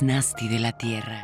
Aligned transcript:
Snasti 0.00 0.48
de 0.48 0.58
la 0.58 0.72
Tierra. 0.72 1.20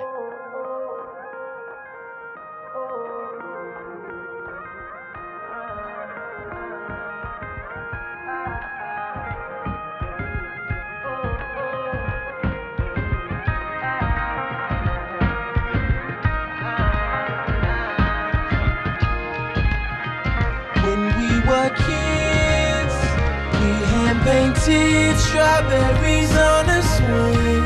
painted 24.24 25.16
strawberries 25.18 26.36
on 26.36 26.68
a 26.68 26.82
swing. 26.82 27.65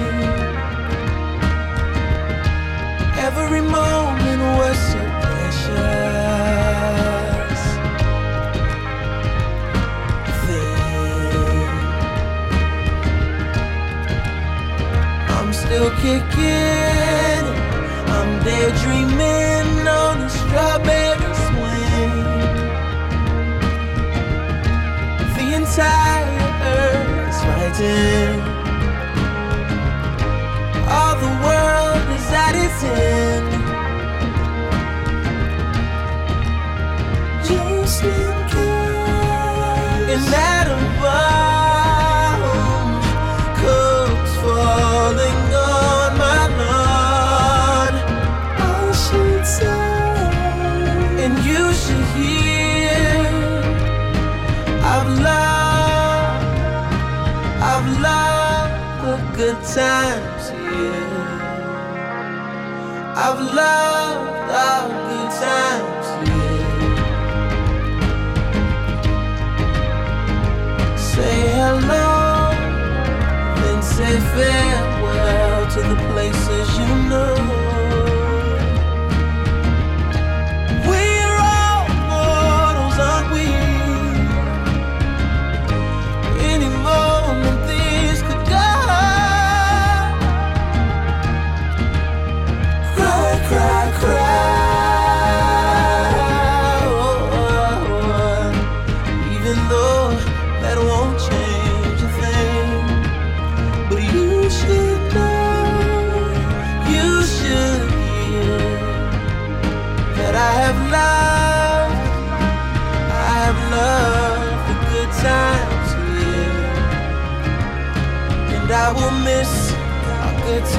Times 59.75 60.50
here. 60.50 61.10
I've 63.14 63.41
loved 63.54 63.89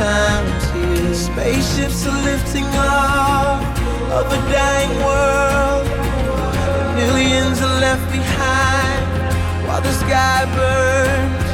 times 0.02 0.64
here. 0.74 1.14
Spaceships 1.14 2.08
are 2.08 2.22
lifting 2.32 2.66
off 2.74 3.62
of 4.18 4.26
a 4.38 4.40
dying 4.58 4.94
world, 5.08 5.86
millions 7.02 7.58
are 7.68 7.80
left 7.88 8.06
behind 8.18 9.04
while 9.66 9.82
the 9.88 9.94
sky 10.04 10.40
burns. 10.58 11.50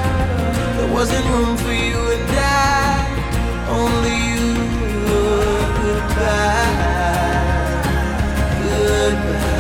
There 0.78 0.92
wasn't 0.98 1.26
room 1.34 1.58
for 1.66 1.76
you 1.86 2.00
and 2.16 2.28
I, 2.38 2.98
only 3.80 4.16
you. 4.30 4.48
Goodbye, 5.84 6.88
goodbye. 8.64 9.57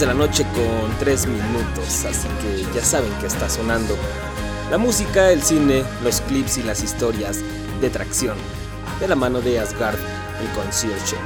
De 0.00 0.06
la 0.06 0.14
noche 0.14 0.46
con 0.54 0.98
3 0.98 1.26
minutos, 1.26 2.04
así 2.06 2.26
que 2.40 2.66
ya 2.74 2.82
saben 2.82 3.12
que 3.20 3.26
está 3.26 3.50
sonando 3.50 3.94
la 4.70 4.78
música, 4.78 5.30
el 5.30 5.42
cine, 5.42 5.84
los 6.02 6.22
clips 6.22 6.56
y 6.56 6.62
las 6.62 6.82
historias 6.82 7.40
de 7.82 7.90
tracción, 7.90 8.38
de 8.98 9.08
la 9.08 9.14
mano 9.14 9.42
de 9.42 9.58
Asgard, 9.58 9.98
el 10.40 10.48
concierge. 10.54 11.16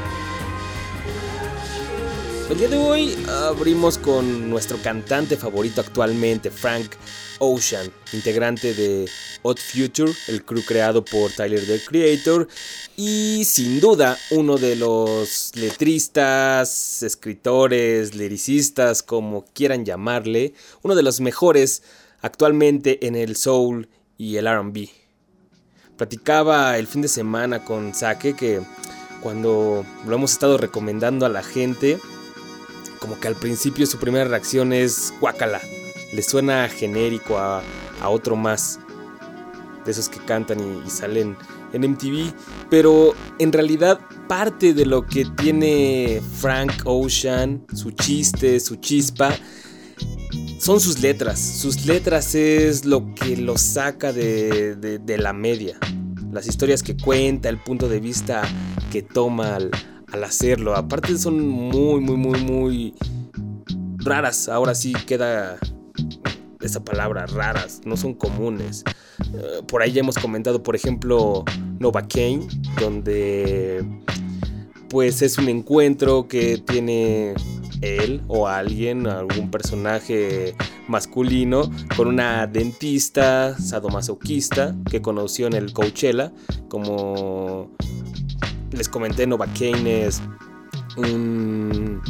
El 2.51 2.59
día 2.59 2.69
de 2.69 2.77
hoy 2.77 3.25
abrimos 3.49 3.97
con 3.97 4.51
nuestro 4.51 4.77
cantante 4.79 5.37
favorito 5.37 5.81
actualmente, 5.81 6.51
Frank 6.51 6.95
Ocean, 7.39 7.93
integrante 8.13 8.75
de 8.75 9.09
Odd 9.43 9.59
Future, 9.59 10.13
el 10.27 10.45
crew 10.45 10.65
creado 10.65 11.05
por 11.05 11.31
Tyler 11.31 11.65
the 11.65 11.81
Creator, 11.85 12.49
y 12.97 13.45
sin 13.45 13.81
duda 13.81 14.17
uno 14.31 14.57
de 14.57 14.77
los 14.77 15.53
letristas, 15.55 17.03
escritores, 17.03 18.15
lyricistas, 18.15 19.03
como 19.03 19.45
quieran 19.53 19.85
llamarle, 19.85 20.55
uno 20.83 20.95
de 20.95 21.03
los 21.03 21.21
mejores 21.21 21.83
actualmente 22.23 23.07
en 23.07 23.17
el 23.17 23.37
soul 23.37 23.89
y 24.17 24.37
el 24.37 24.47
RB. 24.47 24.89
Platicaba 25.97 26.79
el 26.79 26.87
fin 26.87 27.03
de 27.03 27.09
semana 27.09 27.65
con 27.65 27.95
Sake 27.95 28.35
que 28.35 28.61
cuando 29.23 29.85
lo 30.07 30.15
hemos 30.15 30.33
estado 30.33 30.59
recomendando 30.59 31.27
a 31.27 31.29
la 31.29 31.43
gente, 31.43 31.99
como 33.01 33.19
que 33.19 33.29
al 33.29 33.35
principio 33.35 33.87
su 33.87 33.99
primera 33.99 34.25
reacción 34.25 34.73
es 34.73 35.13
guacala. 35.21 35.61
Le 36.13 36.23
suena 36.23 36.69
genérico 36.69 37.39
a, 37.39 37.63
a 38.01 38.09
otro 38.09 38.37
más. 38.37 38.79
De 39.85 39.91
esos 39.91 40.09
que 40.09 40.19
cantan 40.19 40.85
y, 40.87 40.89
salen 40.89 41.37
en 41.75 41.91
MTV. 41.91 42.33
Pero 42.71 43.15
en 43.39 43.53
realidad 43.53 44.01
parte 44.29 44.75
de 44.75 44.87
lo 44.87 45.07
que 45.07 45.27
tiene 45.37 46.23
Frank 46.39 46.83
Ocean, 46.85 47.65
su 47.75 47.91
chiste, 47.91 48.61
su 48.61 48.77
chispa, 48.77 49.35
son 50.59 50.81
sus 50.81 51.01
letras. 51.01 51.39
Sus 51.39 51.87
letras 51.87 52.35
es 52.35 52.85
lo 52.85 53.15
que 53.15 53.37
lo 53.37 53.59
saca 53.59 54.13
de, 54.13 54.77
de, 54.77 55.19
la 55.19 55.33
media. 55.33 55.79
Las 56.33 56.47
historias 56.47 56.83
que 56.83 56.97
cuenta, 56.97 57.49
el 57.49 57.59
punto 57.59 57.89
de 57.89 58.01
vista 58.01 58.43
que 58.91 59.03
toma 59.03 59.57
al 59.57 60.25
hacerlo. 60.25 60.75
Aparte 60.75 61.19
son 61.19 61.47
muy, 61.47 62.01
muy, 62.01 62.17
muy, 62.17 62.41
muy 62.41 62.95
raras. 63.99 64.49
Ahora 64.49 64.75
sí 64.75 64.93
queda 65.07 65.59
esa 66.65 66.85
palabra, 66.85 67.27
raras, 67.27 67.81
no 67.85 67.97
son 67.97 68.15
comunes. 68.15 68.85
Uh, 69.33 69.65
por 69.67 69.83
ahí 69.83 69.93
ya 69.93 70.01
hemos 70.01 70.17
comentado, 70.17 70.63
por 70.63 70.77
ejemplo, 70.77 71.45
Nova 71.79 72.07
Kane, 72.07 72.47
donde 72.81 73.85
pues 74.89 75.23
es 75.23 75.39
un 75.39 75.49
encuentro 75.49 76.29
que 76.29 76.59
tiene 76.59 77.35
él 77.81 78.23
o 78.29 78.47
alguien, 78.47 79.07
algún 79.07 79.51
personaje 79.51 80.55
masculino, 80.89 81.71
con 81.97 82.09
una 82.09 82.47
dentista 82.47 83.59
sadomasoquista 83.59 84.75
que 84.91 85.03
conoció 85.03 85.47
en 85.47 85.55
el 85.55 85.73
Coachella, 85.73 86.33
como 86.69 87.71
les 88.77 88.89
comenté, 88.89 89.27
Novocaine 89.27 90.07
es 90.07 90.21
un 90.97 92.03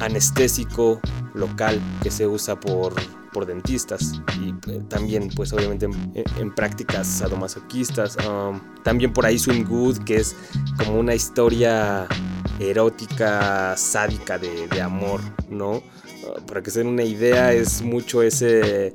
anestésico 0.00 1.00
local 1.34 1.80
que 2.02 2.10
se 2.10 2.26
usa 2.26 2.58
por, 2.58 2.94
por 3.36 3.44
dentistas 3.44 4.22
y 4.40 4.48
eh, 4.70 4.80
también 4.88 5.28
pues 5.36 5.52
obviamente 5.52 5.90
en, 6.14 6.54
prácticas 6.54 7.06
sadomasoquistas. 7.06 8.16
Um, 8.26 8.58
también 8.82 9.12
por 9.12 9.26
ahí 9.26 9.38
Swim 9.38 9.62
Good 9.62 9.98
que 10.04 10.16
es 10.16 10.34
como 10.78 10.98
una 10.98 11.14
historia 11.14 12.06
erótica, 12.58 13.76
sádica 13.76 14.38
de, 14.38 14.80
amor, 14.80 15.20
¿no? 15.50 15.72
Uh, 15.72 16.46
para 16.46 16.62
que 16.62 16.70
se 16.70 16.78
den 16.78 16.88
una 16.88 17.02
idea 17.02 17.52
es 17.52 17.82
mucho 17.82 18.22
ese 18.22 18.94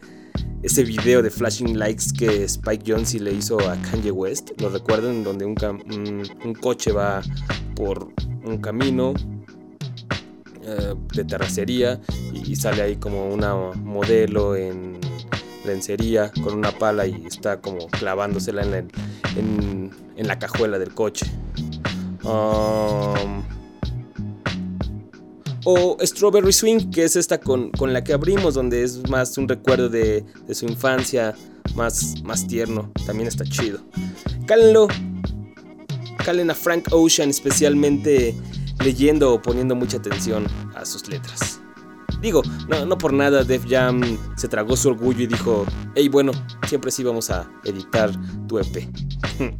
ese 0.63 0.83
video 0.85 1.21
de 1.21 1.29
Flashing 1.29 1.77
Lights 1.77 2.11
que 2.11 2.45
Spike 2.45 2.91
Jonze 2.91 3.19
le 3.19 3.33
hizo 3.33 3.59
a 3.59 3.79
Kanye 3.83 4.09
West. 4.09 4.59
¿Lo 4.59 4.69
recuerdan? 4.69 5.23
Donde 5.23 5.45
un, 5.45 5.55
un 6.43 6.53
coche 6.55 6.91
va 6.91 7.21
por 7.75 8.07
un 8.43 8.57
camino 8.57 9.13
eh, 10.71 10.95
de 11.13 11.25
terracería 11.25 11.99
y, 12.33 12.55
sale 12.55 12.81
ahí 12.81 12.95
como 12.95 13.27
una 13.27 13.53
modelo 13.55 14.55
en 14.55 14.99
lencería 15.65 16.31
con 16.43 16.53
una 16.53 16.71
pala 16.71 17.05
y 17.05 17.25
está 17.25 17.59
como 17.59 17.87
clavándosela 17.87 18.61
en 18.63 18.71
la, 18.71 18.77
en, 18.77 19.91
la 20.27 20.39
cajuela 20.39 20.79
del 20.79 20.93
coche. 20.93 21.25
Um, 22.23 23.43
o 25.65 25.97
Strawberry 26.01 26.53
Swing, 26.53 26.89
que 26.89 27.03
es 27.03 27.15
esta 27.15 27.39
con, 27.39 27.71
la 27.81 28.03
que 28.03 28.13
abrimos, 28.13 28.53
donde 28.53 28.83
es 28.83 29.07
más 29.09 29.37
un 29.37 29.47
recuerdo 29.47 29.89
de, 29.89 30.23
su 30.51 30.65
infancia, 30.65 31.35
más, 31.75 32.21
más 32.23 32.47
tierno. 32.47 32.91
También 33.05 33.27
está 33.27 33.43
chido. 33.43 33.79
Cálenlo. 34.45 34.87
Calen 36.23 36.51
a 36.51 36.55
Frank 36.55 36.87
Ocean, 36.91 37.29
especialmente 37.29 38.35
leyendo 38.81 39.33
o 39.33 39.41
poniendo 39.41 39.75
mucha 39.75 39.97
atención 39.97 40.45
a 40.75 40.85
sus 40.85 41.07
letras. 41.07 41.61
Digo, 42.21 42.43
no, 42.67 42.97
por 42.97 43.13
nada 43.13 43.43
Def 43.43 43.65
Jam 43.67 44.01
se 44.35 44.47
tragó 44.47 44.77
su 44.77 44.89
orgullo 44.89 45.23
y 45.23 45.27
dijo, 45.27 45.65
hey 45.95 46.07
bueno, 46.07 46.31
siempre 46.67 46.91
sí 46.91 47.03
vamos 47.03 47.31
a 47.31 47.49
editar 47.63 48.11
tu 48.47 48.59
EP. 48.59 48.87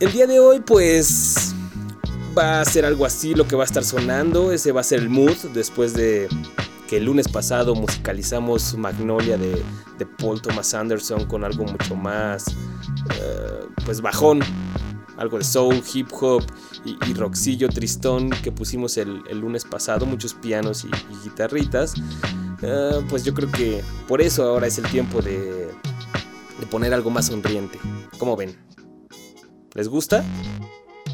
el 0.00 0.12
día 0.12 0.26
de 0.26 0.40
hoy 0.40 0.60
pues 0.60 1.54
va 2.36 2.60
a 2.60 2.64
ser 2.64 2.84
algo 2.84 3.06
así 3.06 3.34
lo 3.34 3.46
que 3.46 3.54
va 3.54 3.62
a 3.62 3.66
estar 3.66 3.84
sonando, 3.84 4.50
ese 4.50 4.72
va 4.72 4.80
a 4.80 4.84
ser 4.84 4.98
el 4.98 5.08
mood 5.08 5.36
después 5.54 5.94
de 5.94 6.28
que 6.88 6.96
el 6.96 7.04
lunes 7.04 7.28
pasado 7.28 7.74
musicalizamos 7.74 8.76
Magnolia 8.76 9.38
de, 9.38 9.62
Paul 10.18 10.42
Thomas 10.42 10.74
Anderson 10.74 11.26
con 11.26 11.44
algo 11.44 11.64
mucho 11.64 11.94
más 11.94 12.48
eh, 12.48 13.60
pues 13.84 14.00
bajón 14.00 14.40
algo 15.16 15.38
de 15.38 15.44
soul, 15.44 15.82
hip 15.92 16.08
hop 16.12 16.42
y, 16.84 17.14
rockcillo 17.14 17.68
tristón 17.68 18.30
que 18.42 18.50
pusimos 18.50 18.96
el, 18.96 19.22
lunes 19.32 19.64
pasado, 19.64 20.06
muchos 20.06 20.34
pianos 20.34 20.84
y, 20.84 20.90
guitarritas. 21.24 21.94
Ah, 22.62 23.00
pues 23.08 23.24
yo 23.24 23.34
creo 23.34 23.50
que 23.50 23.82
por 24.08 24.20
eso 24.20 24.44
ahora 24.44 24.66
es 24.66 24.78
el 24.78 24.86
tiempo 24.86 25.20
de, 25.20 25.70
poner 26.70 26.94
algo 26.94 27.10
más 27.10 27.26
sonriente. 27.26 27.78
¿Cómo 28.18 28.36
ven? 28.36 28.56
¿Les 29.74 29.88
gusta? 29.88 30.24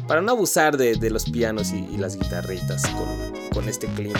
Para 0.07 0.21
no 0.21 0.31
abusar 0.31 0.77
de, 0.77 1.09
los 1.09 1.25
pianos 1.29 1.71
y, 1.71 1.97
las 1.97 2.15
guitarritas 2.15 2.83
con, 3.51 3.67
este 3.67 3.87
clima. 3.87 4.19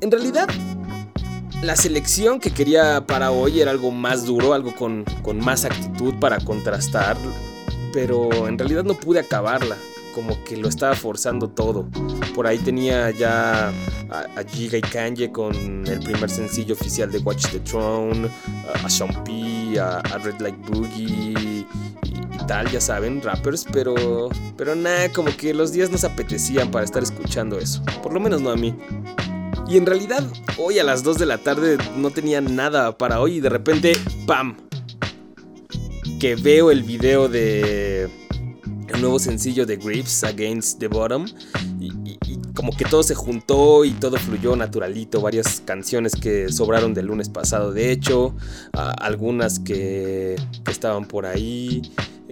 En 0.00 0.10
realidad, 0.10 0.48
la 1.62 1.76
selección 1.76 2.40
que 2.40 2.50
quería 2.50 3.06
para 3.06 3.30
hoy 3.30 3.60
era 3.60 3.70
algo 3.70 3.90
más 3.90 4.26
duro, 4.26 4.52
algo 4.52 4.74
con, 4.74 5.04
con 5.22 5.38
más 5.38 5.64
actitud 5.64 6.14
para 6.20 6.38
contrastar 6.40 7.16
pero 7.92 8.48
en 8.48 8.58
realidad 8.58 8.84
no 8.84 8.94
pude 8.94 9.20
acabarla, 9.20 9.76
como 10.14 10.42
que 10.44 10.56
lo 10.56 10.68
estaba 10.68 10.94
forzando 10.94 11.48
todo. 11.48 11.86
Por 12.34 12.46
ahí 12.46 12.58
tenía 12.58 13.10
ya 13.10 13.68
a, 14.10 14.44
Giga 14.48 14.78
y 14.78 14.82
Kanye 14.82 15.30
con 15.30 15.54
el 15.86 16.00
primer 16.00 16.30
sencillo 16.30 16.74
oficial 16.74 17.10
de 17.10 17.18
Watch 17.18 17.48
the 17.50 17.60
Throne, 17.60 18.28
a, 18.84 18.88
Sean 18.88 19.12
P, 19.24 19.78
a, 19.78 20.00
Red 20.18 20.40
Light 20.40 20.56
Boogie 20.68 21.34
y, 21.38 21.66
tal, 22.46 22.70
ya 22.70 22.80
saben, 22.80 23.22
rappers, 23.22 23.66
pero, 23.72 24.28
pero 24.56 24.74
nada, 24.74 25.08
como 25.10 25.34
que 25.36 25.54
los 25.54 25.72
días 25.72 25.90
nos 25.90 26.04
apetecían 26.04 26.70
para 26.70 26.84
estar 26.84 27.02
escuchando 27.02 27.58
eso, 27.58 27.82
por 28.02 28.12
lo 28.12 28.20
menos 28.20 28.40
no 28.40 28.50
a 28.50 28.56
mí. 28.56 28.74
Y 29.68 29.76
en 29.76 29.86
realidad, 29.86 30.24
hoy 30.58 30.78
a 30.78 30.84
las 30.84 31.02
2 31.02 31.18
de 31.18 31.26
la 31.26 31.38
tarde 31.38 31.78
no 31.96 32.10
tenía 32.10 32.40
nada 32.40 32.98
para 32.98 33.20
hoy 33.20 33.36
y 33.36 33.40
de 33.40 33.48
repente, 33.48 33.96
¡pam! 34.26 34.56
Que 36.22 36.36
veo 36.36 36.70
el 36.70 36.84
video 36.84 37.28
de 37.28 38.04
el 38.04 39.00
nuevo 39.00 39.18
sencillo 39.18 39.66
de 39.66 39.76
Grips 39.76 40.22
Against 40.22 40.78
the 40.78 40.86
Bottom 40.86 41.26
y, 41.80 42.16
como 42.54 42.70
que 42.76 42.84
todo 42.84 43.02
se 43.02 43.16
juntó 43.16 43.84
y 43.84 43.90
todo 43.90 44.18
fluyó 44.18 44.54
naturalito, 44.54 45.20
varias 45.20 45.60
canciones 45.64 46.14
que 46.14 46.48
sobraron 46.52 46.94
del 46.94 47.06
lunes 47.06 47.28
pasado 47.28 47.72
de 47.72 47.90
hecho, 47.90 48.36
algunas 48.72 49.58
que, 49.58 50.36
estaban 50.70 51.06
por 51.06 51.26
ahí 51.26 51.82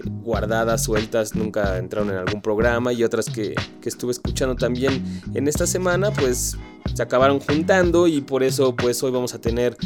guardadas, 0.04 0.84
sueltas, 0.84 1.34
nunca 1.34 1.78
entraron 1.78 2.10
en 2.10 2.16
algún 2.16 2.42
programa 2.42 2.92
y 2.92 3.04
otras 3.04 3.26
que, 3.26 3.54
que, 3.80 3.88
estuve 3.88 4.12
escuchando 4.12 4.56
también 4.56 5.22
en 5.34 5.48
esta 5.48 5.66
semana, 5.66 6.10
pues 6.10 6.56
se 6.94 7.02
acabaron 7.02 7.40
juntando 7.40 8.06
y 8.06 8.20
por 8.20 8.42
eso 8.42 8.74
pues 8.74 9.02
hoy 9.02 9.10
vamos 9.10 9.34
a 9.34 9.40
tener 9.40 9.76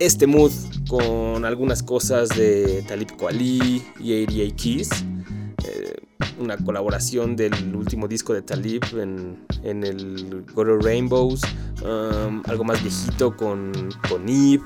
este 0.00 0.26
mood 0.26 0.50
con 0.88 1.44
algunas 1.44 1.82
cosas 1.82 2.30
de 2.30 2.82
Talib 2.88 3.16
Kweli 3.16 3.82
y 4.00 4.24
88 4.24 4.54
Keys. 4.56 4.90
Eh, 5.64 5.94
una 6.38 6.56
colaboración 6.56 7.36
del 7.36 7.76
último 7.76 8.08
disco 8.08 8.32
de 8.32 8.40
Talib 8.40 8.82
en, 8.94 9.84
el 9.84 10.44
Goro 10.54 10.78
Rainbows. 10.80 11.42
Um, 11.84 12.42
algo 12.46 12.64
más 12.64 12.82
viejito 12.82 13.36
con, 13.36 13.72
con 14.08 14.28
Eve. 14.28 14.62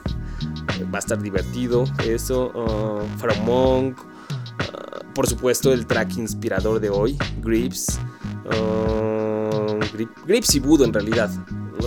Eh, 0.78 0.84
va 0.84 0.98
a 0.98 1.00
estar 1.00 1.20
divertido 1.20 1.84
eso. 2.06 2.52
Uh. 2.54 4.13
Por 5.14 5.26
supuesto, 5.26 5.72
el 5.72 5.86
track 5.86 6.16
inspirador 6.16 6.80
de 6.80 6.90
hoy, 6.90 7.16
Grips. 7.40 7.98
Uh, 8.46 9.78
Grips 10.26 10.54
y 10.54 10.60
Budo 10.60 10.84
en 10.84 10.92
realidad 10.92 11.30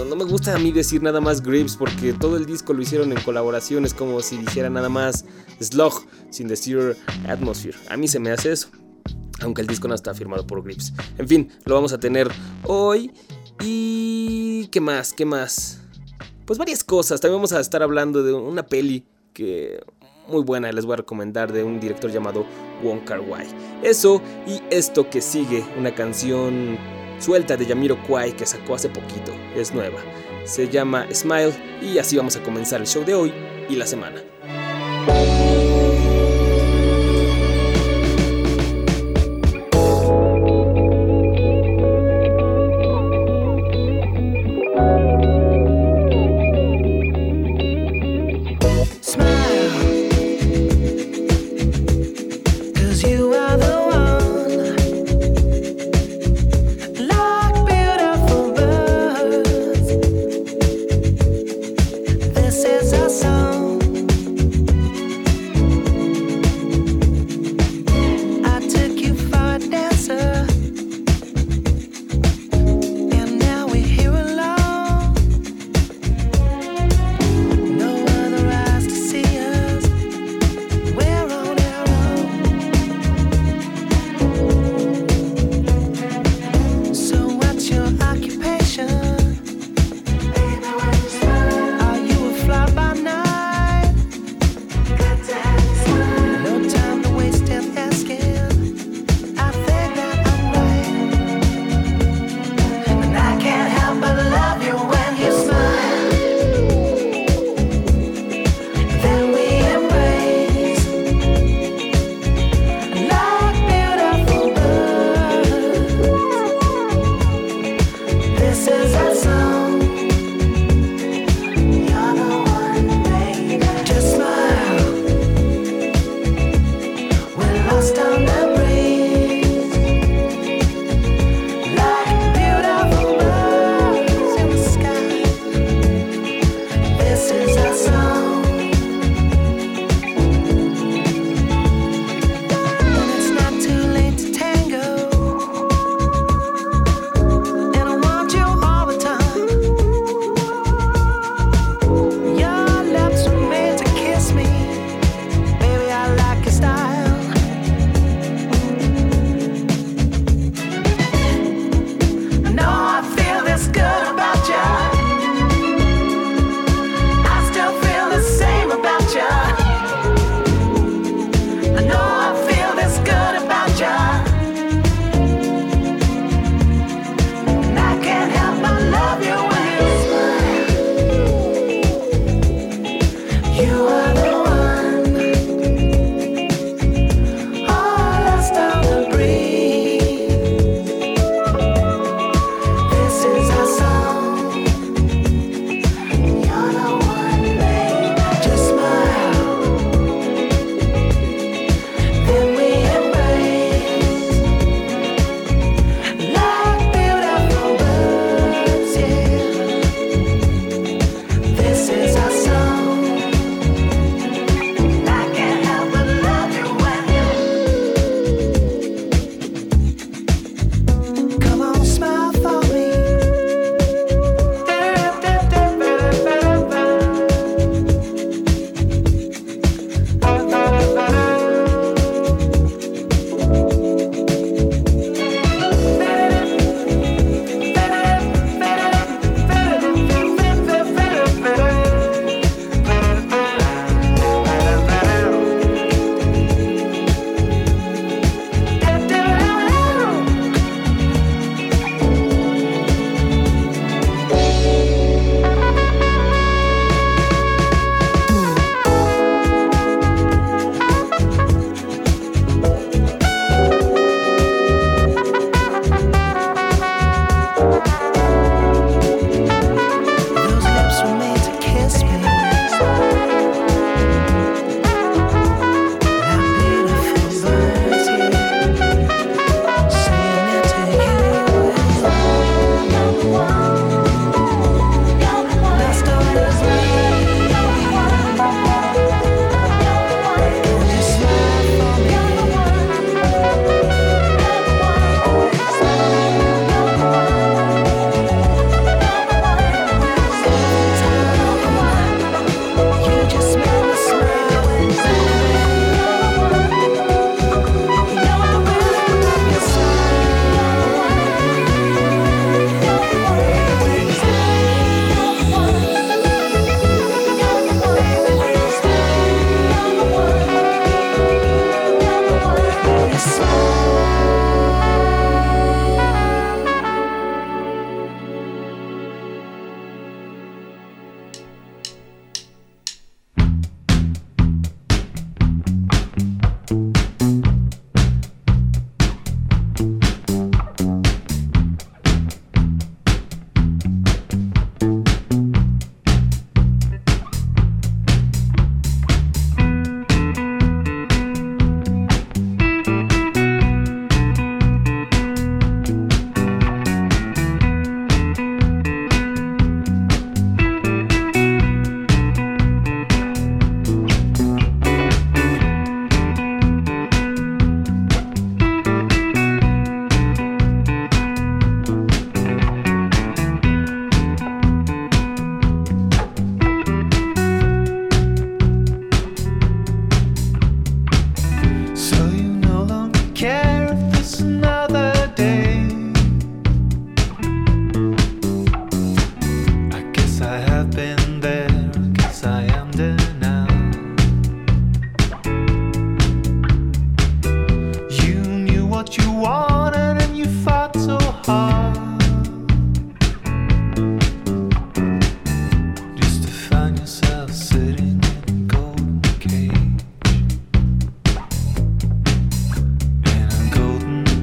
no, 0.06 0.16
me 0.16 0.26
gusta 0.26 0.56
a 0.56 0.60
mí 0.60 0.72
decir 0.72 1.02
nada 1.02 1.22
más 1.22 1.42
Grips 1.42 1.76
porque 1.76 2.14
todo 2.14 2.38
el 2.38 2.46
disco 2.46 2.74
lo 2.74 2.82
hicieron 2.82 3.12
en 3.12 3.22
colaboraciones 3.22 3.94
como 3.94 4.22
si 4.22 4.38
dijera 4.38 4.70
nada 4.70 4.90
más 4.90 5.26
Slug 5.60 6.06
sin 6.30 6.48
decir 6.48 6.98
Atmosphere. 7.28 7.78
A 7.90 7.98
mí 7.98 8.08
se 8.08 8.20
me 8.20 8.32
hace 8.32 8.52
eso. 8.52 8.70
Aunque 9.42 9.62
el 9.62 9.68
disco 9.68 9.88
no 9.88 9.96
está 9.96 10.14
firmado 10.14 10.46
por 10.46 10.64
Grips. 10.64 10.94
En 11.18 11.28
fin, 11.28 11.52
lo 11.66 11.76
vamos 11.76 11.94
a 11.94 12.00
tener 12.00 12.30
hoy. 12.64 13.12
¿Y 13.64 14.68
qué 14.68 14.82
más? 14.82 15.14
¿Qué 15.14 15.26
más? 15.26 15.82
Pues 16.46 16.60
varias 16.60 16.84
cosas. 16.84 17.22
También 17.22 17.38
vamos 17.38 17.54
a 17.54 17.60
estar 17.60 17.84
hablando 17.84 18.24
de 18.24 18.34
una 18.34 18.66
peli 18.66 19.06
que 19.34 19.80
muy 20.28 20.44
buena 20.44 20.72
les 20.72 20.86
voy 20.86 20.94
a 20.94 20.98
recomendar 20.98 21.52
de 21.52 21.64
un 21.64 21.80
director 21.80 22.12
llamado 22.12 22.46
Wong 22.84 23.04
Kar 23.06 23.22
Wai. 23.22 23.48
Eso 23.84 24.22
y 24.46 24.62
esto 24.70 25.10
que 25.10 25.22
sigue, 25.22 25.64
una 25.78 25.94
canción 25.94 26.78
suelta 27.20 27.58
de 27.58 27.66
Yamiro 27.66 28.02
Kwai 28.04 28.36
que 28.36 28.46
sacó 28.46 28.76
hace 28.76 28.90
poquito, 28.90 29.32
es 29.56 29.74
nueva. 29.74 30.00
Se 30.46 30.70
llama 30.70 31.06
Smile 31.14 31.54
y 31.82 31.98
así 31.98 32.18
vamos 32.18 32.36
a 32.36 32.44
comenzar 32.44 32.82
el 32.82 32.88
show 32.88 33.04
de 33.04 33.14
hoy 33.14 33.34
y 33.70 33.76
la 33.76 33.86
semana. 33.86 34.22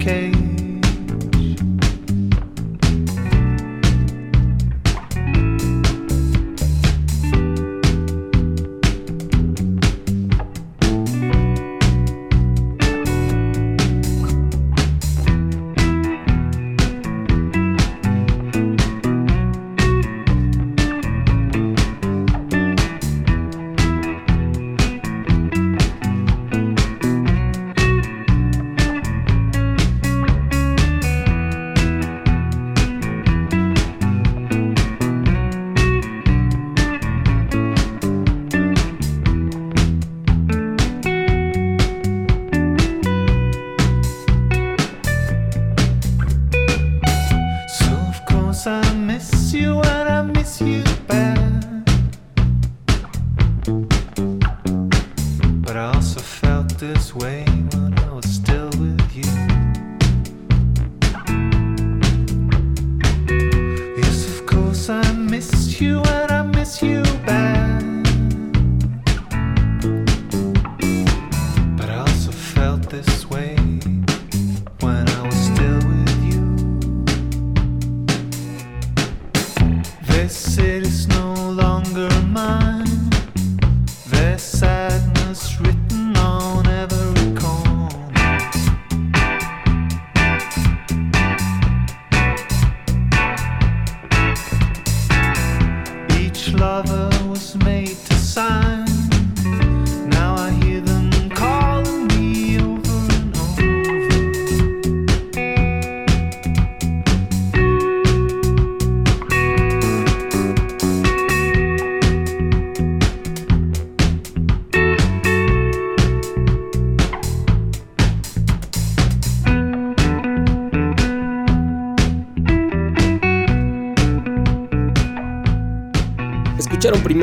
okay. 0.07 0.34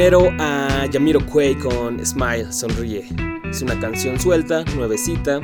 Primero 0.01 0.33
a 0.39 0.87
Yamiro 0.87 1.23
Quay 1.23 1.59
con 1.59 2.03
Smile, 2.03 2.51
Sonríe. 2.51 3.07
Es 3.47 3.61
una 3.61 3.79
canción 3.79 4.19
suelta, 4.19 4.65
nuevecita. 4.75 5.39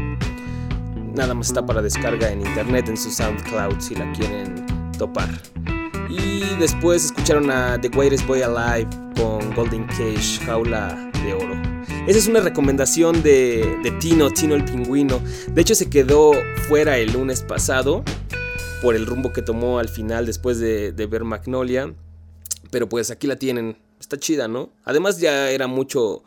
Nada 1.14 1.36
más 1.36 1.50
está 1.50 1.64
para 1.64 1.80
descarga 1.84 2.32
en 2.32 2.42
internet, 2.42 2.90
en 2.90 2.98
su 2.98 3.12
SoundCloud, 3.12 3.80
si 3.80 3.94
la 3.94 4.12
quieren 4.14 4.66
topar. 4.98 5.30
Y 6.10 6.56
después 6.60 7.06
escucharon 7.06 7.52
a 7.52 7.80
The 7.80 7.90
Greatest 7.90 8.26
Boy 8.26 8.42
Alive 8.42 8.90
con 9.16 9.54
Golden 9.54 9.86
Cage, 9.86 10.44
Jaula 10.44 11.12
de 11.24 11.36
Oro. 11.36 11.54
Esa 12.08 12.18
es 12.18 12.28
una 12.28 12.40
recomendación 12.40 13.22
de, 13.22 13.64
Tino, 14.00 14.32
Tino 14.32 14.56
el 14.56 14.66
Pingüino. 14.66 15.22
De 15.50 15.62
hecho, 15.62 15.76
se 15.76 15.88
quedó 15.88 16.32
fuera 16.68 16.98
el 16.98 17.14
lunes 17.14 17.44
pasado 17.44 18.04
por 18.82 18.96
el 18.96 19.06
rumbo 19.06 19.32
que 19.34 19.44
tomó 19.44 19.78
al 19.78 19.88
final 19.88 20.26
después 20.26 20.58
de, 20.58 20.94
de 20.94 21.06
ver 21.06 21.26
Magnolia. 21.26 21.94
Pero 22.72 22.90
pues 22.90 23.12
aquí 23.12 23.28
la 23.28 23.36
tienen 23.36 23.78
está 24.00 24.18
chida, 24.18 24.48
¿no? 24.48 24.70
Además 24.84 25.20
ya 25.20 25.50
era 25.52 25.68
mucho 25.68 26.24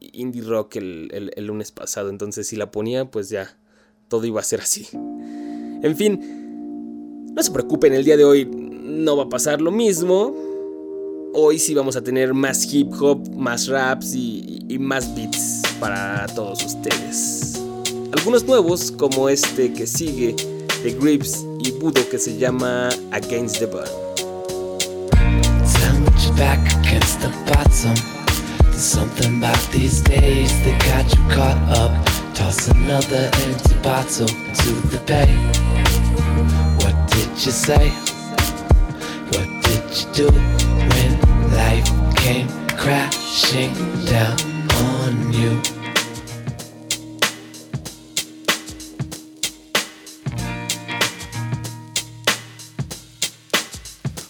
indie 0.00 0.42
rock 0.42 0.76
el, 0.76 1.32
lunes 1.38 1.72
pasado, 1.72 2.10
entonces 2.10 2.46
si 2.46 2.56
la 2.56 2.70
ponía, 2.70 3.10
pues 3.10 3.28
ya 3.30 3.56
todo 4.08 4.26
iba 4.26 4.40
a 4.40 4.44
ser 4.44 4.60
así. 4.60 4.86
En 4.92 5.96
fin, 5.96 7.32
no 7.34 7.42
se 7.42 7.50
preocupen, 7.50 7.92
el 7.92 8.04
día 8.04 8.16
de 8.16 8.24
hoy 8.24 8.46
no 8.46 9.16
va 9.16 9.24
a 9.24 9.28
pasar 9.28 9.60
lo 9.60 9.70
mismo. 9.70 10.34
Hoy 11.34 11.58
sí 11.58 11.74
vamos 11.74 11.94
a 11.96 12.02
tener 12.02 12.34
más 12.34 12.72
hip 12.72 12.90
hop, 13.00 13.28
más 13.34 13.68
raps 13.68 14.14
y, 14.14 14.64
y 14.68 14.78
más 14.78 15.14
beats 15.14 15.62
para 15.78 16.26
todos 16.34 16.64
ustedes. 16.64 17.62
Algunos 18.12 18.44
nuevos, 18.44 18.90
como 18.90 19.28
este 19.28 19.72
que 19.72 19.86
sigue 19.86 20.34
de 20.82 20.92
Grips 20.92 21.44
y 21.60 21.72
Budo, 21.72 22.08
que 22.08 22.18
se 22.18 22.38
llama 22.38 22.88
Against 23.12 23.58
the 23.58 23.66
Burn. 23.66 24.07
Back 26.38 26.60
against 26.78 27.20
the 27.20 27.28
bottom. 27.50 27.96
There's 28.70 28.76
something 28.76 29.38
about 29.38 29.60
these 29.72 30.00
days 30.00 30.52
that 30.64 30.78
got 30.86 31.06
you 31.12 31.22
caught 31.34 31.60
up. 31.76 31.92
Toss 32.34 32.68
another 32.68 33.28
empty 33.42 33.74
bottle 33.82 34.30
into 34.30 34.72
the 34.92 35.02
bay. 35.04 35.34
What 36.78 36.94
did 37.10 37.30
you 37.44 37.50
say? 37.50 37.90
What 39.32 39.48
did 39.64 39.84
you 39.98 40.06
do 40.12 40.30
when 40.90 41.10
life 41.50 41.88
came 42.16 42.48
crashing 42.76 43.74
down 44.06 44.38
on 44.70 45.32
you? 45.32 45.77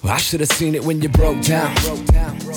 I 0.09 0.17
should 0.17 0.41
have 0.41 0.49
seen 0.49 0.75
it 0.75 0.83
when 0.83 1.03
you 1.03 1.09
broke 1.11 1.43
down. 1.43 1.75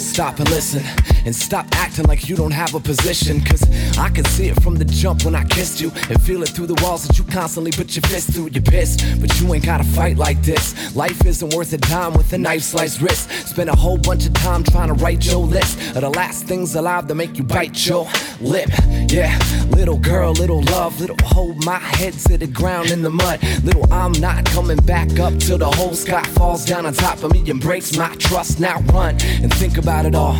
Stop 0.02 0.40
and 0.40 0.50
listen 0.50 0.84
and 1.26 1.36
stop 1.36 1.66
acting 1.74 2.06
like 2.06 2.28
you 2.28 2.36
don't 2.36 2.52
have 2.52 2.74
a 2.74 2.80
position. 2.80 3.40
Cause 3.42 3.64
I 3.98 4.10
can 4.10 4.26
see 4.26 4.48
it 4.48 4.62
from 4.62 4.76
the 4.76 4.86
jump 4.86 5.24
when 5.24 5.36
I 5.36 5.44
kissed 5.46 5.80
you 5.80 5.92
and 6.10 6.22
feel 6.22 6.42
it 6.42 6.50
through 6.50 6.68
the 6.68 6.82
walls 6.84 7.08
that 7.08 7.18
you 7.20 7.24
constantly 7.26 7.72
put 7.72 7.96
your 7.96 8.02
fist 8.04 8.34
through. 8.34 8.50
You're 8.52 8.64
pissed, 8.64 9.22
but 9.22 9.40
you 9.40 9.54
ain't 9.54 9.64
gotta 9.64 9.84
fight 9.84 10.18
like 10.18 10.42
this. 10.42 10.96
Life 10.96 11.24
isn't 11.26 11.54
worth 11.54 11.72
a 11.74 11.78
dime 11.78 12.14
with 12.14 12.34
a 12.34 12.38
knife 12.38 12.64
sliced 12.64 13.00
wrist. 13.00 13.30
Spend 13.48 13.70
a 13.70 13.76
whole 13.76 13.98
bunch 13.98 14.26
of 14.26 14.34
time 14.34 14.64
trying 14.64 14.88
to 14.88 14.96
write 14.96 15.26
your 15.26 15.46
list 15.46 15.78
of 15.96 16.02
the 16.02 16.10
last 16.10 16.46
things 16.46 16.76
alive 16.76 17.08
to 17.08 17.16
make 17.16 17.38
you 17.38 17.44
bite 17.44 17.86
your 17.86 18.10
lip. 18.42 18.70
Yeah, 19.08 19.38
little 19.70 19.98
girl, 19.98 20.32
little 20.34 20.64
love, 20.64 21.00
little 21.00 21.18
hold 21.24 21.64
my 21.64 21.78
head 21.78 22.14
to 22.14 22.38
the 22.38 22.48
ground 22.48 22.90
in 22.90 23.04
the 23.04 23.10
mud. 23.10 23.40
Little 23.64 23.86
I'm 23.94 24.14
not 24.14 24.46
coming 24.46 24.78
back 24.78 25.20
up 25.20 25.38
till 25.38 25.60
the 25.60 25.70
whole 25.70 25.94
sky 25.94 26.24
falls 26.24 26.66
down 26.66 26.86
on 26.86 26.94
top 26.94 27.24
of 27.24 27.32
me 27.32 27.48
and 27.50 27.62
breaks 27.62 27.96
my 27.96 28.14
trust. 28.16 28.60
Now 28.60 28.80
run 28.94 29.16
and 29.42 29.54
think 29.54 29.78
about 29.78 29.91
it 30.00 30.16
all. 30.16 30.36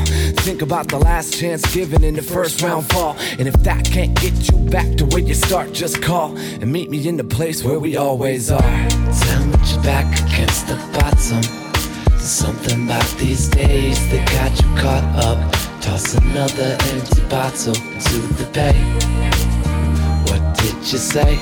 Think 0.46 0.62
about 0.62 0.88
the 0.88 0.98
last 0.98 1.38
chance 1.38 1.62
given 1.74 2.04
in 2.04 2.16
the 2.16 2.22
first 2.22 2.62
round 2.62 2.90
fall. 2.90 3.16
And 3.38 3.48
if 3.48 3.54
that 3.64 3.86
can't 3.86 4.20
get 4.20 4.34
you 4.50 4.58
back 4.70 4.96
to 4.98 5.06
where 5.06 5.22
you 5.22 5.34
start, 5.34 5.74
just 5.74 6.02
call 6.02 6.36
and 6.38 6.72
meet 6.72 6.90
me 6.90 7.08
in 7.08 7.18
the 7.18 7.24
place 7.24 7.64
where 7.64 7.80
we 7.80 7.98
always 7.98 8.50
are. 8.50 8.62
Tell 8.62 9.46
me 9.46 9.58
you're 9.68 9.84
back 9.84 10.08
against 10.26 10.68
the 10.68 10.76
bottom. 10.98 11.42
There's 12.10 12.24
something 12.24 12.86
about 12.86 13.08
these 13.18 13.48
days 13.50 14.00
that 14.10 14.24
got 14.32 14.52
you 14.62 14.70
caught 14.82 15.04
up. 15.26 15.40
Toss 15.82 16.16
another 16.16 16.78
empty 16.94 17.22
bottle 17.30 17.76
into 17.76 18.20
the 18.40 18.50
bay. 18.54 18.78
What 20.28 20.58
did 20.58 20.76
you 20.92 20.98
say? 20.98 21.36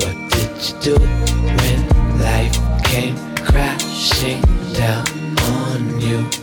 What 0.00 0.16
did 0.32 0.50
you 0.66 0.74
do 0.80 0.96
when 1.58 1.78
life 2.18 2.56
came 2.84 3.16
crashing 3.36 4.40
down 4.72 5.06
on 5.38 6.00
you? 6.00 6.41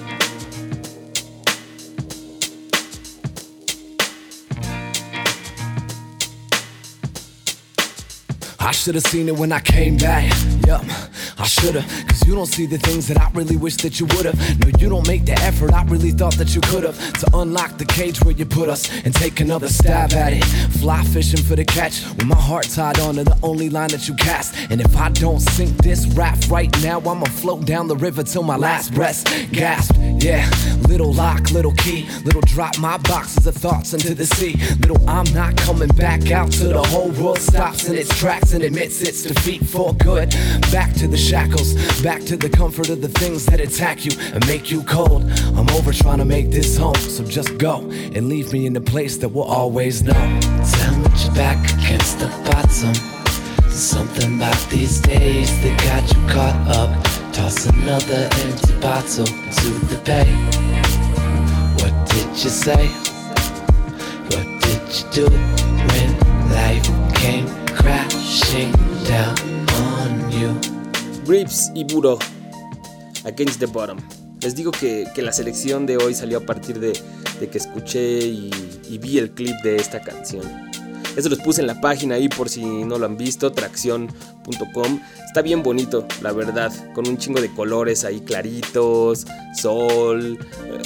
Should've 8.71 9.03
seen 9.03 9.27
it 9.27 9.35
when 9.35 9.51
I 9.51 9.59
came 9.59 9.97
back. 9.97 10.31
Yup, 10.67 10.83
I 11.37 11.45
should've. 11.45 11.85
Cause 12.07 12.27
you 12.27 12.35
don't 12.35 12.45
see 12.45 12.65
the 12.65 12.77
things 12.77 13.07
that 13.07 13.19
I 13.19 13.29
really 13.31 13.57
wish 13.57 13.77
that 13.77 13.99
you 13.99 14.05
would've. 14.07 14.37
No, 14.59 14.67
you 14.79 14.89
don't 14.89 15.07
make 15.07 15.25
the 15.25 15.33
effort 15.33 15.73
I 15.73 15.83
really 15.85 16.11
thought 16.11 16.35
that 16.35 16.53
you 16.53 16.61
could've. 16.61 16.95
To 17.19 17.37
unlock 17.37 17.77
the 17.77 17.85
cage 17.85 18.21
where 18.23 18.33
you 18.33 18.45
put 18.45 18.69
us 18.69 18.89
and 19.03 19.13
take 19.13 19.39
another 19.39 19.67
stab 19.67 20.13
at 20.13 20.33
it. 20.33 20.43
Fly 20.79 21.03
fishing 21.05 21.41
for 21.41 21.55
the 21.55 21.65
catch 21.65 22.05
with 22.05 22.25
my 22.25 22.35
heart 22.35 22.65
tied 22.69 22.99
on 22.99 23.15
to 23.15 23.23
the 23.23 23.37
only 23.41 23.69
line 23.69 23.89
that 23.89 24.07
you 24.07 24.15
cast. 24.15 24.55
And 24.69 24.81
if 24.81 24.95
I 24.95 25.09
don't 25.09 25.39
sink 25.39 25.75
this 25.77 26.05
raft 26.07 26.49
right 26.49 26.71
now, 26.83 26.99
I'ma 26.99 27.25
float 27.25 27.65
down 27.65 27.87
the 27.87 27.95
river 27.95 28.23
till 28.23 28.43
my 28.43 28.57
last 28.57 28.93
breath 28.93 29.23
gasp. 29.51 29.95
Yeah, 30.19 30.49
little 30.87 31.13
lock, 31.13 31.51
little 31.51 31.73
key, 31.73 32.07
little 32.23 32.41
drop 32.41 32.77
my 32.77 32.97
boxes 32.97 33.47
of 33.47 33.55
thoughts 33.55 33.93
into 33.93 34.13
the 34.13 34.25
sea. 34.25 34.55
Little 34.79 34.99
I'm 35.09 35.31
not 35.33 35.57
coming 35.57 35.89
back 35.89 36.31
out 36.31 36.51
till 36.51 36.73
the 36.73 36.87
whole 36.87 37.09
world 37.11 37.39
stops 37.39 37.87
in 37.87 37.95
its 37.95 38.09
tracks 38.19 38.53
and 38.59 38.73
admits 38.73 39.01
its 39.01 39.23
defeat 39.23 39.65
for 39.65 39.93
good. 39.93 40.31
Back 40.71 40.93
to 40.95 41.07
the 41.07 41.15
shackles, 41.17 41.73
back 42.01 42.21
to 42.23 42.35
the 42.35 42.49
comfort 42.49 42.89
of 42.89 43.01
the 43.01 43.07
things 43.07 43.45
that 43.45 43.61
attack 43.61 44.03
you 44.03 44.11
and 44.33 44.45
make 44.47 44.69
you 44.69 44.83
cold. 44.83 45.23
I'm 45.55 45.69
over 45.69 45.93
trying 45.93 46.17
to 46.17 46.25
make 46.25 46.51
this 46.51 46.75
home, 46.75 46.95
so 46.95 47.23
just 47.23 47.57
go 47.57 47.77
and 47.79 48.27
leave 48.27 48.51
me 48.51 48.65
in 48.65 48.73
the 48.73 48.81
place 48.81 49.15
that 49.17 49.29
will 49.29 49.43
always 49.43 50.03
know. 50.03 50.39
Tell 50.73 50.97
me 50.97 51.07
you're 51.23 51.33
back 51.35 51.57
against 51.75 52.19
the 52.19 52.27
bottom. 52.51 52.93
Something 53.69 54.35
about 54.35 54.69
these 54.69 54.99
days 54.99 55.49
that 55.61 55.79
got 55.85 56.03
you 56.13 56.21
caught 56.27 56.75
up. 56.75 57.33
Toss 57.33 57.65
another 57.65 58.27
empty 58.43 58.73
bottle 58.81 59.25
to 59.25 59.69
the 59.87 60.01
bay. 60.03 60.29
What 61.79 62.09
did 62.09 62.27
you 62.43 62.49
say? 62.49 62.87
What 64.27 64.45
did 64.63 64.81
you 64.97 65.11
do 65.11 65.29
when 65.29 66.51
life 66.51 67.15
came 67.15 67.58
crashing 67.79 68.71
down 69.07 69.35
on 69.83 70.31
you? 70.31 70.53
Grips 71.25 71.71
y 71.73 71.83
Buro, 71.83 72.19
Against 73.25 73.59
the 73.59 73.65
Bottom. 73.65 73.97
Les 74.41 74.55
digo 74.55 74.71
que, 74.71 75.05
que, 75.13 75.21
la 75.21 75.33
selección 75.33 75.85
de 75.85 75.97
hoy 75.97 76.13
salió 76.13 76.37
a 76.37 76.41
partir 76.41 76.79
de, 76.79 76.93
de 77.39 77.49
que 77.49 77.57
escuché 77.57 78.19
y, 78.19 78.49
vi 78.99 79.17
el 79.17 79.31
clip 79.31 79.55
de 79.63 79.75
esta 79.75 80.01
canción. 80.01 80.68
Eso 81.19 81.27
los 81.27 81.39
puse 81.39 81.59
en 81.59 81.67
la 81.67 81.81
página 81.81 82.15
ahí 82.15 82.29
por 82.29 82.47
si 82.47 82.63
no 82.63 82.97
lo 82.97 83.05
han 83.05 83.17
visto, 83.17 83.51
tracción.com. 83.51 85.01
Está 85.27 85.41
bien 85.41 85.61
bonito, 85.61 86.07
la 86.21 86.31
verdad, 86.31 86.71
con 86.93 87.09
un 87.09 87.17
chingo 87.17 87.41
de 87.41 87.53
colores 87.53 88.05
ahí 88.05 88.21
claritos, 88.21 89.25
sol, 89.53 90.39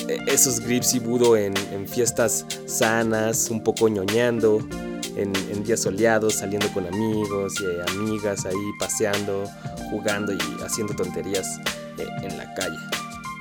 eh, 0.10 0.18
esos 0.26 0.60
grips 0.62 0.96
y 0.96 1.00
budo 1.00 1.38
en, 1.38 1.54
en, 1.72 1.88
fiestas 1.88 2.48
sanas, 2.66 3.52
un 3.52 3.64
poco 3.64 3.88
ñoñando, 3.90 4.68
en, 5.16 5.32
en 5.52 5.64
días 5.64 5.82
soleados, 5.82 6.34
saliendo 6.34 6.68
con 6.74 6.88
amigos 6.88 7.54
y 7.62 7.92
amigas 7.92 8.48
ahí 8.48 8.72
paseando, 8.80 9.44
jugando 9.92 10.34
y 10.34 10.40
haciendo 10.66 10.96
tonterías 10.96 11.60
eh, 12.00 12.08
en 12.24 12.36
la 12.40 12.52
calle. 12.56 12.78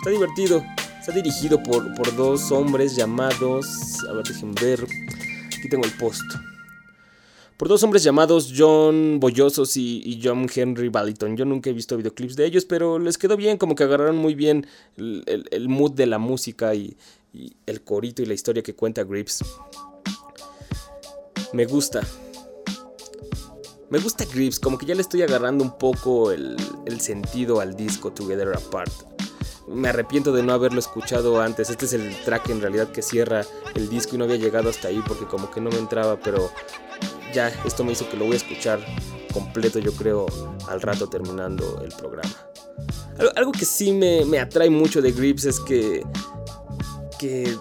Está 0.00 0.10
divertido. 0.10 0.62
Está 1.00 1.10
dirigido 1.12 1.60
por, 1.62 1.94
por 1.94 2.14
dos 2.14 2.52
hombres 2.52 2.94
llamados. 2.94 3.66
A 4.10 4.12
ver, 4.12 4.24
dejen 4.24 4.54
ver. 4.54 4.86
Aquí 5.58 5.68
tengo 5.70 5.84
el 5.84 5.92
post. 5.92 6.22
Por 7.62 7.68
dos 7.68 7.84
hombres 7.84 8.02
llamados 8.02 8.52
John 8.58 9.20
Boyosos 9.20 9.76
y, 9.76 10.20
John 10.20 10.48
Henry 10.52 10.88
Balliton. 10.88 11.36
Yo 11.36 11.44
nunca 11.44 11.70
he 11.70 11.72
visto 11.72 11.96
videoclips 11.96 12.34
de 12.34 12.44
ellos, 12.44 12.64
pero 12.64 12.98
les 12.98 13.16
quedó 13.16 13.36
bien, 13.36 13.56
como 13.56 13.76
que 13.76 13.84
agarraron 13.84 14.16
muy 14.16 14.34
bien 14.34 14.66
el, 14.96 15.68
mood 15.68 15.92
de 15.92 16.06
la 16.06 16.18
música 16.18 16.74
y, 16.74 16.96
y, 17.32 17.52
el 17.66 17.82
corito 17.82 18.20
y 18.20 18.26
la 18.26 18.34
historia 18.34 18.64
que 18.64 18.74
cuenta 18.74 19.04
Grips. 19.04 19.44
Me 21.52 21.64
gusta. 21.66 22.04
Me 23.90 24.00
gusta 24.00 24.24
Grips, 24.24 24.58
como 24.58 24.76
que 24.76 24.86
ya 24.86 24.96
le 24.96 25.02
estoy 25.02 25.22
agarrando 25.22 25.62
un 25.62 25.78
poco 25.78 26.32
el, 26.32 26.56
el 26.84 27.00
sentido 27.00 27.60
al 27.60 27.76
disco 27.76 28.12
Together 28.12 28.48
Apart 28.56 29.21
me 29.72 29.88
arrepiento 29.88 30.32
de 30.32 30.42
no 30.42 30.52
haberlo 30.52 30.78
escuchado 30.78 31.40
antes. 31.40 31.70
Este 31.70 31.86
es 31.86 31.92
el 31.92 32.16
track 32.24 32.50
en 32.50 32.60
realidad 32.60 32.88
que 32.88 33.02
cierra 33.02 33.44
el 33.74 33.88
disco 33.88 34.14
y 34.14 34.18
no 34.18 34.24
había 34.24 34.36
llegado 34.36 34.70
hasta 34.70 34.88
ahí 34.88 35.02
porque 35.06 35.26
como 35.26 35.50
que 35.50 35.60
no 35.60 35.70
me 35.70 35.78
entraba, 35.78 36.18
pero 36.18 36.50
ya 37.32 37.48
esto 37.64 37.84
me 37.84 37.92
hizo 37.92 38.08
que 38.08 38.16
lo 38.16 38.26
voy 38.26 38.34
a 38.34 38.36
escuchar 38.36 38.80
completo 39.32 39.78
yo 39.78 39.92
creo 39.92 40.26
al 40.68 40.80
rato 40.80 41.08
terminando 41.08 41.82
el 41.82 41.92
programa. 41.92 42.30
Algo, 43.36 43.52
que 43.52 43.64
sí 43.64 43.92
me, 43.92 44.24
me, 44.24 44.38
atrae 44.38 44.70
mucho 44.70 45.02
de 45.02 45.12
Grips 45.12 45.44
es 45.44 45.60
que, 45.60 46.02
que 47.18 47.56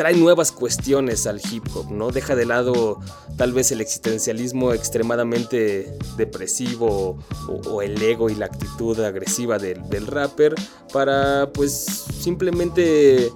trae 0.00 0.14
nuevas 0.14 0.50
cuestiones 0.50 1.26
al 1.26 1.42
hip 1.52 1.66
hop, 1.74 1.90
¿no? 1.90 2.10
Deja 2.10 2.34
de 2.34 2.46
lado 2.46 3.00
tal 3.36 3.52
vez 3.52 3.70
el 3.70 3.82
existencialismo 3.82 4.72
extremadamente 4.72 5.94
depresivo 6.16 7.18
o, 7.66 7.82
el 7.82 8.00
ego 8.00 8.30
y 8.30 8.34
la 8.34 8.46
actitud 8.46 8.98
agresiva 9.00 9.58
del, 9.58 10.06
rapper 10.06 10.54
para 10.90 11.52
pues 11.52 11.74
simplemente 12.18 13.30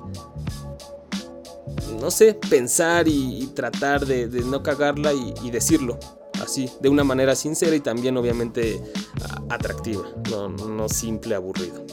no 2.00 2.10
sé, 2.10 2.32
pensar 2.32 3.08
y, 3.08 3.46
tratar 3.48 4.06
de, 4.06 4.26
no 4.28 4.62
cagarla 4.62 5.12
y, 5.12 5.34
y, 5.42 5.50
decirlo 5.50 5.98
así, 6.42 6.70
de 6.80 6.88
una 6.88 7.04
manera 7.04 7.34
sincera 7.34 7.76
y 7.76 7.80
también 7.80 8.16
obviamente 8.16 8.82
atractiva, 9.50 10.04
no, 10.30 10.48
no 10.48 10.88
simple, 10.88 11.34
aburrido. 11.34 11.84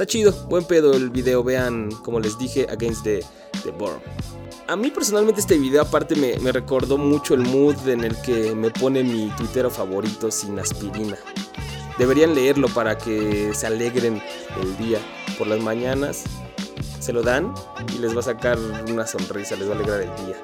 Está 0.00 0.12
chido, 0.12 0.32
buen 0.48 0.64
pedo 0.64 0.94
el 0.94 1.10
video, 1.10 1.44
vean, 1.44 1.90
como 2.02 2.20
les 2.20 2.38
dije, 2.38 2.66
Against 2.70 3.04
the, 3.04 3.22
the. 3.64 3.74
A 4.66 4.74
mí 4.74 4.90
personalmente 4.90 5.42
este 5.42 5.58
video 5.58 5.82
aparte 5.82 6.16
me, 6.16 6.38
me, 6.38 6.52
recordó 6.52 6.96
mucho 6.96 7.34
el 7.34 7.42
mood 7.42 7.86
en 7.86 8.04
el 8.04 8.16
que 8.22 8.54
me 8.54 8.70
pone 8.70 9.04
mi 9.04 9.28
tuitero 9.36 9.68
favorito 9.68 10.30
sin 10.30 10.58
aspirina. 10.58 11.18
Deberían 11.98 12.34
leerlo 12.34 12.68
para 12.68 12.96
que 12.96 13.52
se 13.52 13.66
alegren 13.66 14.22
el 14.62 14.78
día. 14.78 14.98
Por 15.36 15.48
las 15.48 15.60
mañanas 15.60 16.24
se 16.98 17.12
lo 17.12 17.22
dan 17.22 17.52
y 17.94 17.98
les 17.98 18.16
va 18.16 18.20
a 18.20 18.22
sacar 18.22 18.58
una 18.88 19.06
sonrisa, 19.06 19.54
les 19.56 19.68
va 19.68 19.72
a 19.72 19.74
alegrar 19.74 20.00
el 20.00 20.16
día. 20.24 20.36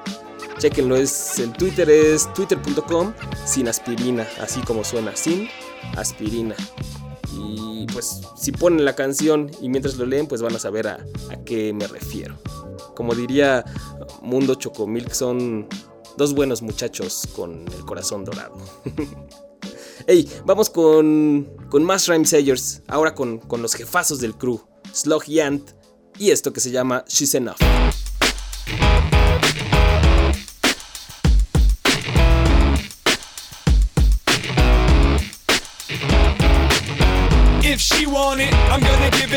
Chequenlo, 0.59 0.97
es, 0.97 1.39
el 1.39 1.51
Twitter 1.53 1.89
es 1.89 2.31
twitter.com 2.35 3.11
sin 3.43 3.67
aspirina, 3.67 4.27
así 4.39 4.61
como 4.61 4.83
suena, 4.83 5.15
sin 5.15 5.49
aspirina. 5.95 6.55
Y 7.37 7.85
pues 7.93 8.21
si 8.35 8.51
ponen 8.51 8.85
la 8.85 8.95
canción 8.95 9.51
y 9.61 9.69
mientras 9.69 9.97
lo 9.97 10.05
leen, 10.05 10.27
pues 10.27 10.41
van 10.41 10.55
a 10.55 10.59
saber 10.59 10.87
a, 10.87 11.05
qué 11.45 11.73
me 11.73 11.87
refiero. 11.87 12.37
Como 12.95 13.13
diría 13.15 13.63
Mundo 14.21 14.55
Chocomilk, 14.55 15.11
son 15.11 15.67
dos 16.17 16.33
buenos 16.33 16.61
muchachos 16.61 17.27
con 17.35 17.65
el 17.67 17.85
corazón 17.85 18.25
dorado. 18.25 18.57
hey, 20.07 20.27
vamos 20.45 20.69
con, 20.69 21.47
con 21.69 21.83
más 21.83 22.07
Rhyme 22.07 22.25
Sayers, 22.25 22.81
ahora 22.87 23.13
con, 23.13 23.37
con 23.37 23.61
los 23.61 23.73
jefazos 23.73 24.19
del 24.19 24.35
crew, 24.35 24.59
Slug 24.93 25.23
y 25.27 25.39
Ant, 25.39 25.71
y 26.17 26.31
esto 26.31 26.51
que 26.51 26.59
se 26.59 26.71
llama 26.71 27.05
She's 27.07 27.35
Enough. 27.35 27.57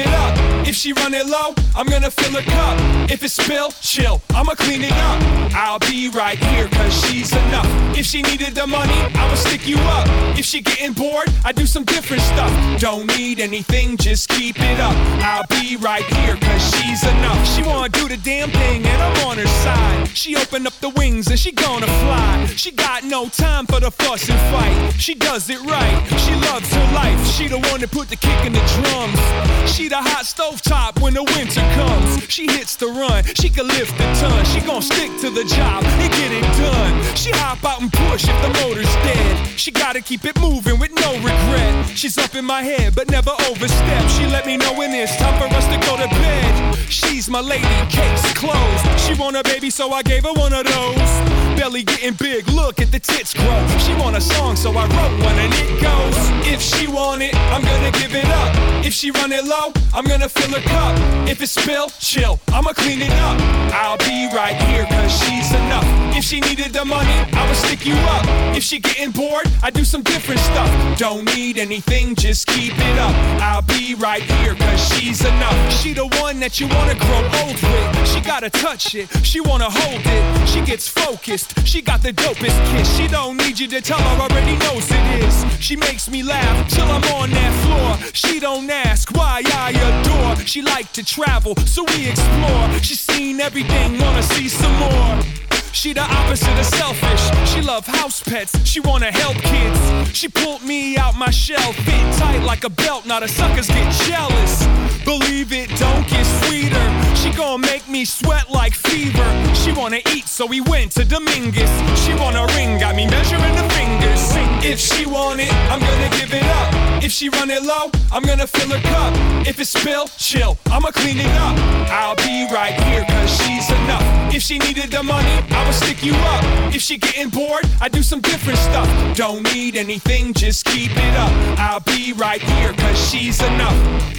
It 0.01 0.15
up. 0.15 0.40
If 0.71 0.77
she 0.77 0.93
run 0.93 1.13
it 1.15 1.27
low, 1.27 1.53
I'm 1.75 1.89
gonna 1.89 2.13
fill 2.13 2.41
her 2.41 2.49
cup. 2.49 2.79
If 3.11 3.25
it 3.25 3.31
spill, 3.31 3.73
chill, 3.81 4.23
I'ma 4.31 4.55
clean 4.55 4.83
it 4.85 4.93
up. 4.93 5.21
I'll 5.53 5.81
be 5.81 6.09
right 6.11 6.39
here, 6.39 6.69
cause 6.69 6.95
she's 6.95 7.33
enough. 7.33 7.67
If 7.99 8.07
she 8.07 8.23
needed 8.23 8.55
the 8.55 8.69
money, 8.69 8.95
I'ma 9.17 9.35
stick 9.35 9.67
you 9.67 9.79
up. 9.79 10.07
If 10.39 10.45
she 10.45 10.61
getting 10.61 10.93
bored, 10.93 11.29
I 11.45 11.51
do 11.51 11.67
some 11.67 11.83
different 11.83 12.23
stuff. 12.23 12.53
Don't 12.81 13.09
need 13.19 13.41
anything, 13.41 13.97
just 13.97 14.29
keep 14.29 14.61
it 14.61 14.79
up. 14.79 14.95
I'll 15.25 15.45
be 15.51 15.75
right 15.77 16.05
here, 16.05 16.37
cause 16.37 16.63
she's 16.77 17.03
enough. 17.03 17.49
She 17.49 17.65
wanna 17.65 17.89
do 17.89 18.07
the 18.07 18.19
damn 18.19 18.51
thing, 18.51 18.87
and 18.87 19.03
I'm 19.03 19.27
on 19.27 19.39
her 19.39 19.49
side. 19.65 20.09
She 20.15 20.37
opened 20.37 20.69
up 20.69 20.75
the 20.75 20.91
wings 20.91 21.27
and 21.27 21.39
she 21.39 21.51
gonna 21.51 21.87
fly. 21.87 22.47
She 22.55 22.71
got 22.71 23.03
no 23.03 23.29
time 23.29 23.67
for 23.67 23.81
the 23.81 23.91
fuss 23.91 24.29
and 24.29 24.39
fight. 24.55 24.93
She 25.01 25.15
does 25.15 25.51
it 25.51 25.61
right. 25.63 26.07
She 26.25 26.35
loves 26.47 26.73
her 26.73 26.95
life. 26.95 27.27
She 27.27 27.49
the 27.49 27.59
one 27.59 27.81
that 27.81 27.91
put 27.91 28.09
the 28.09 28.17
kick 28.17 28.45
in 28.45 28.53
the 28.53 28.61
drums. 28.61 29.71
She 29.73 29.89
the 29.89 29.97
hot 29.97 30.27
stove 30.27 30.60
top 30.61 31.01
when 31.01 31.15
the 31.15 31.23
winter 31.23 31.61
comes. 31.75 32.29
She 32.29 32.47
hits 32.47 32.77
the 32.77 32.87
run. 32.87 33.25
She 33.35 33.49
can 33.49 33.67
lift 33.67 33.95
a 33.95 34.07
ton. 34.21 34.45
She 34.47 34.61
gon' 34.61 34.83
stick 34.83 35.11
to 35.21 35.31
the 35.31 35.45
job 35.45 35.85
and 35.85 36.13
get 36.13 36.33
it 36.33 36.43
done. 36.59 37.17
She 37.17 37.31
hop 37.31 37.65
out 37.65 37.81
and 37.81 37.93
push 37.93 38.29
if 38.29 38.37
the 38.43 38.53
motor's 38.63 38.93
dead. 39.07 39.47
She 39.59 39.71
gotta 39.71 40.01
keep 40.01 40.25
it 40.25 40.39
moving 40.41 40.79
with 40.79 40.93
no 40.93 41.13
regret. 41.17 41.97
She's 41.97 42.19
up 42.19 42.35
in 42.35 42.45
my 42.45 42.63
head, 42.63 42.95
but 42.95 43.11
never 43.11 43.33
overstep. 43.49 44.09
She 44.11 44.27
let 44.27 44.47
me 44.47 44.57
know 44.57 44.73
when 44.75 44.93
it's 44.93 45.17
time 45.17 45.37
for 45.39 45.55
us 45.55 45.67
to 45.67 45.79
go 45.87 45.97
to 45.97 46.09
bed. 46.09 46.79
She's 46.89 47.29
my 47.29 47.41
lady, 47.41 47.67
case 47.89 48.33
closed. 48.35 49.01
She 49.01 49.15
want 49.15 49.37
a 49.37 49.43
baby, 49.43 49.71
so 49.71 49.91
I 49.93 50.03
gave 50.03 50.25
her 50.25 50.33
one 50.33 50.53
of 50.53 50.65
those. 50.65 51.50
Belly 51.61 51.83
getting 51.83 52.15
big, 52.15 52.49
look 52.49 52.81
at 52.81 52.91
the 52.91 52.99
tits 52.99 53.35
grow. 53.35 53.69
She 53.81 53.93
want 54.01 54.17
a 54.17 54.21
song, 54.23 54.57
so 54.57 54.71
I 54.71 54.87
wrote 54.87 55.23
one 55.23 55.39
and 55.39 55.53
it 55.53 55.83
goes. 55.83 56.17
If 56.51 56.63
she 56.63 56.87
want 56.87 57.21
it, 57.21 57.35
I'm 57.53 57.63
gonna 57.63 57.93
give 57.93 58.15
it 58.15 58.25
up. 58.25 58.57
If 58.83 58.95
she 58.95 59.11
run 59.11 59.31
it 59.31 59.45
low, 59.45 59.71
I'm 59.93 60.07
gonna 60.07 60.31
fill 60.31 60.59
her 60.59 60.67
cup. 60.67 60.97
If 61.29 61.43
it 61.43 61.49
spill, 61.49 61.91
chill, 61.99 62.41
I'ma 62.49 62.73
clean 62.73 63.03
it 63.03 63.13
up. 63.13 63.39
I'll 63.75 63.99
be 63.99 64.31
right 64.35 64.57
here, 64.63 64.87
cause 64.87 65.13
she's 65.23 65.53
enough. 65.53 65.85
If 66.17 66.25
she 66.25 66.41
needed 66.41 66.73
the 66.73 66.85
money, 66.85 67.19
I 67.35 67.47
would 67.47 67.57
stick 67.57 67.85
you 67.85 67.95
up. 68.17 68.25
If 68.57 68.63
she 68.65 68.81
getting 68.81 69.11
bored, 69.11 69.47
I 69.63 69.71
do 69.71 69.85
some 69.85 70.03
different 70.03 70.41
stuff. 70.41 70.99
Don't 70.99 71.25
need 71.37 71.59
anything, 71.59 72.15
just 72.15 72.47
keep 72.47 72.73
it 72.75 72.99
up. 72.99 73.15
I'll 73.41 73.63
be 73.63 73.95
right 73.95 74.23
here, 74.23 74.55
cause 74.55 74.81
she's 74.95 75.25
enough. 75.25 75.73
She 75.73 75.93
the 75.93 76.07
one 76.21 76.41
that 76.41 76.59
you 76.59 76.69
wanna 76.69 76.95
grow 76.95 77.23
old 77.43 77.61
with. 77.63 78.09
She 78.09 78.21
gotta 78.21 78.49
touch 78.49 78.95
it, 78.95 79.09
she 79.25 79.41
wanna 79.41 79.69
hold 79.69 80.01
it. 80.05 80.49
She 80.49 80.63
gets 80.63 80.89
focused, 80.89 81.50
she 81.65 81.83
got 81.83 82.03
the 82.03 82.13
dopest 82.13 82.59
kiss. 82.71 82.97
She 82.97 83.09
don't 83.09 83.37
need 83.37 83.59
you 83.59 83.69
to 83.69 83.81
tell 83.81 83.99
her, 83.99 84.23
already 84.23 84.57
knows 84.59 84.87
it 84.91 85.25
is. 85.25 85.45
She 85.61 85.77
makes 85.77 86.09
me 86.09 86.23
laugh 86.23 86.69
till 86.69 86.87
I'm 86.87 87.05
on 87.15 87.31
that 87.31 87.53
floor. 87.65 88.13
She 88.13 88.41
don't 88.41 88.69
ask 88.71 89.11
why 89.17 89.43
I 89.47 89.71
adore. 89.71 90.47
She 90.47 90.63
like 90.63 90.93
to 90.93 91.05
travel, 91.05 91.57
so 91.67 91.85
we 91.85 92.09
explore. 92.09 92.69
She's 92.83 93.01
seen 93.01 93.41
everything, 93.41 93.99
wanna 93.99 94.23
see 94.23 94.49
some 94.49 94.75
more. 94.79 95.50
She 95.73 95.93
the 95.93 96.03
opposite 96.03 96.59
of 96.59 96.67
selfish. 96.67 97.51
She 97.51 97.61
love 97.63 97.87
house 97.87 98.23
pets. 98.23 98.53
She 98.67 98.81
wanna 98.81 99.11
help 99.11 99.37
kids. 99.37 100.17
She 100.17 100.29
pulled 100.29 100.63
me 100.63 100.97
out 100.97 101.17
my 101.17 101.31
shell, 101.31 101.73
fit 101.73 102.19
tight 102.19 102.43
like 102.45 102.65
a 102.65 102.71
belt. 102.71 103.07
Now 103.07 103.21
the 103.21 103.29
suckers 103.29 103.69
get 103.69 103.91
jealous. 104.07 104.67
Believe 105.05 105.53
it, 105.53 105.69
don't 105.79 106.07
get 106.09 106.25
sweeter. 106.43 106.87
She 107.17 107.31
gon' 107.33 107.61
make 107.61 107.89
me 107.89 108.05
sweat 108.05 108.51
like 108.51 108.75
fever. 108.75 109.55
She 109.55 109.73
wanna 109.73 110.01
eat, 110.15 110.29
so 110.29 110.45
we 110.45 110.61
went 110.61 110.93
to 110.93 111.05
Dominguez. 111.05 111.71
She 112.05 112.15
want 112.15 112.37
a 112.37 112.47
ring, 112.55 112.79
got 112.79 112.95
me 112.95 113.07
measuring 113.07 113.55
the 113.55 113.67
fingers. 113.71 114.23
If 114.63 114.79
she 114.79 115.07
want 115.07 115.41
it, 115.41 115.53
I'm 115.71 115.81
gonna 115.81 116.11
give 116.19 116.35
it 116.35 116.45
up. 116.45 117.03
If 117.03 117.13
she 117.13 117.29
run 117.31 117.51
it 117.51 117.63
low, 117.63 117.91
I'm 118.13 118.23
gonna 118.23 118.47
fill 118.47 118.69
her 118.71 118.83
cup. 118.91 119.15
If 119.47 119.59
it 119.59 119.67
spill, 119.67 120.09
chill, 120.19 120.59
I'ma 120.67 120.91
clean 120.91 121.19
it 121.19 121.35
up. 121.41 121.57
I'll 121.91 122.17
be 122.17 122.47
right 122.53 122.75
here, 122.85 123.05
cause 123.09 123.31
she's 123.39 123.71
enough. 123.71 124.20
If 124.41 124.47
she 124.47 124.59
needed 124.59 124.91
the 124.91 125.03
money, 125.03 125.29
I 125.51 125.67
would 125.67 125.75
stick 125.75 126.03
you 126.03 126.15
up. 126.15 126.43
If 126.75 126.81
she 126.81 126.97
getting 126.97 127.29
bored, 127.29 127.67
I 127.79 127.91
do 127.91 128.03
some 128.03 128.23
different 128.23 128.59
stuff. 128.59 128.89
Don't 129.15 129.43
need 129.53 129.77
anything, 129.77 130.33
just 130.33 130.65
keep 130.65 130.93
it 130.93 131.15
up. 131.15 131.31
I'll 131.59 131.81
be 131.81 132.15
right 132.15 132.41
here, 132.41 132.73
cause 132.73 133.11
she's 133.11 133.43
enough. 133.43 133.77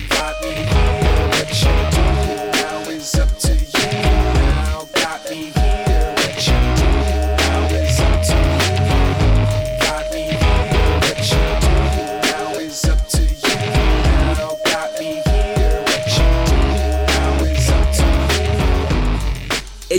Got 0.09 0.39
me 0.43 0.53
here, 0.53 1.27
what 1.33 1.49
you 1.63 1.73
do 1.97 2.03
now 2.51 2.91
is 2.91 3.15
up 3.15 3.35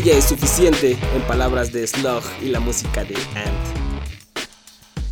Es 0.04 0.24
suficiente 0.24 0.98
en 1.14 1.22
palabras 1.22 1.72
de 1.72 1.86
Slug 1.86 2.22
y 2.42 2.48
la 2.48 2.60
música 2.60 3.04
de 3.04 3.14
Ant. 3.14 4.46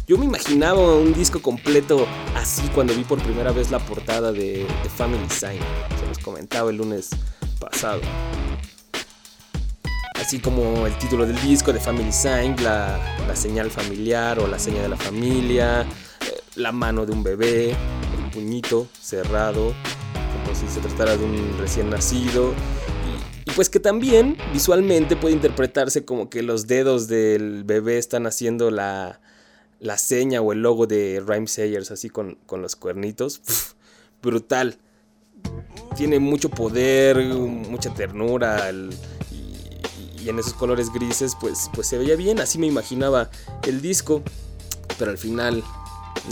Yo 0.07 0.19
me 0.19 0.27
imaginaba 0.27 0.97
un 0.97 1.15
disco 1.15 1.41
completo 1.41 2.07
así 2.37 2.63
cuando 2.75 2.93
vi 2.95 3.05
por 3.05 3.23
primera 3.23 3.53
vez 3.53 3.71
la 3.71 3.79
portada 3.79 4.31
de, 4.31 4.67
de 4.83 4.91
Family 4.95 5.31
Sign. 5.31 5.61
Se 5.99 6.07
los 6.07 6.19
comentaba 6.19 6.71
el 6.71 6.77
lunes 6.77 7.09
pasado. 7.59 8.01
Así 10.17 10.39
como 10.41 10.87
el 10.87 10.99
título 10.99 11.25
del 11.25 11.41
disco 11.41 11.73
de 11.73 11.81
Family 11.81 12.13
Sign, 12.13 12.57
la, 12.63 12.99
la 13.27 13.37
señal 13.37 13.71
familiar 13.71 14.39
o 14.41 14.49
la 14.49 14.59
seña 14.59 14.83
de 14.83 14.89
la 14.89 14.97
familia, 14.97 15.83
eh, 15.83 16.41
la 16.57 16.73
mano 16.73 17.07
de 17.07 17.13
un 17.13 17.23
bebé, 17.23 17.71
el 17.71 18.31
puñito 18.33 18.89
cerrado, 19.01 19.73
como 20.45 20.55
si 20.55 20.67
se 20.69 20.81
tratara 20.81 21.17
de 21.17 21.25
un 21.25 21.57
recién 21.59 21.89
nacido. 21.91 22.53
Pues 23.57 23.69
que 23.69 23.81
también 23.81 24.37
visualmente 24.53 25.17
puede 25.17 25.35
interpretarse 25.35 26.05
como 26.05 26.31
que 26.31 26.43
los 26.43 26.67
dedos 26.67 27.09
del 27.09 27.65
bebé 27.65 27.99
están 27.99 28.27
haciendo 28.27 28.71
la, 28.71 29.21
la 29.81 29.99
seña 29.99 30.41
o 30.41 30.53
el 30.53 30.63
logo 30.63 30.87
de 30.87 31.23
Rhyme 31.27 31.47
Sayers 31.47 31.91
así 31.91 32.09
con, 32.09 32.37
con 32.47 32.63
los 32.63 32.77
cuernitos. 32.77 33.43
Brutal. 34.23 34.79
Tiene 35.97 36.19
mucho 36.21 36.49
poder, 36.49 37.19
mucha 37.19 37.93
ternura. 37.93 38.71
y, 38.71 40.23
y 40.23 40.29
en 40.29 40.39
esos 40.39 40.55
colores 40.55 40.93
grises, 40.93 41.35
pues, 41.41 41.71
pues 41.75 41.87
se 41.89 41.99
veía 41.99 42.17
bien. 42.17 42.41
Así 42.41 42.59
me 42.59 42.67
imaginaba 42.67 43.31
el 43.67 43.81
disco. 43.83 44.23
Pero 44.99 45.11
al 45.11 45.19
final, 45.19 45.65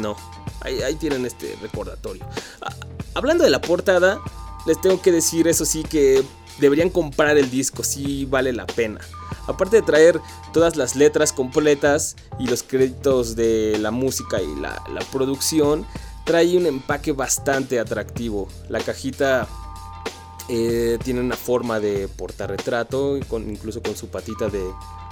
no. 0.00 0.16
Ahí, 0.60 0.82
ahí 0.82 0.94
tienen 0.96 1.24
este 1.26 1.56
recordatorio. 1.62 2.24
Ah, 2.60 2.74
hablando 3.14 3.44
de 3.44 3.50
la 3.50 3.60
portada, 3.60 4.20
les 4.66 4.80
tengo 4.80 5.00
que 5.00 5.12
decir, 5.12 5.48
eso 5.48 5.64
sí, 5.64 5.82
que 5.84 6.22
deberían 6.60 6.90
comprar 6.90 7.36
el 7.38 7.50
disco. 7.50 7.82
Sí 7.82 8.24
vale 8.24 8.52
la 8.52 8.66
pena. 8.66 9.00
Aparte 9.46 9.76
de 9.76 9.82
traer 9.82 10.20
todas 10.52 10.76
las 10.76 10.94
letras 10.94 11.32
completas 11.32 12.16
y 12.38 12.46
los 12.46 12.62
créditos 12.62 13.34
de 13.34 13.78
la 13.80 13.90
música 13.90 14.42
y 14.42 14.54
la, 14.60 14.82
producción, 15.12 15.86
trae 16.24 16.56
un 16.56 16.66
empaque 16.66 17.12
bastante 17.12 17.80
atractivo. 17.80 18.48
La 18.68 18.80
cajita 18.80 19.48
eh, 20.48 20.98
tiene 21.02 21.20
una 21.20 21.36
forma 21.36 21.80
de 21.80 22.08
portarretrato, 22.08 23.18
con, 23.28 23.48
incluso 23.48 23.82
con 23.82 23.96
su 23.96 24.08
patita 24.08 24.48
de 24.48 24.62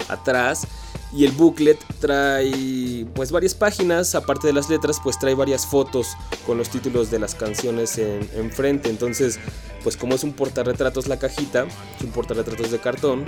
atrás. 0.07 0.67
Y 1.13 1.23
el 1.25 1.31
booklet 1.31 1.79
trae 1.99 3.05
pues 3.15 3.31
varias 3.31 3.53
páginas, 3.55 4.13
aparte 4.13 4.47
de 4.47 4.53
las 4.53 4.69
letras, 4.69 4.99
pues 5.01 5.17
trae 5.17 5.35
varias 5.35 5.65
fotos 5.65 6.07
con 6.45 6.57
los 6.57 6.69
títulos 6.69 7.09
de 7.09 7.19
las 7.19 7.33
canciones 7.33 7.97
en, 7.97 8.29
enfrente. 8.35 8.89
Entonces, 8.89 9.39
pues 9.83 9.95
como 9.95 10.15
es 10.15 10.23
un 10.23 10.33
portarretratos 10.33 11.07
la 11.07 11.17
cajita, 11.17 11.65
es 11.97 12.03
un 12.03 12.11
portarretratos 12.11 12.71
de 12.71 12.79
cartón, 12.79 13.23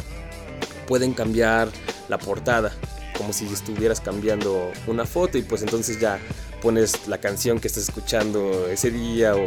pueden 0.87 1.13
cambiar 1.13 1.69
la 2.09 2.17
portada 2.17 2.73
como 3.17 3.33
si 3.33 3.45
estuvieras 3.47 3.99
cambiando 4.01 4.71
una 4.87 5.05
foto 5.05 5.37
y 5.37 5.41
pues 5.41 5.61
entonces 5.61 5.99
ya 5.99 6.19
pones 6.61 7.07
la 7.07 7.17
canción 7.19 7.59
que 7.59 7.67
estás 7.67 7.83
escuchando 7.83 8.67
ese 8.69 8.91
día 8.91 9.35
o, 9.35 9.43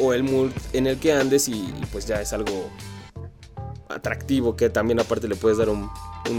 o- 0.00 0.12
el 0.14 0.22
mood 0.22 0.50
en 0.72 0.86
el 0.86 0.98
que 0.98 1.12
andes 1.12 1.48
y 1.48 1.72
pues 1.92 2.06
ya 2.06 2.20
es 2.20 2.32
algo 2.32 2.70
atractivo 3.90 4.56
que 4.56 4.70
también 4.70 5.00
aparte 5.00 5.28
le 5.28 5.36
puedes 5.36 5.58
dar 5.58 5.68
un, 5.68 5.90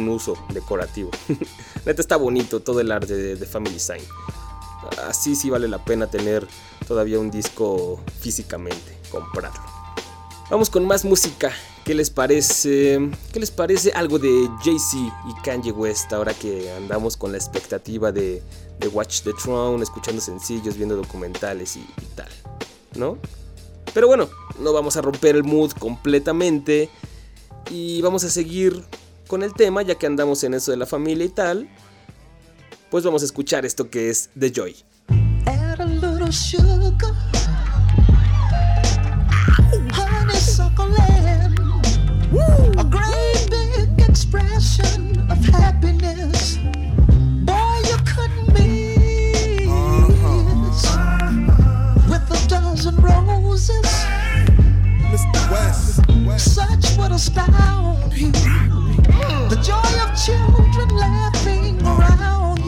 uso 0.08 0.38
decorativo. 0.54 1.12
Neta 1.86 2.02
está 2.02 2.16
bonito 2.16 2.62
todo 2.62 2.80
el 2.80 2.92
arte 2.92 3.36
de, 3.36 3.46
Family 3.46 3.80
Sign. 3.80 4.02
Así 5.08 5.36
sí 5.36 5.50
vale 5.50 5.68
la 5.68 5.84
pena 5.84 6.08
tener 6.08 6.48
todavía 6.88 7.20
un 7.20 7.30
disco 7.30 8.00
físicamente, 8.20 8.98
comprarlo. 9.10 9.62
Vamos 10.50 10.70
con 10.70 10.86
más 10.86 11.04
música. 11.06 11.52
¿Qué 11.84 11.94
les 11.94 12.10
parece? 12.10 13.10
¿Qué 13.34 13.40
les 13.40 13.52
parece 13.52 13.92
algo 13.94 14.20
de 14.20 14.50
Jay-Z 14.64 14.98
y 15.28 15.42
Kanye 15.44 15.72
West 15.72 16.14
ahora 16.14 16.34
que 16.34 16.72
andamos 16.72 17.18
con 17.18 17.32
la 17.32 17.38
expectativa 17.38 18.12
de, 18.12 18.42
Watch 18.94 19.22
the 19.22 19.34
Throne, 19.34 19.84
escuchando 19.84 20.22
sencillos, 20.22 20.78
viendo 20.78 20.96
documentales 20.96 21.76
y 21.76 21.86
tal? 22.16 22.30
¿No? 22.96 23.18
Pero 23.94 24.08
bueno, 24.08 24.30
no 24.60 24.74
vamos 24.74 24.96
a 24.96 25.02
romper 25.02 25.36
el 25.36 25.44
mood 25.44 25.72
completamente 25.74 26.90
y 27.70 28.02
vamos 28.02 28.24
a 28.24 28.30
seguir 28.30 28.84
con 29.28 29.44
el 29.44 29.54
tema 29.54 29.82
ya 29.82 29.96
que 29.96 30.08
andamos 30.08 30.44
en 30.44 30.54
eso 30.54 30.72
de 30.72 30.78
la 30.78 30.86
familia 30.86 31.26
y 31.26 31.30
tal. 31.30 31.70
Pues 32.90 33.06
vamos 33.06 33.22
a 33.22 33.26
escuchar 33.26 33.66
esto 33.66 33.90
que 33.90 34.10
es 34.10 34.30
The 34.38 34.52
Joy. 34.52 34.76
Add 35.46 35.80
a 35.80 35.86
little 35.86 36.32
sugar, 36.32 37.16
honeysuckle 39.94 40.94
and 41.00 41.60
a 42.78 42.84
great 42.84 43.50
big 43.50 44.10
expression 44.10 45.18
of 45.32 45.38
happiness. 45.46 46.58
Boy, 47.46 47.82
you 47.88 47.98
couldn't 48.06 48.54
miss 48.54 49.72
with 52.10 52.32
a 52.32 52.48
dozen 52.50 52.96
roses. 52.98 54.06
Mr. 55.12 55.52
West. 55.52 56.11
Such 56.38 56.98
would 56.98 57.12
astound 57.12 58.14
you. 58.14 58.32
The 59.50 59.60
joy 59.62 59.92
of 60.04 60.16
children 60.26 60.90
laughing 60.98 61.82
around 61.86 62.61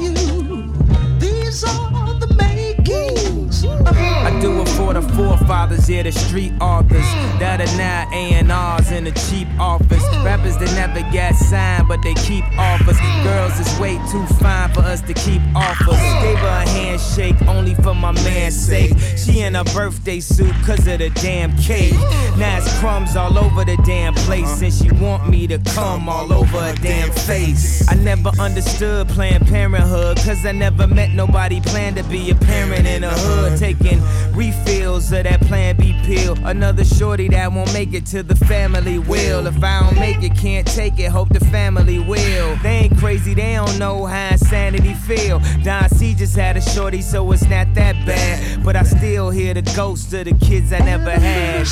do 4.44 4.62
it 4.62 4.68
for 4.70 4.94
the 4.94 5.02
forefathers, 5.16 5.90
yeah, 5.90 6.04
the 6.04 6.12
street 6.12 6.52
authors 6.60 7.08
that 7.40 7.62
are 7.62 7.78
now 7.78 8.06
A&Rs 8.12 8.92
in 8.92 9.08
a 9.08 9.12
cheap 9.12 9.48
office. 9.58 10.04
Rappers 10.22 10.58
that 10.58 10.70
never 10.76 11.00
get 11.14 11.34
signed, 11.34 11.88
but 11.88 12.02
they 12.04 12.14
keep 12.16 12.44
offers. 12.58 13.00
Girls 13.24 13.58
is 13.58 13.80
way 13.80 13.96
too 14.12 14.26
fine 14.42 14.70
for 14.74 14.82
us 14.82 15.02
to 15.04 15.14
keep 15.14 15.42
offers. 15.56 15.96
Gave 16.22 16.38
her 16.40 16.64
a 16.66 16.70
handshake 16.70 17.42
only 17.48 17.74
for 17.76 17.96
my 17.96 18.12
man's 18.12 18.60
sake. 18.60 18.92
She 19.16 19.40
in 19.40 19.56
a 19.56 19.64
birthday 19.64 20.20
suit 20.20 20.54
cause 20.66 20.88
of 20.88 21.00
the 21.00 21.10
damn 21.22 21.56
cake. 21.56 21.94
Now 22.38 22.58
it's 22.58 22.80
crumbs 22.80 23.16
all 23.16 23.38
over 23.38 23.64
the 23.64 23.78
damn 23.86 24.14
place, 24.14 24.62
and 24.62 24.74
she 24.74 24.92
want 24.92 25.30
me 25.30 25.48
to 25.48 25.58
come 25.74 26.10
all 26.10 26.34
over 26.34 26.60
her 26.60 26.76
damn 26.82 27.12
face. 27.12 27.88
I 27.90 27.96
never 27.96 28.32
understood 28.40 29.08
Planned 29.08 29.48
Parenthood, 29.48 30.18
cause 30.18 30.46
I 30.46 30.52
never 30.52 30.86
met 30.86 31.12
nobody 31.12 31.62
planned 31.62 31.96
to 31.96 32.04
be 32.04 32.30
a 32.32 32.36
parent 32.36 32.86
in 32.86 33.06
a 33.06 33.12
hood. 33.12 33.58
Taking 33.58 34.02
refills 34.34 35.12
of 35.12 35.24
that 35.24 35.42
Plan 35.42 35.78
B 35.78 35.94
pill. 36.04 36.38
Another 36.46 36.84
shorty 36.84 37.28
that 37.30 37.52
won't 37.52 37.74
make 37.74 37.94
it 37.94 38.06
to 38.08 38.24
the 38.24 38.36
family 38.36 39.00
will. 39.00 39.48
If 39.48 39.64
I 39.64 39.82
don't 39.82 40.00
make 40.00 40.24
it, 40.24 40.36
can't 40.38 40.68
take 40.68 41.00
it, 41.00 41.10
hope 41.10 41.30
the 41.30 41.40
family 41.40 42.00
will. 42.00 42.56
They 42.58 42.84
ain't 42.84 42.98
crazy, 42.98 43.34
they 43.34 43.56
don't 43.56 43.78
know 43.80 44.06
how 44.06 44.32
insanity 44.32 44.94
feel. 44.94 45.40
Don 45.64 45.90
C 45.90 46.14
just 46.14 46.36
had 46.36 46.58
a 46.58 46.62
shorty, 46.62 47.02
so 47.02 47.32
it's 47.32 47.44
not 47.44 47.74
that 47.76 48.06
bad. 48.06 48.64
But 48.64 48.76
I 48.76 48.84
still 48.84 49.30
hear 49.30 49.54
the 49.54 49.62
ghosts 49.76 50.14
of 50.14 50.26
the 50.26 50.34
kids 50.34 50.74
I 50.74 50.80
never 50.80 51.12
had. 51.12 51.68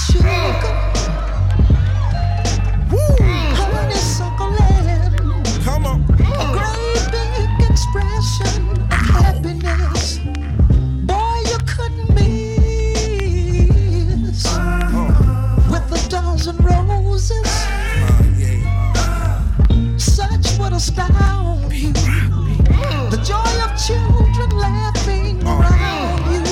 Honeysuckle 3.81 4.51
land. 4.51 5.45
Come 5.63 5.85
on. 5.85 6.01
A 6.03 6.15
great 6.53 7.03
big 7.11 7.69
expression 7.69 8.69
of 8.71 8.91
happiness. 8.91 10.00
A 16.51 16.63
dozen 16.63 16.87
roses, 16.87 17.49
such 19.97 20.59
would 20.59 20.73
astound 20.73 21.71
you. 21.73 21.93
The 21.93 23.21
joy 23.23 23.53
of 23.65 23.71
children 23.77 24.49
laughing 24.57 25.43
around 25.43 26.19
you. 26.33 26.43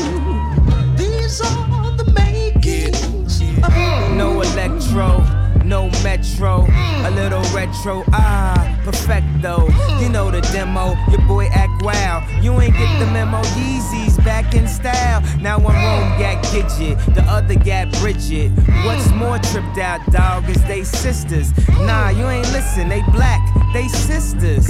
These 0.95 1.41
are 1.41 1.91
the 1.97 2.11
makings 2.13 3.41
of 3.63 3.73
No 4.15 4.41
electro, 4.41 5.23
no 5.63 5.89
metro, 6.03 6.65
a 6.69 7.11
little 7.11 7.43
retro, 7.53 8.03
ah, 8.13 8.79
perfecto. 8.83 9.67
You 10.01 10.09
know 10.09 10.31
the 10.31 10.41
demo, 10.53 10.95
your 11.09 11.21
boy 11.27 11.47
act 11.47 11.68
wild. 11.81 12.23
You 12.43 12.59
ain't 12.61 12.73
get 12.73 12.99
the 12.99 13.05
memo, 13.07 13.41
Yeezys 13.57 14.23
back 14.23 14.53
in 14.53 14.67
style. 14.67 15.21
Now 15.39 15.59
one 15.59 15.75
room 15.75 16.19
got 16.19 16.43
Gidget, 16.45 16.97
the 17.15 17.23
other 17.23 17.55
got 17.55 17.91
Bridget. 17.99 18.51
What's 18.85 19.11
more 19.13 19.37
tripped 19.39 19.77
out, 19.77 20.05
dog, 20.11 20.49
is 20.49 20.63
they 20.65 20.83
sisters. 20.83 21.51
Nah, 21.69 22.09
you 22.09 22.27
ain't 22.27 22.51
listen, 22.51 22.89
they 22.89 23.01
black, 23.11 23.41
they 23.73 23.87
sisters. 23.87 24.67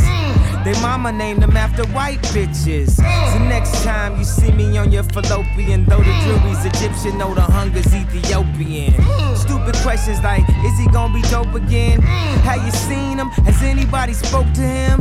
They 0.65 0.73
mama 0.81 1.11
named 1.11 1.41
them 1.41 1.55
after 1.55 1.85
white 1.87 2.21
bitches. 2.33 2.91
So 2.97 3.39
next 3.39 3.83
time 3.83 4.17
you 4.17 4.25
see 4.25 4.51
me 4.51 4.77
on 4.77 4.91
your 4.91 5.03
fallopian, 5.03 5.85
though 5.85 5.99
the 5.99 6.13
jury's 6.23 6.65
Egyptian, 6.65 7.17
know 7.17 7.33
the 7.33 7.41
hunger's 7.41 7.93
Ethiopian. 7.93 8.93
Stupid 9.35 9.75
questions 9.77 10.21
like, 10.21 10.43
is 10.65 10.77
he 10.77 10.87
gonna 10.87 11.13
be 11.13 11.21
dope 11.29 11.53
again? 11.53 12.01
Have 12.43 12.65
you 12.65 12.71
seen 12.71 13.17
him? 13.17 13.29
Has 13.45 13.63
anybody 13.63 14.13
spoke 14.13 14.51
to 14.53 14.61
him? 14.61 14.99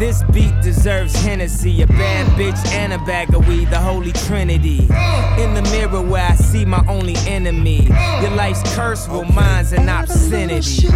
This 0.00 0.22
beat 0.32 0.58
deserves 0.62 1.14
Hennessy, 1.14 1.82
a 1.82 1.86
bad 1.86 2.26
bitch 2.28 2.66
and 2.72 2.94
a 2.94 2.98
bag 3.00 3.34
of 3.34 3.46
weed, 3.46 3.68
the 3.68 3.78
holy 3.78 4.12
trinity. 4.12 4.88
In 5.38 5.52
the 5.52 5.60
mirror 5.70 6.00
where 6.00 6.24
I 6.24 6.36
see 6.36 6.64
my 6.64 6.82
only 6.88 7.16
enemy. 7.26 7.86
Your 8.22 8.30
life's 8.30 8.62
curse, 8.74 9.06
well 9.08 9.24
mine's 9.24 9.74
an 9.74 9.90
obscenity. 9.90 10.86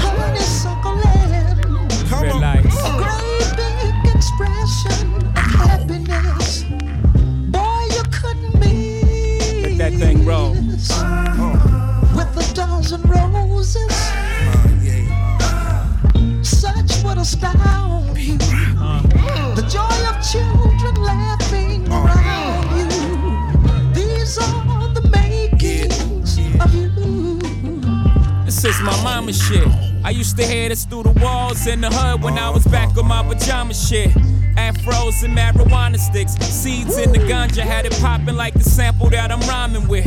Honeysuckle 0.00 0.94
land. 0.96 1.60
Come 2.08 2.22
Red 2.22 2.36
lights. 2.36 2.74
A 2.80 2.96
great 2.96 3.50
big 3.58 4.14
expression 4.14 5.14
of 5.26 5.36
happiness. 5.36 6.64
Boy, 7.52 7.88
you 7.94 8.02
couldn't 8.10 8.58
miss. 8.60 9.62
Let 9.62 9.76
that 9.76 9.92
thing 9.92 10.24
roll. 10.24 10.56
Uh-huh. 10.56 12.16
With 12.16 12.50
a 12.50 12.54
dozen 12.54 13.02
roses, 13.02 14.35
astound 17.26 18.16
you. 18.16 18.38
The 18.38 19.66
joy 19.68 19.98
of 20.10 20.16
children 20.30 20.94
laughing 21.02 21.88
around 21.88 22.68
you. 22.78 23.92
These 23.92 24.38
are 24.38 24.94
the 24.94 25.08
makings 25.10 26.38
of 26.60 26.72
you. 26.72 27.40
This 28.44 28.64
is 28.64 28.80
my 28.80 28.96
mama 29.02 29.32
shit. 29.32 29.66
I 30.04 30.10
used 30.10 30.36
to 30.36 30.46
hear 30.46 30.68
this 30.68 30.84
through 30.84 31.02
the 31.02 31.20
walls 31.20 31.66
in 31.66 31.80
the 31.80 31.90
hood 31.90 32.22
when 32.22 32.38
I 32.38 32.48
was 32.48 32.64
back 32.64 32.96
on 32.96 33.08
my 33.08 33.24
pajama 33.24 33.74
shit. 33.74 34.10
Afros 34.54 35.24
and 35.24 35.36
marijuana 35.36 35.98
sticks, 35.98 36.34
seeds 36.34 36.96
in 36.96 37.10
the 37.10 37.18
ganja 37.18 37.62
had 37.62 37.86
it 37.86 37.98
popping 38.00 38.36
like 38.36 38.54
the 38.54 38.62
sample 38.62 39.10
that 39.10 39.32
I'm 39.32 39.40
rhyming 39.40 39.88
with. 39.88 40.06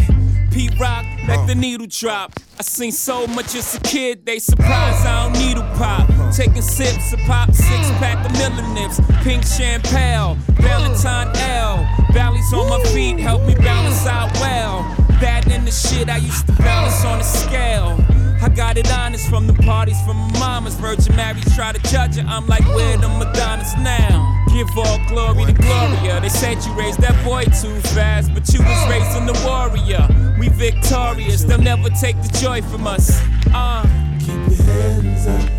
P 0.51 0.69
Rock, 0.79 1.05
let 1.27 1.45
the 1.47 1.53
needle 1.53 1.87
drop. 1.89 2.31
I 2.57 2.63
seen 2.63 2.93
so 2.93 3.27
much 3.27 3.55
as 3.55 3.75
a 3.75 3.79
kid, 3.81 4.25
they 4.25 4.39
surprised 4.39 5.05
I 5.05 5.23
don't 5.23 5.33
needle 5.33 5.63
pop. 5.75 6.18
Taking 6.35 6.61
sips 6.61 7.11
of 7.11 7.19
pop, 7.21 7.53
six 7.53 7.89
pack 7.99 8.23
of 8.25 8.31
Miller 8.33 8.67
Nips, 8.73 9.01
pink 9.23 9.43
champagne, 9.43 10.37
Valentine 10.61 11.35
L. 11.35 11.85
Valleys 12.13 12.53
on 12.53 12.69
my 12.69 12.81
feet 12.91 13.19
help 13.19 13.45
me 13.45 13.55
balance 13.55 14.05
out 14.05 14.31
well. 14.35 14.83
That 15.19 15.51
and 15.51 15.67
the 15.67 15.71
shit 15.71 16.07
I 16.07 16.17
used 16.17 16.45
to 16.47 16.53
balance 16.53 17.03
on 17.03 17.19
a 17.19 17.23
scale. 17.23 17.97
I 18.41 18.47
got 18.47 18.77
it 18.77 18.89
honest 18.91 19.27
from 19.27 19.47
the 19.47 19.53
parties 19.53 19.99
from 20.05 20.15
mama's 20.39 20.75
Virgin 20.75 21.13
Mary 21.15 21.41
try 21.55 21.73
to 21.73 21.91
judge 21.91 22.15
her. 22.15 22.25
I'm 22.25 22.47
like, 22.47 22.65
where 22.73 22.97
the 22.97 23.09
Madonnas 23.09 23.75
now? 23.83 24.45
Give 24.53 24.67
all 24.77 24.99
glory 25.09 25.45
to 25.45 25.53
Gloria. 25.53 26.21
They 26.21 26.29
said 26.29 26.63
you 26.63 26.71
raised 26.73 27.01
that 27.01 27.21
boy 27.25 27.43
too 27.45 27.75
fast, 27.89 28.33
but 28.33 28.47
you 28.53 28.61
was 28.61 28.89
raising 28.89 29.25
the 29.25 29.37
warrior. 29.45 30.07
We 30.39 30.47
victorious, 30.47 31.43
they'll 31.43 31.57
never 31.57 31.89
take 31.89 32.15
the 32.21 32.37
joy 32.39 32.61
from 32.61 32.87
us. 32.87 33.21
Uh. 33.53 35.58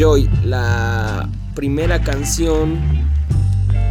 Joy, 0.00 0.30
la 0.46 1.28
primera 1.54 2.02
canción, 2.02 2.80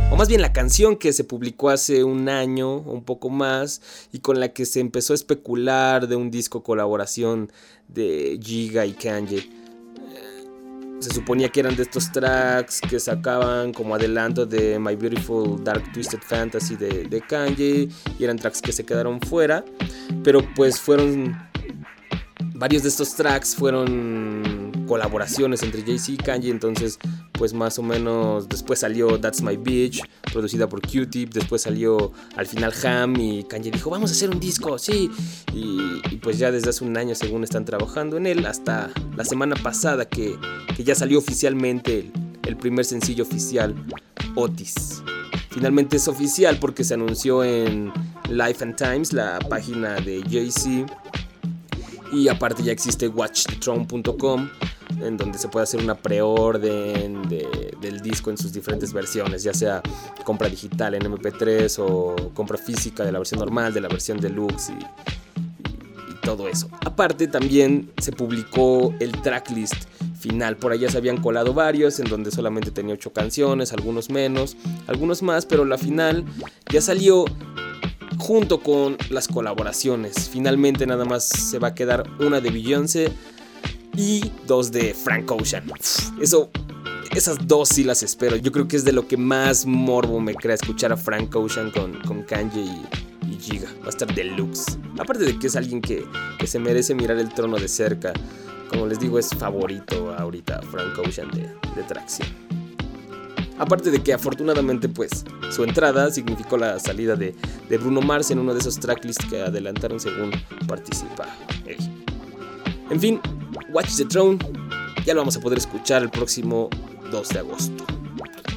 o 0.10 0.16
más 0.16 0.28
bien 0.28 0.42
la 0.42 0.52
canción 0.52 0.96
que 0.96 1.14
se 1.14 1.24
publicó 1.24 1.70
hace 1.70 2.04
un 2.04 2.30
año 2.30 2.78
un 2.78 3.04
poco 3.04 3.30
más 3.30 3.80
y 4.12 4.18
con 4.18 4.40
la 4.40 4.52
que 4.52 4.66
se 4.66 4.80
empezó 4.80 5.14
a 5.14 5.16
especular 5.16 6.08
de 6.08 6.16
un 6.16 6.32
disco 6.32 6.64
colaboración 6.64 7.52
de 7.88 8.40
Giga 8.42 8.88
y 8.88 8.94
Kanye. 8.94 9.38
Eh, 9.38 9.50
se 10.98 11.14
suponía 11.14 11.50
que 11.50 11.60
eran 11.60 11.76
de 11.76 11.84
estos 11.84 12.12
tracks 12.12 12.82
que 12.82 13.00
sacaban 13.00 13.72
como 13.72 13.94
adelanto 13.94 14.48
de 14.48 14.80
My 14.80 14.96
Beautiful 14.96 15.64
Dark 15.64 15.94
Twisted 15.94 16.22
Fantasy 16.24 16.76
de, 16.76 17.04
de 17.04 17.88
y 18.18 18.24
eran 18.24 18.40
tracks 18.40 18.64
que 18.64 18.72
se 18.72 18.84
quedaron 18.84 19.22
fuera, 19.22 19.64
pero 20.24 20.42
pues 20.56 20.80
fueron 20.80 21.38
varios 22.56 22.82
de 22.82 22.90
estos 22.90 23.14
tracks 23.14 23.56
fueron 23.56 24.59
colaboraciones 24.90 25.62
entre 25.62 25.84
Jay-Z 25.84 26.14
y 26.14 26.18
Kanye, 26.18 26.50
entonces 26.50 26.98
pues 27.34 27.54
más 27.54 27.78
o 27.78 27.84
menos 27.84 28.50
después 28.50 28.80
salió 28.80 29.20
That's 29.20 29.44
My 29.44 29.56
Bitch, 29.56 30.02
producida 30.34 30.68
por 30.68 30.82
Q-Tip, 30.82 31.32
después 31.32 31.62
salió 31.62 32.12
al 32.36 32.48
final 32.48 32.74
Ham 32.84 33.16
y 33.18 33.44
Kanye 33.44 33.70
dijo 33.70 33.92
vamos 33.92 34.10
a 34.10 34.14
hacer 34.16 34.32
un 34.32 34.40
disco, 34.40 34.80
sí, 34.80 35.12
y, 35.54 36.18
pues 36.18 36.40
ya 36.40 36.52
desde 36.52 36.72
hace 36.72 36.84
un 36.84 36.98
año 36.98 37.14
según 37.14 37.44
están 37.44 37.66
trabajando 37.66 38.18
en 38.18 38.26
él, 38.26 38.48
hasta 38.48 38.90
la 39.16 39.24
semana 39.24 39.56
pasada 39.56 40.06
que, 40.06 40.36
ya 40.84 40.96
salió 40.96 41.20
oficialmente 41.20 42.12
el, 42.48 42.58
primer 42.58 42.84
sencillo 42.84 43.26
oficial, 43.26 43.76
Otis. 44.34 45.04
Finalmente 45.52 45.98
es 45.98 46.08
oficial 46.08 46.58
porque 46.60 46.84
se 46.84 46.96
anunció 46.96 47.44
en 47.44 47.92
Life 48.28 48.64
and 48.64 48.76
Times, 48.76 49.14
la 49.14 49.38
página 49.38 50.00
de 50.00 50.24
Jay-Z. 50.28 50.88
Y 52.12 52.28
aparte 52.28 52.64
ya 52.64 52.72
existe 52.72 53.08
watchthethrone.com 53.08 54.50
en 55.02 55.18
donde 55.18 55.38
se 55.38 55.48
puede 55.48 55.64
hacer 55.64 55.82
una 55.82 55.96
preorden 55.96 57.28
de- 57.30 57.76
del 57.82 58.02
disco 58.02 58.30
en 58.30 58.38
sus 58.38 58.54
diferentes 58.54 58.94
versiones, 58.94 59.44
ya 59.44 59.54
sea 59.54 59.82
compra 60.24 60.50
digital 60.50 60.96
en 60.96 61.04
MP3 61.06 61.80
o 61.80 62.16
compra 62.34 62.58
física 62.58 63.04
de 63.04 63.12
la 63.12 63.20
versión 63.20 63.40
normal, 63.40 63.74
de 63.74 63.82
la 63.82 63.88
versión 63.88 64.20
deluxe 64.20 64.72
y 64.72 66.26
todo 66.26 66.48
eso. 66.48 66.70
Aparte 66.86 67.28
también 67.28 67.92
se 68.00 68.12
publicó 68.12 68.94
el 69.00 69.12
tracklist 69.14 69.86
final, 70.20 70.58
por 70.58 70.74
allá 70.74 70.90
se 70.90 70.98
habían 70.98 71.18
colado 71.22 71.54
varios 71.54 72.00
en 72.00 72.10
donde 72.10 72.30
solamente 72.32 72.72
tenía 72.72 72.94
8 72.94 73.14
canciones, 73.14 73.72
algunos 73.72 74.10
menos, 74.10 74.58
algunos 74.88 75.22
más, 75.24 75.46
pero 75.46 75.64
la 75.64 75.78
final 75.78 76.26
ya 76.72 76.82
salió 76.82 77.24
junto 78.18 78.60
con 78.60 78.98
las 79.10 79.30
colaboraciones. 79.30 80.30
Finalmente 80.30 80.86
nada 80.86 81.06
más 81.06 81.26
se 81.26 81.58
va 81.58 81.70
a 81.70 81.74
quedar 81.74 82.04
una 82.20 82.42
de 82.42 82.50
Beyoncé 82.52 83.14
y 83.96 84.32
dos 84.48 84.72
de 84.72 84.94
Frank 84.94 85.32
Ocean. 85.32 85.64
Eso, 86.22 86.50
esas 87.16 87.48
dos 87.48 87.70
sí 87.70 87.84
las 87.84 88.04
espero. 88.04 88.36
Yo 88.36 88.52
creo 88.52 88.68
que 88.68 88.76
es 88.76 88.86
de 88.86 88.94
lo 88.94 89.08
que 89.08 89.18
más 89.18 89.66
morbo 89.66 90.20
me 90.20 90.36
crea 90.36 90.56
escuchar 90.56 90.92
a 90.92 90.98
Frank 90.98 91.36
Ocean 91.36 91.72
con, 91.72 92.00
con 92.02 92.24
Kanye 92.24 92.62
y, 92.62 93.38
Giga. 93.40 93.70
Va 93.82 93.88
a 93.88 93.90
estar 93.90 94.14
deluxe. 94.14 94.78
Aparte 94.98 95.24
de 95.24 95.38
que 95.40 95.48
es 95.48 95.56
alguien 95.56 95.82
que, 95.82 96.06
que 96.38 96.48
se 96.48 96.60
merece 96.60 96.94
mirar 96.94 97.18
el 97.18 97.30
trono 97.34 97.58
de 97.58 97.68
cerca. 97.68 98.14
Como 98.70 98.86
les 98.86 99.00
digo, 99.00 99.18
es 99.18 99.30
favorito 99.30 100.14
ahorita 100.14 100.62
Frank 100.64 100.98
Ocean 101.00 101.32
de, 101.32 101.50
de 101.76 101.84
tracción. 101.88 102.28
Aparte 103.58 103.92
de 103.92 104.02
que 104.02 104.14
afortunadamente 104.14 104.88
pues 104.88 105.26
su 105.52 105.66
entrada 105.66 106.12
significó 106.12 106.58
la 106.58 106.80
salida 106.80 107.18
de, 107.18 107.36
de 107.68 107.78
Bruno 107.78 108.02
Mars 108.02 108.32
en 108.32 108.40
uno 108.40 108.54
de 108.54 108.62
esos 108.62 108.80
tracklists 108.80 109.26
que 109.26 109.42
adelantaron 109.42 110.00
según 110.00 110.32
participa 110.66 111.28
él. 111.66 111.78
En 112.90 113.00
fin, 113.00 113.22
Watch 113.72 113.98
the 113.98 114.06
Throne 114.06 114.40
ya 115.06 115.14
lo 115.14 115.22
vamos 115.22 115.38
a 115.38 115.40
poder 115.40 115.58
escuchar 115.60 116.02
el 116.02 116.10
próximo 116.10 116.70
2 117.12 117.30
de 117.30 117.40
agosto. 117.40 117.86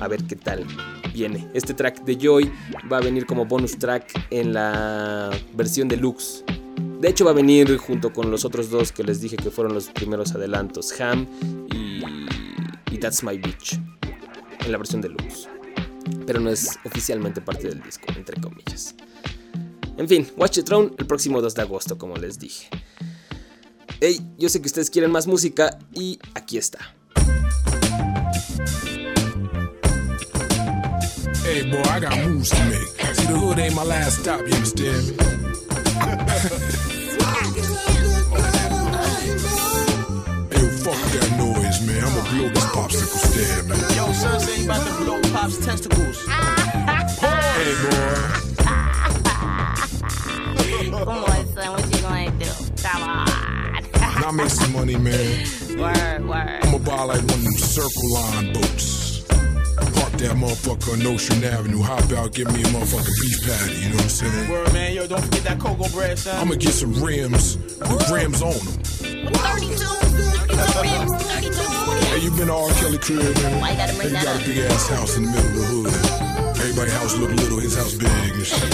A 0.00 0.08
ver 0.08 0.24
qué 0.24 0.36
tal 0.36 0.66
viene. 1.12 1.48
Este 1.54 1.74
track 1.74 2.02
de 2.04 2.16
Joy 2.16 2.50
va 2.90 2.98
a 2.98 3.00
venir 3.00 3.26
como 3.26 3.44
bonus 3.44 3.78
track 3.78 4.26
en 4.30 4.54
la 4.54 5.30
versión 5.54 5.88
deluxe. 5.88 6.44
De 7.00 7.08
hecho 7.08 7.24
va 7.24 7.32
a 7.32 7.34
venir 7.34 7.76
junto 7.76 8.12
con 8.12 8.30
los 8.30 8.44
otros 8.44 8.70
dos 8.70 8.90
que 8.90 9.04
les 9.04 9.20
dije 9.20 9.36
que 9.36 9.50
fueron 9.50 9.74
los 9.74 9.88
primeros 9.88 10.34
adelantos, 10.34 10.98
Ham 11.00 11.26
y, 11.70 12.98
That's 12.98 13.24
My 13.24 13.36
Bitch 13.36 13.80
en 14.64 14.72
la 14.72 14.78
versión 14.78 15.00
deluxe. 15.00 15.48
Pero 16.26 16.40
no 16.40 16.50
es 16.50 16.78
oficialmente 16.84 17.40
parte 17.40 17.68
del 17.68 17.82
disco, 17.82 18.06
entre 18.16 18.40
comillas. 18.40 18.94
En 19.96 20.08
fin, 20.08 20.26
Watch 20.36 20.54
the 20.54 20.62
Throne 20.62 20.92
el 20.96 21.06
próximo 21.06 21.42
2 21.42 21.54
de 21.54 21.62
agosto, 21.62 21.98
como 21.98 22.16
les 22.16 22.38
dije. 22.38 22.68
Hey, 24.00 24.20
yo 24.38 24.48
sé 24.48 24.60
que 24.60 24.66
ustedes 24.66 24.90
quieren 24.90 25.10
más 25.10 25.26
música 25.26 25.78
y 25.92 26.18
aquí 26.34 26.58
está. 26.58 26.78
Hey, 31.44 31.70
boy, 31.70 31.82
I 31.90 32.00
got 32.00 32.16
moves 32.24 32.50
to 32.50 32.64
make. 32.64 32.88
See, 33.14 33.26
the 33.26 33.38
hood 33.38 33.58
ain't 33.58 33.74
my 33.74 33.82
last 33.84 34.20
stop, 34.20 34.40
you 34.40 34.54
understand 34.54 35.08
me? 35.08 35.14
hey, 40.50 40.68
fuck 40.78 41.00
that 41.12 41.30
noise, 41.36 41.80
man. 41.86 42.04
I'ma 42.04 42.22
blow 42.30 42.48
this 42.48 42.64
popsicle 42.66 43.18
stand, 43.18 43.68
man. 43.68 43.78
Yo, 43.96 44.06
Cersei 44.12 44.58
ain't 44.58 44.64
about 44.66 44.86
to 44.86 44.92
blow 45.04 45.20
Pop's 45.32 45.58
testicles. 45.58 46.18
Hey, 47.20 47.74
boy. 47.82 48.51
Now 54.32 54.44
make 54.44 54.48
some 54.50 54.72
money, 54.72 54.96
man. 54.96 55.44
Word, 55.78 56.26
word. 56.26 56.60
I'ma 56.64 56.78
buy 56.78 57.02
like 57.02 57.20
one 57.20 57.38
of 57.40 57.44
them 57.44 57.52
circle 57.52 58.14
line 58.14 58.52
boats. 58.54 59.20
Park 59.28 60.12
that 60.12 60.34
motherfucker 60.40 60.94
on 60.94 61.06
Ocean 61.06 61.44
Avenue. 61.44 61.82
Hop 61.82 62.10
out, 62.12 62.32
get 62.32 62.48
me 62.50 62.62
a 62.62 62.64
motherfucking 62.64 63.12
beef 63.20 63.44
patty. 63.44 63.74
You 63.82 63.88
know 63.90 63.96
what 63.96 64.02
I'm 64.04 64.08
saying? 64.08 64.50
Word, 64.50 64.72
man. 64.72 64.94
Yo, 64.94 65.06
don't 65.06 65.20
forget 65.22 65.42
that 65.44 65.60
cocoa 65.60 65.86
bread, 65.90 66.18
son. 66.18 66.34
I'ma 66.40 66.54
get 66.54 66.72
some 66.72 66.94
rims 67.04 67.58
with 67.58 68.10
rims 68.10 68.40
on 68.40 68.52
them. 68.52 68.82
Hey, 72.08 72.20
you 72.22 72.30
been 72.30 72.46
to 72.46 72.54
R. 72.54 72.70
Kelly 72.80 72.96
crib, 72.98 73.36
man? 73.36 73.60
Why 73.60 73.70
you 73.72 73.76
gotta 73.76 73.94
bring 73.96 74.08
Hey, 74.08 74.14
that 74.14 74.24
got 74.24 74.36
up? 74.36 74.42
a 74.42 74.46
big 74.46 74.58
ass 74.60 74.88
house 74.88 75.16
in 75.18 75.24
the 75.24 75.30
middle 75.30 75.46
of 75.46 75.54
the 75.84 75.90
hood. 75.90 76.21
Everybody 76.62 76.92
house 76.92 77.16
look 77.16 77.32
little, 77.32 77.58
his 77.58 77.76
house 77.76 77.94
big 77.94 78.08
and 78.08 78.46
shit. 78.46 78.70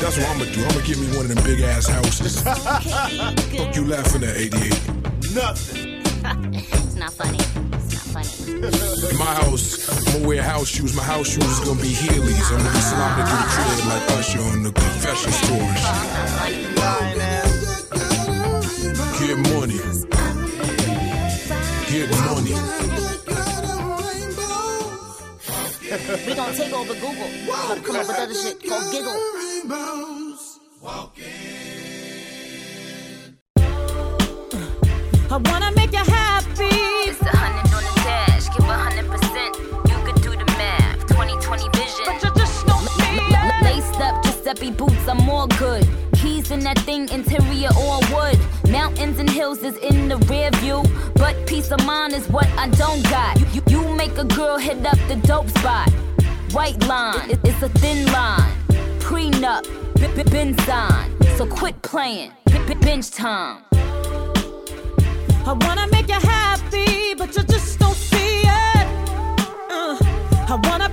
That's 0.00 0.16
what 0.16 0.28
I'ma 0.28 0.44
do. 0.44 0.64
I'ma 0.64 0.86
get 0.86 0.96
me 0.96 1.08
one 1.16 1.26
of 1.26 1.34
them 1.34 1.42
big 1.42 1.60
ass 1.60 1.88
houses. 1.88 2.40
Fuck 2.40 3.74
you 3.74 3.84
laughing 3.84 4.22
at 4.22 4.36
88. 4.36 4.54
Nothing. 5.34 6.02
it's 6.54 6.94
not 6.94 7.12
funny. 7.12 7.38
It's 7.72 8.14
not 8.14 8.22
funny. 8.22 9.10
In 9.10 9.18
my 9.18 9.34
house, 9.42 9.88
I'm 9.90 10.04
gonna 10.12 10.28
wear 10.28 10.40
house 10.40 10.68
shoes. 10.68 10.94
My 10.94 11.02
house 11.02 11.26
shoes 11.26 11.44
is 11.44 11.58
gonna 11.66 11.82
be 11.82 11.88
Heelys. 11.88 12.46
I'm 12.52 12.58
gonna 12.58 12.70
be 12.70 12.78
sliding 12.78 13.26
through 13.26 13.42
the 13.42 13.50
crib 13.50 13.80
like 13.90 14.10
Usher 14.12 14.42
on 14.42 14.62
the 14.62 14.70
confession 14.70 15.32
stories. 15.32 15.82
Get 19.18 19.36
money. 19.50 19.82
Get 21.90 22.08
money. 22.24 22.95
We 26.24 26.34
gonna 26.34 26.54
take 26.54 26.72
over 26.72 26.94
Google. 26.94 27.28
Gotta 27.46 27.80
come 27.80 27.96
up 27.96 28.06
with 28.06 28.16
other 28.16 28.34
shit 28.34 28.62
called 28.62 28.92
Giggle. 28.92 29.12
I 35.28 35.36
wanna 35.50 35.72
make 35.72 35.92
you 35.92 35.98
happy. 35.98 36.68
It's 37.08 37.20
a 37.20 37.36
hundred 37.36 37.74
on 37.74 37.82
the 37.82 38.00
dash. 38.04 38.48
Give 38.54 38.64
a 38.64 38.72
hundred 38.72 39.06
percent. 39.10 39.56
You 39.88 39.96
could 40.04 40.22
do 40.22 40.30
the 40.30 40.46
math. 40.56 41.06
2020 41.08 41.68
vision. 41.70 42.04
But 42.06 42.22
you 42.22 42.30
just 42.36 42.66
don't 42.66 42.88
see 42.88 43.16
it. 43.16 43.62
Laced 43.64 44.00
up 44.00 44.22
Giuseppe 44.24 44.70
boots, 44.70 45.08
I'm 45.08 45.28
all 45.28 45.48
good. 45.48 45.86
Keys 46.14 46.50
in 46.50 46.60
that 46.60 46.78
thing, 46.80 47.08
interior 47.10 47.70
all 47.76 48.00
wood. 48.14 48.38
Mountains 48.70 49.18
and 49.18 49.28
hills 49.28 49.62
is 49.62 49.76
in 49.78 50.08
the 50.08 50.16
rear 50.30 50.50
view. 50.62 50.84
But 51.16 51.46
peace 51.46 51.70
of 51.72 51.84
mind 51.84 52.14
is 52.14 52.28
what 52.28 52.46
I 52.56 52.68
don't 52.68 53.02
got. 53.10 53.38
You, 53.40 53.46
you, 53.54 53.62
you 53.68 53.94
make 53.96 54.16
a 54.18 54.24
girl 54.24 54.56
hit 54.56 54.86
up 54.86 54.98
the 55.08 55.16
dope 55.26 55.48
spot. 55.50 55.90
White 56.56 56.82
line, 56.88 57.30
it- 57.30 57.40
it's 57.44 57.62
a 57.62 57.68
thin 57.68 58.10
line. 58.12 58.56
Prenup, 58.98 59.64
been 60.30 60.56
signed. 60.64 61.12
So 61.36 61.44
quit 61.44 61.82
playing, 61.82 62.30
b- 62.46 62.58
b- 62.66 62.74
bench 62.74 63.10
time. 63.10 63.58
I 65.46 65.52
wanna 65.64 65.86
make 65.92 66.08
you 66.08 66.20
happy, 66.38 67.14
but 67.14 67.36
you 67.36 67.42
just 67.44 67.78
don't 67.78 67.94
see 67.94 68.40
it. 68.42 68.86
Uh, 69.70 69.98
I 70.48 70.54
wanna 70.66 70.85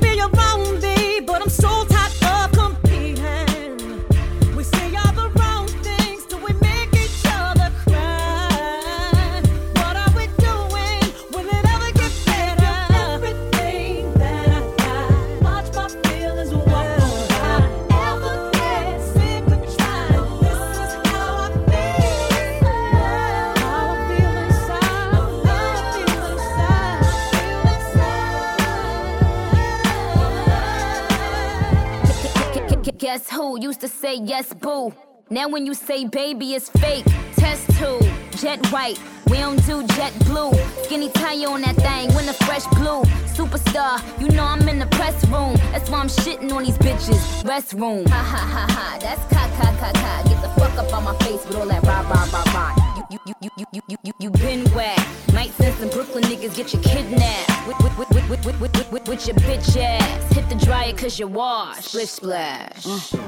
Who 33.44 33.60
used 33.60 33.82
to 33.82 33.90
say 33.90 34.16
yes, 34.16 34.54
boo? 34.54 34.94
Now 35.30 35.50
when 35.50 35.66
you 35.66 35.74
say 35.74 36.06
baby, 36.06 36.54
it's 36.54 36.70
fake. 36.70 37.04
Test 37.36 37.70
tube, 37.78 38.08
jet 38.38 38.66
white, 38.72 38.98
We 39.30 39.38
don't 39.40 39.62
do 39.66 39.86
jet 39.98 40.14
blue. 40.28 40.54
Skinny 40.84 41.10
tie 41.10 41.44
on 41.46 41.60
that 41.64 41.76
thing, 41.76 42.14
when 42.16 42.26
the 42.26 42.32
fresh 42.46 42.66
blue. 42.68 43.04
Superstar, 43.36 44.00
you 44.18 44.30
know 44.30 44.46
I'm 44.46 44.66
in 44.70 44.80
the 44.80 44.88
press 44.96 45.28
room. 45.28 45.56
That's 45.74 45.90
why 45.90 46.00
I'm 46.00 46.08
shitting 46.08 46.54
on 46.54 46.64
these 46.64 46.78
bitches. 46.78 47.44
Restroom. 47.44 48.08
Ha 48.08 48.24
ha 48.34 48.44
ha 48.56 48.66
ha. 48.76 48.98
That's 49.02 49.24
ka 49.34 49.44
ka 49.58 49.68
ka 49.78 49.92
ka. 49.92 50.24
Get 50.30 50.42
the 50.42 50.48
fuck 50.58 50.78
up 50.78 50.94
on 50.94 51.04
my 51.04 51.16
face 51.26 51.46
with 51.46 51.58
all 51.58 51.68
that 51.68 51.84
rah 51.84 52.00
rah 52.00 52.30
rah 52.32 52.54
rah. 52.54 52.83
You 53.14 53.20
you 53.28 53.34
you 53.42 53.50
you 53.58 53.66
you 53.72 53.82
you 53.90 53.98
you 54.04 54.14
you 54.22 54.30
been 54.32 54.66
whack. 54.74 54.98
Might 55.34 55.52
send 55.52 55.76
some 55.76 55.90
Brooklyn 55.90 56.24
niggas 56.24 56.56
get 56.56 56.74
you 56.74 56.80
kidnapped. 56.80 57.68
With 57.68 57.78
with 57.84 57.96
with 58.00 58.10
with 58.12 58.28
with 58.28 58.46
with 58.60 58.60
with, 58.60 58.92
with, 58.92 59.08
with 59.08 59.28
your 59.28 59.36
bitch 59.36 59.78
ass. 59.78 60.34
Hit 60.34 60.50
the 60.50 60.56
dryer 60.56 60.94
cause 60.94 61.20
you 61.20 61.28
wash. 61.28 61.86
Splish 61.86 62.10
splash. 62.10 62.84
Mm. 62.84 63.20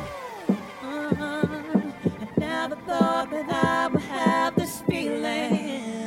Mm-hmm. 0.81 1.89
I 2.23 2.39
Never 2.39 2.75
thought 2.77 3.29
that 3.29 3.47
I 3.47 3.88
would 3.89 4.01
have 4.01 4.55
this 4.55 4.81
feeling. 4.89 6.05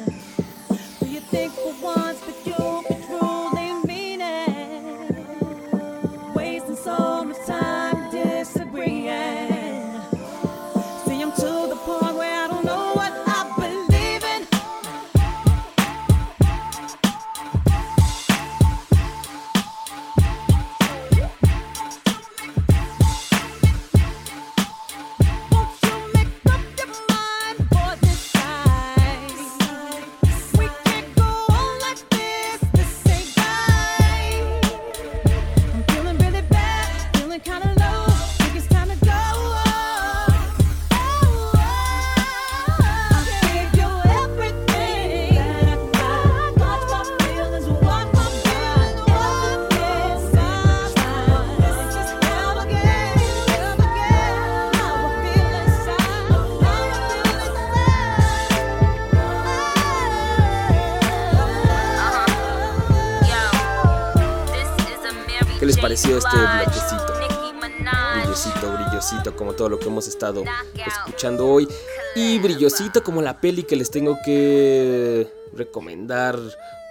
Hemos 69.99 70.07
estado 70.07 70.45
escuchando 70.87 71.49
hoy. 71.49 71.67
Y 72.15 72.39
brillosito 72.39 73.03
como 73.03 73.21
la 73.21 73.41
peli 73.41 73.65
que 73.65 73.75
les 73.75 73.91
tengo 73.91 74.17
que 74.25 75.29
recomendar. 75.55 76.39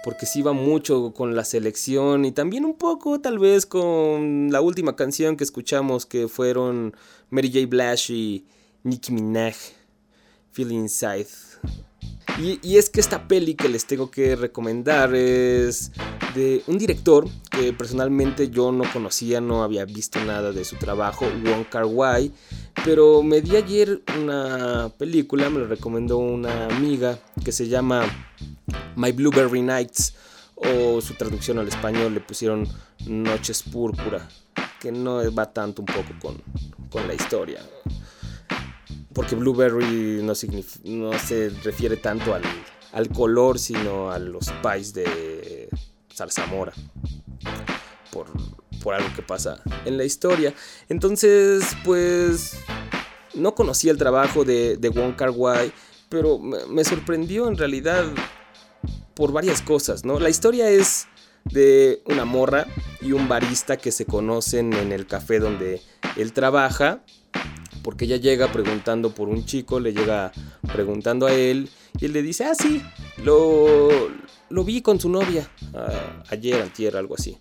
Porque 0.04 0.26
sí 0.26 0.42
va 0.42 0.52
mucho 0.52 1.12
con 1.14 1.34
la 1.34 1.44
selección 1.44 2.24
y 2.24 2.32
también 2.32 2.64
un 2.64 2.76
poco 2.76 3.20
tal 3.20 3.38
vez 3.38 3.66
con 3.66 4.50
la 4.52 4.60
última 4.60 4.94
canción 4.94 5.36
que 5.36 5.44
escuchamos 5.44 6.06
que 6.06 6.28
fueron 6.28 6.94
Mary 7.30 7.50
J. 7.52 7.66
Blige 7.66 8.12
y 8.12 8.46
Nicki 8.84 9.12
Minaj, 9.12 9.56
Feel 10.52 10.70
Inside. 10.72 11.26
Y, 12.40 12.76
es 12.76 12.88
que 12.88 13.00
esta 13.00 13.26
peli 13.26 13.54
que 13.54 13.68
les 13.68 13.84
tengo 13.84 14.12
que 14.12 14.36
recomendar 14.36 15.12
es 15.12 15.90
de 16.36 16.62
un 16.68 16.78
director 16.78 17.26
que 17.50 17.72
personalmente 17.72 18.48
yo 18.48 18.70
no 18.70 18.84
conocía, 18.92 19.40
no 19.40 19.64
había 19.64 19.84
visto 19.84 20.24
nada 20.24 20.52
de 20.52 20.64
su 20.64 20.76
trabajo, 20.76 21.26
Wong 21.44 21.64
Kar 21.68 21.86
pero 22.84 23.24
me 23.24 23.40
di 23.40 23.56
ayer 23.56 24.02
una 24.20 24.88
película, 24.96 25.50
me 25.50 25.60
la 25.60 25.66
recomendó 25.66 26.18
una 26.18 26.66
amiga 26.66 27.18
que 27.44 27.50
se 27.50 27.66
llama 27.66 28.04
My 28.94 29.10
Blueberry 29.10 29.62
Nights 29.62 30.14
o 30.54 31.00
su 31.00 31.14
traducción 31.14 31.58
al 31.58 31.66
español 31.66 32.14
le 32.14 32.20
pusieron 32.20 32.68
Noches 33.06 33.64
Púrpura, 33.64 34.28
que 34.80 34.92
no 34.92 35.20
va 35.34 35.52
tanto 35.52 35.82
un 35.82 35.86
poco 35.86 36.14
con, 36.20 36.40
con 36.88 37.08
la 37.08 37.14
historia 37.14 37.60
porque 39.18 39.34
blueberry 39.34 40.22
no, 40.22 40.32
se 40.36 41.50
refiere 41.64 41.96
tanto 41.96 42.34
al, 42.34 42.42
al 42.92 43.08
color, 43.08 43.58
sino 43.58 44.12
a 44.12 44.20
los 44.20 44.48
pies 44.62 44.94
de 44.94 45.68
zarzamora. 46.14 46.72
Por, 48.12 48.28
por 48.80 48.94
algo 48.94 49.08
que 49.16 49.22
pasa 49.22 49.60
en 49.84 49.96
la 49.96 50.04
historia. 50.04 50.54
Entonces, 50.88 51.64
pues, 51.84 52.60
no 53.34 53.56
conocía 53.56 53.90
el 53.90 53.98
trabajo 53.98 54.44
de, 54.44 54.76
de 54.76 54.88
Wong 54.88 55.16
pero 56.08 56.38
me 56.38 56.84
sorprendió 56.84 57.48
en 57.48 57.56
realidad 57.56 58.04
por 59.14 59.32
varias 59.32 59.62
cosas, 59.62 60.04
¿no? 60.04 60.20
La 60.20 60.28
historia 60.28 60.70
es 60.70 61.08
de 61.42 62.02
una 62.04 62.24
morra 62.24 62.68
y 63.00 63.10
un 63.10 63.26
barista 63.26 63.78
que 63.78 63.90
se 63.90 64.04
conocen 64.04 64.74
en 64.74 64.92
el 64.92 65.08
café 65.08 65.40
donde 65.40 65.82
él 66.16 66.32
trabaja 66.32 67.02
porque 67.82 68.04
ella 68.04 68.16
llega 68.16 68.50
preguntando 68.52 69.10
por 69.14 69.28
un 69.28 69.44
chico, 69.44 69.80
le 69.80 69.92
llega 69.92 70.32
preguntando 70.72 71.26
a 71.26 71.32
él 71.32 71.68
y 72.00 72.04
él 72.06 72.12
le 72.12 72.22
dice, 72.22 72.44
ah, 72.44 72.54
sí, 72.54 72.82
lo, 73.24 74.08
lo 74.50 74.64
vi 74.64 74.82
con 74.82 75.00
su 75.00 75.08
novia 75.08 75.48
ah, 75.74 76.22
ayer, 76.30 76.60
antier, 76.62 76.96
algo 76.96 77.14
así. 77.14 77.38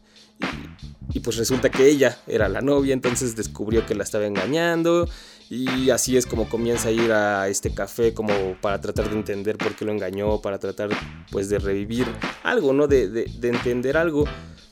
Y, 1.13 1.19
pues 1.19 1.37
resulta 1.37 1.69
que 1.71 1.87
ella 1.87 2.19
era 2.27 2.47
la 2.47 2.61
novia, 2.61 2.93
entonces 2.93 3.35
descubrió 3.35 3.85
que 3.85 3.95
la 3.95 4.03
estaba 4.03 4.25
engañando 4.27 5.09
y 5.49 5.89
así 5.89 6.15
es 6.17 6.25
como 6.27 6.47
comienza 6.47 6.89
a 6.89 6.91
ir 6.91 7.11
a 7.11 7.47
este 7.47 7.73
café 7.73 8.13
como 8.13 8.55
para 8.61 8.79
tratar 8.81 9.09
de 9.09 9.15
entender 9.15 9.57
por 9.57 9.75
qué 9.75 9.85
lo 9.85 9.91
engañó, 9.93 10.41
para 10.41 10.59
tratar 10.59 10.89
pues 11.31 11.49
de 11.49 11.57
revivir 11.57 12.05
algo, 12.43 12.73
¿no? 12.73 12.87
De- 12.87 13.07
de 13.09 13.47
entender 13.47 13.97
algo. 13.97 14.25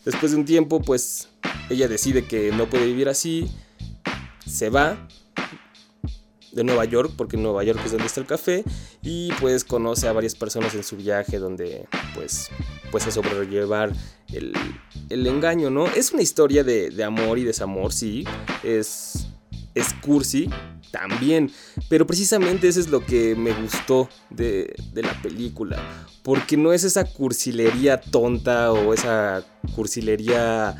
Después 0.04 0.34
de 0.34 0.38
un 0.38 0.46
tiempo 0.46 0.82
pues 0.82 1.30
ella 1.70 1.88
decide 1.88 2.26
que 2.26 2.52
no 2.52 2.70
puede 2.70 2.86
vivir 2.86 3.10
así, 3.10 3.50
se 4.46 4.70
va 4.70 5.08
de 6.56 6.64
Nueva 6.64 6.86
York, 6.86 7.12
porque 7.16 7.38
Nueva 7.38 7.64
York 7.64 7.80
es 7.86 7.92
donde 7.92 8.08
está 8.08 8.22
el 8.22 8.26
café, 8.26 8.64
y 9.04 9.32
pues 9.34 9.64
conoce 9.64 10.08
a 10.08 10.14
varias 10.14 10.34
personas 10.34 10.74
en 10.74 10.84
su 10.84 10.96
viaje 10.96 11.38
donde 11.38 11.86
pues, 12.16 12.50
pues 12.92 13.06
a 13.06 13.12
sobrellevar 13.12 13.92
el, 14.34 14.54
el 15.10 15.28
engaño, 15.28 15.70
¿no? 15.70 15.86
Es 15.88 16.14
una 16.14 16.22
historia 16.22 16.64
de, 16.64 16.90
de 16.90 17.04
amor 17.04 17.38
y 17.38 17.44
desamor, 17.44 17.92
sí, 17.92 18.24
es, 18.64 19.28
es 19.76 19.94
cursi 20.02 20.50
también, 20.92 21.52
pero 21.90 22.08
precisamente 22.08 22.70
eso 22.70 22.80
es 22.80 22.88
lo 22.88 23.06
que 23.06 23.36
me 23.36 23.52
gustó 23.52 24.08
de, 24.30 24.74
de 24.94 25.04
la 25.04 25.22
película, 25.22 25.78
porque 26.24 26.56
no 26.56 26.72
es 26.72 26.86
esa 26.86 27.04
cursilería 27.04 28.00
tonta 28.00 28.72
o 28.72 28.94
esa 28.94 29.44
cursilería 29.76 30.74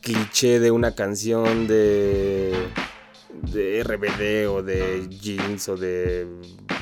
cliché 0.00 0.60
de 0.60 0.70
una 0.70 0.94
canción 0.94 1.66
de 1.66 2.52
de 3.32 3.82
RBD 3.82 4.48
o 4.48 4.62
de 4.62 5.08
Jeans 5.08 5.68
o 5.68 5.76
de 5.76 6.26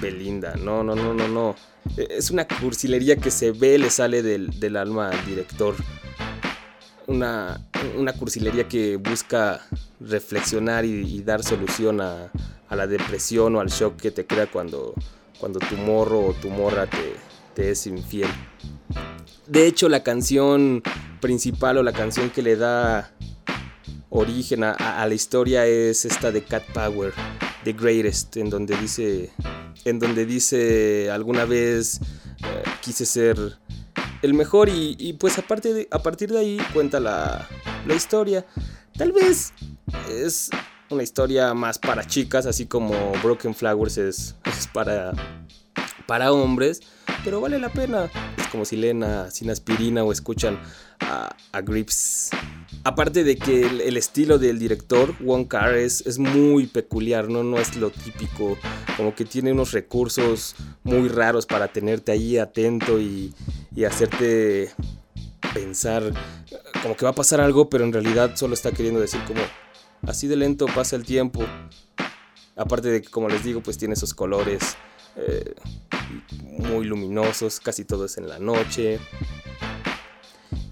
Belinda. 0.01 0.55
No, 0.57 0.82
no, 0.82 0.94
no, 0.94 1.14
no, 1.14 1.28
no. 1.28 1.57
Es 1.96 2.30
una 2.30 2.46
cursilería 2.46 3.16
que 3.16 3.30
se 3.30 3.53
ve, 3.53 3.78
le 3.78 3.90
sale 3.90 4.22
del, 4.22 4.59
del 4.61 4.76
alma 4.76 5.11
al 5.11 5.26
director. 5.26 5.74
Una, 7.07 7.66
una 7.96 8.12
cursilería 8.12 8.68
que 8.68 8.96
busca 8.96 9.66
reflexionar 10.01 10.84
y, 10.84 11.16
y 11.16 11.22
dar 11.22 11.42
solución 11.42 12.01
a, 12.01 12.30
a 12.68 12.76
la 12.76 12.86
depresión 12.86 13.57
o 13.57 13.61
al 13.61 13.68
shock 13.68 13.96
que 13.96 14.11
te 14.11 14.26
crea 14.26 14.46
cuando, 14.46 14.94
cuando 15.38 15.59
tu 15.59 15.76
morro 15.76 16.20
o 16.20 16.34
tu 16.34 16.51
morra 16.51 16.86
te, 16.86 17.14
te 17.55 17.70
es 17.70 17.86
infiel. 17.86 18.28
De 19.46 19.66
hecho, 19.66 19.88
la 19.88 20.03
canción 20.03 20.82
principal 21.20 21.78
o 21.78 21.82
la 21.82 21.92
canción 21.92 22.30
que 22.30 22.42
le 22.42 22.57
da 22.57 23.11
origen 24.11 24.65
a, 24.65 25.05
la 25.07 25.15
historia 25.15 25.67
es 25.67 26.05
esta 26.05 26.31
de 26.33 26.43
Cat 26.43 26.65
Power, 26.73 27.13
The 27.65 27.73
Greatest, 27.73 28.37
en 28.37 28.51
donde 28.51 28.77
dice, 28.77 29.31
en 29.85 29.99
donde 29.99 30.25
dice 30.27 31.11
alguna 31.11 31.45
vez 31.45 32.01
eh, 32.39 32.63
quise 32.81 33.05
ser 33.07 33.59
el 34.23 34.35
mejor 34.35 34.69
y, 34.69 34.97
y 34.99 35.13
pues 35.15 35.39
aparte 35.39 35.73
de- 35.75 35.89
a 35.91 35.99
partir 36.03 36.31
de 36.33 36.39
ahí 36.39 36.59
cuenta 36.73 37.01
la, 37.01 37.47
la 37.87 37.95
historia. 37.95 38.45
Tal 38.97 39.13
vez 39.13 39.53
es 40.11 40.51
una 40.91 41.03
historia 41.03 41.53
más 41.55 41.79
para 41.79 42.05
chicas, 42.07 42.47
así 42.47 42.67
como 42.67 43.13
Broken 43.23 43.55
Flowers 43.55 43.99
es, 43.99 44.35
es 44.47 44.67
para, 44.67 45.13
para 46.07 46.33
hombres, 46.33 46.81
pero 47.25 47.41
vale 47.41 47.59
la 47.59 47.69
pena. 47.69 48.11
Es 48.39 48.49
como 48.49 48.65
si 48.65 48.77
leen 48.77 49.05
a 49.05 49.31
Sin 49.31 49.51
Aspirina 49.51 50.03
o 50.03 50.13
escuchan 50.13 50.59
a 51.01 51.61
Grips 51.61 52.31
Aparte 52.85 53.24
de 53.24 53.37
que 53.37 53.66
el, 53.66 53.97
estilo 53.97 54.39
del 54.39 54.59
director, 54.59 55.14
Wong 55.20 55.47
Kar, 55.47 55.74
es, 55.74 56.18
muy 56.18 56.66
peculiar, 56.66 57.29
¿no? 57.29 57.43
no 57.43 57.59
es 57.59 57.76
lo 57.76 57.91
típico, 57.91 58.57
como 58.97 59.14
que 59.14 59.24
tiene 59.24 59.53
unos 59.53 59.72
recursos 59.72 60.55
muy 60.85 61.09
raros 61.09 61.45
para 61.45 61.68
tenerte 61.68 62.12
ahí 62.12 62.39
atento 62.39 63.01
y, 63.01 63.35
y 63.74 63.85
hacerte 63.85 64.70
pensar 65.53 66.12
como 66.83 66.97
que 66.97 67.05
va 67.05 67.11
a 67.11 67.14
pasar 67.14 67.41
algo, 67.41 67.68
pero 67.68 67.85
en 67.85 67.93
realidad 67.93 68.37
solo 68.37 68.55
está 68.55 68.72
queriendo 68.72 69.01
decir 69.01 69.20
como 69.26 69.41
así 70.07 70.26
de 70.26 70.37
lento 70.37 70.66
pasa 70.66 70.97
el 70.97 71.05
tiempo. 71.05 71.45
Aparte 72.57 72.89
de 72.89 73.03
que, 73.03 73.09
como 73.09 73.29
les 73.29 73.45
digo, 73.45 73.62
pues 73.62 73.79
tiene 73.79 73.95
esos 73.95 74.14
colores 74.14 74.76
eh, 75.16 75.55
muy 76.43 76.85
luminosos, 76.85 77.61
casi 77.61 77.85
todo 77.85 78.07
es 78.07 78.18
en 78.18 78.29
la 78.29 78.39
noche. 78.39 78.99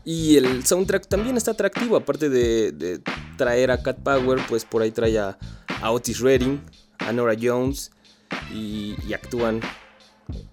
Y 0.07 0.37
el 0.37 0.65
soundtrack 0.65 1.09
también 1.09 1.37
está 1.37 1.51
atractivo, 1.51 1.97
aparte 1.97 2.31
de, 2.31 3.01
traer 3.37 3.73
a 3.73 3.83
Cat 3.83 3.99
Power, 3.99 4.39
pues 4.49 4.65
por 4.65 4.81
ahí 4.81 4.93
trae 4.93 5.19
a, 5.19 5.37
Otis 5.83 6.21
Redding, 6.21 6.61
a 6.99 7.13
Nora 7.13 7.35
Jones 7.39 7.91
y, 8.55 8.95
actúan 9.13 9.61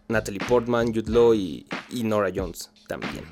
Natalie 0.07 0.39
Portman, 0.39 0.87
Jude 0.87 1.11
Law 1.11 1.35
y, 1.35 1.67
Nora 1.91 2.31
Jones 2.35 2.71
también. 2.87 3.25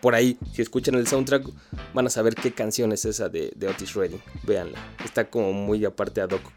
Por 0.00 0.14
ahí, 0.14 0.38
si 0.52 0.62
escuchan 0.62 0.94
el 0.94 1.08
soundtrack, 1.08 1.44
van 1.92 2.06
a 2.06 2.10
saber 2.10 2.36
qué 2.36 2.52
canción 2.52 2.92
es 2.92 3.04
esa 3.04 3.28
de, 3.28 3.52
de 3.56 3.66
Otis 3.66 3.94
Redding. 3.94 4.22
Véanla, 4.44 4.78
está 5.04 5.28
como 5.28 5.52
muy 5.52 5.84
aparte 5.84 6.20
ad 6.20 6.30
hoc 6.30 6.52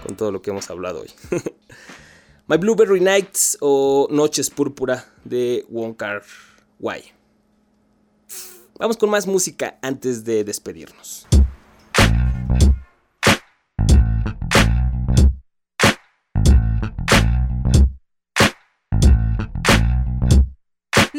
con 0.00 0.16
todo 0.16 0.30
lo 0.30 0.42
que 0.42 0.50
hemos 0.50 0.70
hablado 0.70 1.00
hoy. 1.00 1.10
My 2.46 2.56
Blueberry 2.56 3.00
Nights 3.00 3.58
o 3.60 4.06
Noches 4.12 4.48
Púrpura 4.48 5.06
de 5.24 5.66
Wong 5.68 5.96
Kar 5.96 6.22
Wai. 6.78 7.19
Vamos 8.80 8.96
con 8.96 9.10
más 9.10 9.26
música 9.26 9.78
antes 9.82 10.24
de 10.24 10.42
despedirnos. 10.42 11.26